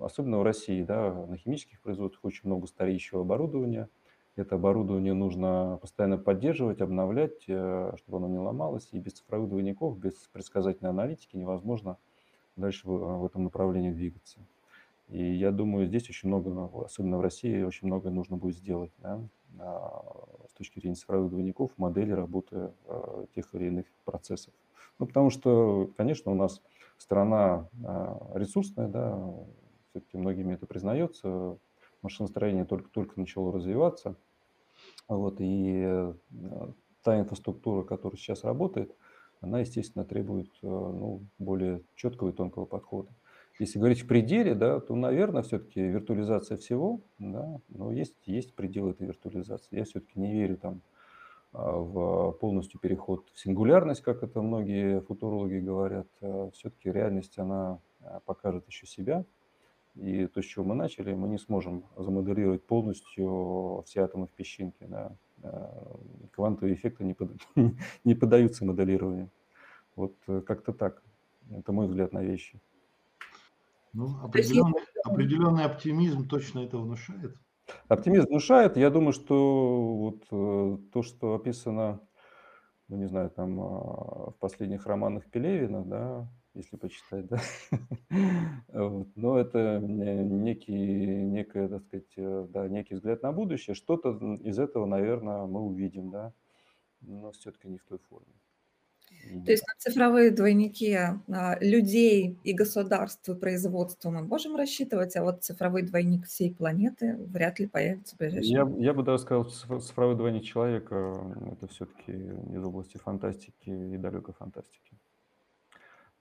Особенно 0.00 0.38
в 0.38 0.42
России, 0.44 0.82
да, 0.84 1.12
на 1.12 1.36
химических 1.36 1.80
производствах 1.80 2.24
очень 2.24 2.42
много 2.44 2.66
стареющего 2.68 3.22
оборудования. 3.22 3.88
Это 4.36 4.54
оборудование 4.54 5.14
нужно 5.14 5.78
постоянно 5.80 6.16
поддерживать, 6.16 6.80
обновлять, 6.80 7.42
чтобы 7.42 8.18
оно 8.18 8.28
не 8.28 8.38
ломалось. 8.38 8.88
И 8.92 8.98
без 8.98 9.14
цифровых 9.14 9.48
двойников, 9.48 9.98
без 9.98 10.14
предсказательной 10.32 10.90
аналитики 10.90 11.36
невозможно 11.36 11.98
дальше 12.54 12.88
в 12.88 13.24
этом 13.26 13.42
направлении 13.44 13.90
двигаться. 13.90 14.38
И 15.08 15.22
я 15.34 15.50
думаю, 15.50 15.86
здесь 15.86 16.08
очень 16.08 16.28
много, 16.28 16.84
особенно 16.84 17.18
в 17.18 17.20
России, 17.20 17.62
очень 17.62 17.86
много 17.88 18.10
нужно 18.10 18.36
будет 18.36 18.56
сделать 18.56 18.92
да, 18.98 19.20
с 20.48 20.52
точки 20.56 20.80
зрения 20.80 20.96
цифровых 20.96 21.30
двойников, 21.30 21.72
модели 21.76 22.12
работы 22.12 22.72
а, 22.86 23.26
тех 23.34 23.54
или 23.54 23.66
иных 23.66 23.86
процессов. 24.04 24.54
Ну, 24.98 25.06
потому 25.06 25.30
что, 25.30 25.90
конечно, 25.96 26.32
у 26.32 26.34
нас 26.34 26.62
страна 26.96 27.68
а, 27.84 28.32
ресурсная, 28.34 28.88
да, 28.88 29.22
все-таки 29.90 30.16
многими 30.16 30.54
это 30.54 30.66
признается, 30.66 31.58
машиностроение 32.02 32.64
только-только 32.64 33.20
начало 33.20 33.52
развиваться. 33.52 34.16
Вот, 35.06 35.36
и 35.38 36.12
та 37.02 37.20
инфраструктура, 37.20 37.84
которая 37.84 38.16
сейчас 38.16 38.42
работает, 38.42 38.96
она, 39.40 39.60
естественно, 39.60 40.04
требует 40.04 40.50
ну, 40.62 41.20
более 41.38 41.82
четкого 41.94 42.30
и 42.30 42.32
тонкого 42.32 42.64
подхода. 42.64 43.10
Если 43.58 43.78
говорить 43.78 44.02
в 44.02 44.08
пределе, 44.08 44.54
да, 44.54 44.80
то, 44.80 44.96
наверное, 44.96 45.42
все-таки 45.42 45.80
виртуализация 45.80 46.56
всего, 46.56 47.00
да, 47.18 47.60
но 47.68 47.92
есть, 47.92 48.16
есть 48.26 48.54
предел 48.54 48.90
этой 48.90 49.06
виртуализации. 49.06 49.76
Я 49.76 49.84
все-таки 49.84 50.18
не 50.18 50.32
верю 50.32 50.56
там 50.56 50.80
а, 51.52 51.72
в 51.78 52.32
полностью 52.32 52.80
переход 52.80 53.30
в 53.32 53.38
сингулярность, 53.38 54.02
как 54.02 54.24
это 54.24 54.42
многие 54.42 55.00
футурологи 55.02 55.58
говорят. 55.58 56.08
А 56.20 56.50
все-таки 56.50 56.90
реальность, 56.90 57.38
она 57.38 57.78
а, 58.00 58.20
покажет 58.24 58.66
еще 58.66 58.86
себя. 58.86 59.24
И 59.94 60.26
то, 60.26 60.42
с 60.42 60.44
чего 60.44 60.64
мы 60.64 60.74
начали, 60.74 61.14
мы 61.14 61.28
не 61.28 61.38
сможем 61.38 61.84
замоделировать 61.96 62.66
полностью 62.66 63.84
все 63.86 64.00
атомы 64.00 64.26
в 64.26 64.30
песчинке. 64.30 64.88
Да. 64.88 65.12
Квантовые 66.32 66.74
эффекты 66.74 67.04
не, 67.04 67.14
под... 67.14 67.30
не 68.04 68.14
поддаются 68.16 68.64
моделированию. 68.64 69.30
Вот 69.94 70.16
э, 70.26 70.40
как-то 70.40 70.72
так. 70.72 71.02
Это 71.50 71.70
мой 71.70 71.86
взгляд 71.86 72.12
на 72.12 72.24
вещи. 72.24 72.58
Ну, 73.94 74.18
определенный, 74.22 74.82
определенный 75.04 75.64
оптимизм 75.64 76.28
точно 76.28 76.60
это 76.60 76.78
внушает. 76.78 77.36
Оптимизм 77.88 78.26
внушает. 78.26 78.76
Я 78.76 78.90
думаю, 78.90 79.12
что 79.12 79.94
вот 79.96 80.24
э, 80.30 80.78
то, 80.92 81.02
что 81.02 81.34
описано, 81.34 82.00
ну, 82.88 82.96
не 82.96 83.06
знаю, 83.06 83.30
там 83.30 83.60
а, 83.60 84.30
в 84.30 84.36
последних 84.40 84.86
романах 84.86 85.30
Пелевина, 85.30 85.84
да, 85.84 86.28
если 86.54 86.76
почитать, 86.76 87.26
да, 87.26 87.40
вот. 88.68 89.08
но 89.14 89.38
это 89.38 89.78
некий, 89.78 90.74
некое, 90.74 91.68
так 91.68 91.82
сказать, 91.84 92.12
э, 92.16 92.46
да, 92.50 92.68
некий 92.68 92.96
взгляд 92.96 93.22
на 93.22 93.32
будущее. 93.32 93.74
Что-то 93.74 94.10
из 94.42 94.58
этого, 94.58 94.86
наверное, 94.86 95.46
мы 95.46 95.60
увидим, 95.60 96.10
да, 96.10 96.34
но 97.00 97.30
все-таки 97.30 97.68
не 97.68 97.78
в 97.78 97.84
той 97.84 97.98
форме. 97.98 98.34
То 99.44 99.52
есть 99.52 99.64
на 99.66 99.74
цифровые 99.78 100.30
двойники 100.30 100.92
а, 100.94 101.58
людей 101.60 102.38
и 102.44 102.52
государств 102.52 103.28
и 103.28 103.34
производства 103.34 104.10
мы 104.10 104.22
можем 104.22 104.56
рассчитывать, 104.56 105.16
а 105.16 105.22
вот 105.22 105.42
цифровой 105.44 105.82
двойник 105.82 106.26
всей 106.26 106.54
планеты 106.54 107.16
вряд 107.16 107.58
ли 107.58 107.66
появится 107.66 108.16
в 108.16 108.18
ближайшее 108.18 108.52
Я, 108.52 108.66
я 108.78 108.94
бы 108.94 109.02
даже 109.02 109.22
сказал, 109.22 109.48
что 109.48 109.80
цифровой 109.80 110.16
двойник 110.16 110.44
человека– 110.44 111.36
это 111.52 111.66
все-таки 111.68 112.12
из 112.12 112.64
области 112.64 112.98
фантастики 112.98 113.70
и 113.70 113.96
далекой 113.96 114.34
фантастики. 114.34 114.98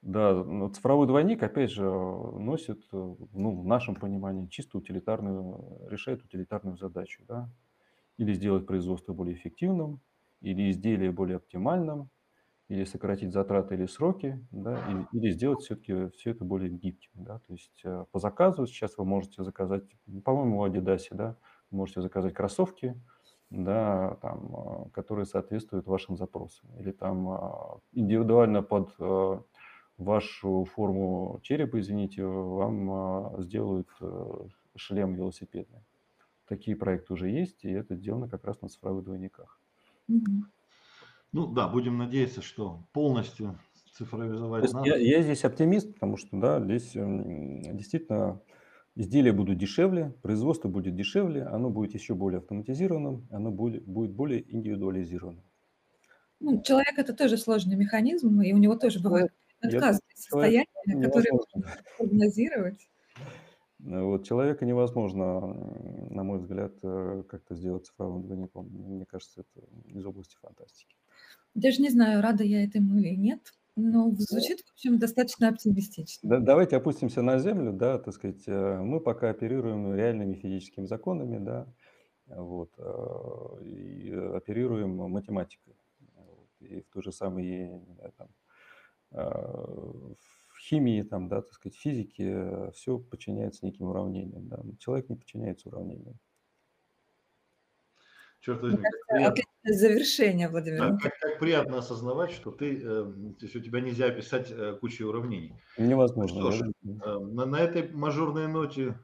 Да, 0.01 0.43
но 0.43 0.67
цифровой 0.67 1.07
двойник, 1.07 1.41
опять 1.43 1.71
же, 1.71 1.85
носит, 1.85 2.83
ну, 2.91 3.61
в 3.61 3.65
нашем 3.65 3.95
понимании, 3.95 4.47
чисто 4.47 4.77
утилитарную, 4.77 5.87
решает 5.89 6.23
утилитарную 6.23 6.77
задачу, 6.77 7.23
да, 7.25 7.49
или 8.17 8.33
сделать 8.33 8.67
производство 8.67 9.13
более 9.13 9.35
эффективным, 9.35 10.01
или 10.41 10.69
изделие 10.69 11.11
более 11.11 11.37
оптимальным, 11.37 12.09
или 12.74 12.86
сократить 12.86 13.32
затраты 13.32 13.76
или 13.76 13.86
сроки, 13.86 14.43
да, 14.51 14.84
или, 14.89 15.07
или 15.11 15.32
сделать 15.32 15.61
все-таки 15.61 16.09
все 16.17 16.32
это 16.32 16.43
более 16.43 16.71
гибким. 16.71 17.11
Да, 17.13 17.38
то 17.38 17.53
есть 17.53 17.82
э, 17.84 18.05
по 18.11 18.17
заказу 18.17 18.65
сейчас 18.65 18.97
вы 18.97 19.05
можете 19.05 19.43
заказать, 19.43 19.84
по-моему, 20.26 20.57
в 20.57 20.65
Adidas, 20.65 21.03
да, 21.11 21.38
можете 21.69 22.01
заказать 22.01 22.34
кроссовки, 22.34 22.99
да, 23.51 24.17
там, 24.21 24.55
э, 24.55 24.89
которые 24.89 25.26
соответствуют 25.26 25.86
вашим 25.86 26.17
запросам. 26.17 26.67
Или 26.80 26.91
там 26.91 27.30
э, 27.30 27.39
индивидуально 27.91 28.63
под 28.63 28.95
вашу 29.99 30.65
форму 30.65 31.39
черепа, 31.43 31.80
извините, 31.80 32.26
вам 32.26 33.39
сделают 33.43 33.88
шлем 34.76 35.13
велосипедный. 35.13 35.82
Такие 36.47 36.76
проекты 36.76 37.13
уже 37.13 37.30
есть, 37.30 37.63
и 37.63 37.69
это 37.69 37.95
сделано 37.95 38.28
как 38.28 38.43
раз 38.43 38.59
на 38.61 38.69
цифровых 38.69 39.03
двойниках. 39.03 39.59
Mm-hmm. 40.09 40.41
Ну 41.34 41.47
да, 41.47 41.67
будем 41.67 41.97
надеяться, 41.97 42.41
что 42.41 42.88
полностью 42.93 43.59
цифровизовать 43.91 44.71
надо. 44.71 44.88
Я, 44.88 44.97
я 44.97 45.21
здесь 45.23 45.43
оптимист, 45.43 45.93
потому 45.93 46.17
что 46.17 46.39
да, 46.39 46.63
здесь 46.63 46.91
действительно 46.93 48.41
изделия 48.95 49.34
будут 49.34 49.57
дешевле, 49.57 50.13
производство 50.21 50.67
будет 50.69 50.95
дешевле, 50.95 51.43
оно 51.43 51.69
будет 51.69 51.93
еще 51.95 52.13
более 52.13 52.38
автоматизированным, 52.38 53.27
оно 53.31 53.51
будет, 53.51 53.84
будет 53.86 54.11
более 54.11 54.43
индивидуализированным. 54.53 55.43
Ну, 56.39 56.61
человек 56.61 56.97
это 56.97 57.13
тоже 57.13 57.38
сложный 57.38 57.75
механизм, 57.75 58.41
и 58.41 58.53
у 58.53 58.57
него 58.57 58.75
тоже 58.75 58.99
бывают 58.99 59.31
отказы 59.61 59.99
состояния, 60.13 60.67
которые 61.01 61.31
можно 61.34 61.73
прогнозировать. 61.97 62.88
Вот 63.79 64.25
человека 64.25 64.65
невозможно, 64.65 65.41
на 66.09 66.23
мой 66.23 66.39
взгляд, 66.39 66.73
э, 66.84 67.23
как-то 67.27 67.53
сделать 67.53 67.86
цифровым 67.86 68.23
двойником. 68.23 68.69
Мне 68.69 69.05
кажется, 69.05 69.41
это 69.41 69.65
из 69.88 70.05
области 70.05 70.38
фантастики. 70.41 70.95
Даже 71.55 71.81
не 71.81 71.89
знаю, 71.89 72.21
рада 72.21 72.43
я 72.43 72.63
этому 72.63 72.99
или 72.99 73.15
нет, 73.15 73.53
но 73.75 74.11
звучит, 74.17 74.61
в 74.61 74.73
общем, 74.73 74.99
достаточно 74.99 75.49
оптимистично. 75.49 76.29
Да, 76.29 76.39
давайте 76.39 76.77
опустимся 76.77 77.21
на 77.21 77.39
землю, 77.39 77.73
да, 77.73 77.97
так 77.99 78.13
сказать, 78.13 78.43
э, 78.47 78.77
мы 78.81 78.99
пока 78.99 79.29
оперируем 79.29 79.95
реальными 79.95 80.35
физическими 80.35 80.85
законами, 80.85 81.37
да, 81.37 81.67
вот, 82.27 82.71
э, 82.77 83.63
и 83.65 84.11
оперируем 84.11 84.95
математикой. 84.95 85.75
И 86.59 86.81
в 86.81 86.89
той 86.89 87.03
же 87.03 87.11
самой, 87.11 87.81
там, 88.17 88.29
в 89.11 90.59
химии, 90.61 91.01
там, 91.01 91.27
да, 91.27 91.41
так 91.41 91.51
сказать, 91.53 91.77
физике 91.77 92.71
все 92.73 92.97
подчиняется 92.97 93.65
неким 93.65 93.87
уравнениям. 93.87 94.47
Да. 94.47 94.63
Человек 94.79 95.09
не 95.09 95.17
подчиняется 95.17 95.67
уравнениям. 95.67 96.17
Черт 98.43 98.61
возьми, 98.61 98.77
как 98.83 98.91
приятно, 99.07 99.43
завершение, 99.63 100.49
Владимир. 100.49 100.79
Да, 100.79 100.97
как, 100.97 101.17
как 101.17 101.39
приятно 101.39 101.77
осознавать, 101.77 102.31
что 102.31 102.51
ты, 102.51 102.75
э, 102.75 102.79
то 102.81 103.45
есть 103.45 103.55
у 103.55 103.61
тебя 103.61 103.79
нельзя 103.79 104.07
описать 104.07 104.51
э, 104.51 104.77
кучу 104.81 105.07
уравнений. 105.07 105.55
Невозможно. 105.77 106.41
Что 106.41 106.51
ж, 106.51 106.61
э, 106.61 106.69
на, 106.83 107.45
на 107.45 107.55
этой 107.55 107.89
мажорной 107.93 108.49
ноте 108.49 108.99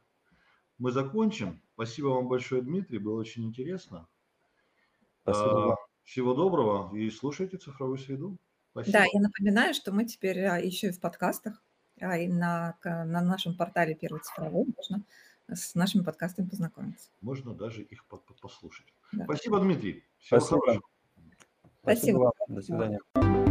мы 0.78 0.92
закончим. 0.92 1.62
Спасибо 1.76 2.08
вам 2.08 2.28
большое, 2.28 2.62
Дмитрий, 2.62 2.98
было 2.98 3.18
очень 3.18 3.46
интересно. 3.46 4.10
Спасибо. 5.22 5.72
А, 5.72 5.76
всего 6.04 6.34
доброго 6.34 6.94
и 6.94 7.10
слушайте 7.10 7.56
цифровую 7.56 7.98
среду. 7.98 8.38
Спасибо. 8.72 8.98
Да, 8.98 9.06
я 9.10 9.22
напоминаю, 9.22 9.74
что 9.74 9.94
мы 9.94 10.04
теперь 10.04 10.44
а, 10.44 10.58
еще 10.58 10.88
и 10.88 10.92
в 10.92 11.00
подкастах, 11.00 11.64
а 12.02 12.18
и 12.18 12.28
на, 12.28 12.78
на 12.84 13.22
нашем 13.22 13.56
портале 13.56 13.96
Первый 13.96 14.20
цифровой 14.20 14.66
можно 14.76 15.06
с 15.48 15.76
нашими 15.76 16.04
подкастами 16.04 16.50
познакомиться. 16.50 17.10
Можно 17.22 17.54
даже 17.54 17.84
их 17.84 18.06
послушать. 18.42 18.94
Да. 19.12 19.24
Спасибо, 19.26 19.60
Дмитрий. 19.60 20.04
Всего 20.20 20.40
Спасибо. 20.40 20.62
Хорошего. 20.62 20.84
Спасибо. 21.82 22.32
Спасибо. 22.36 22.56
До 22.56 22.62
свидания. 22.62 23.46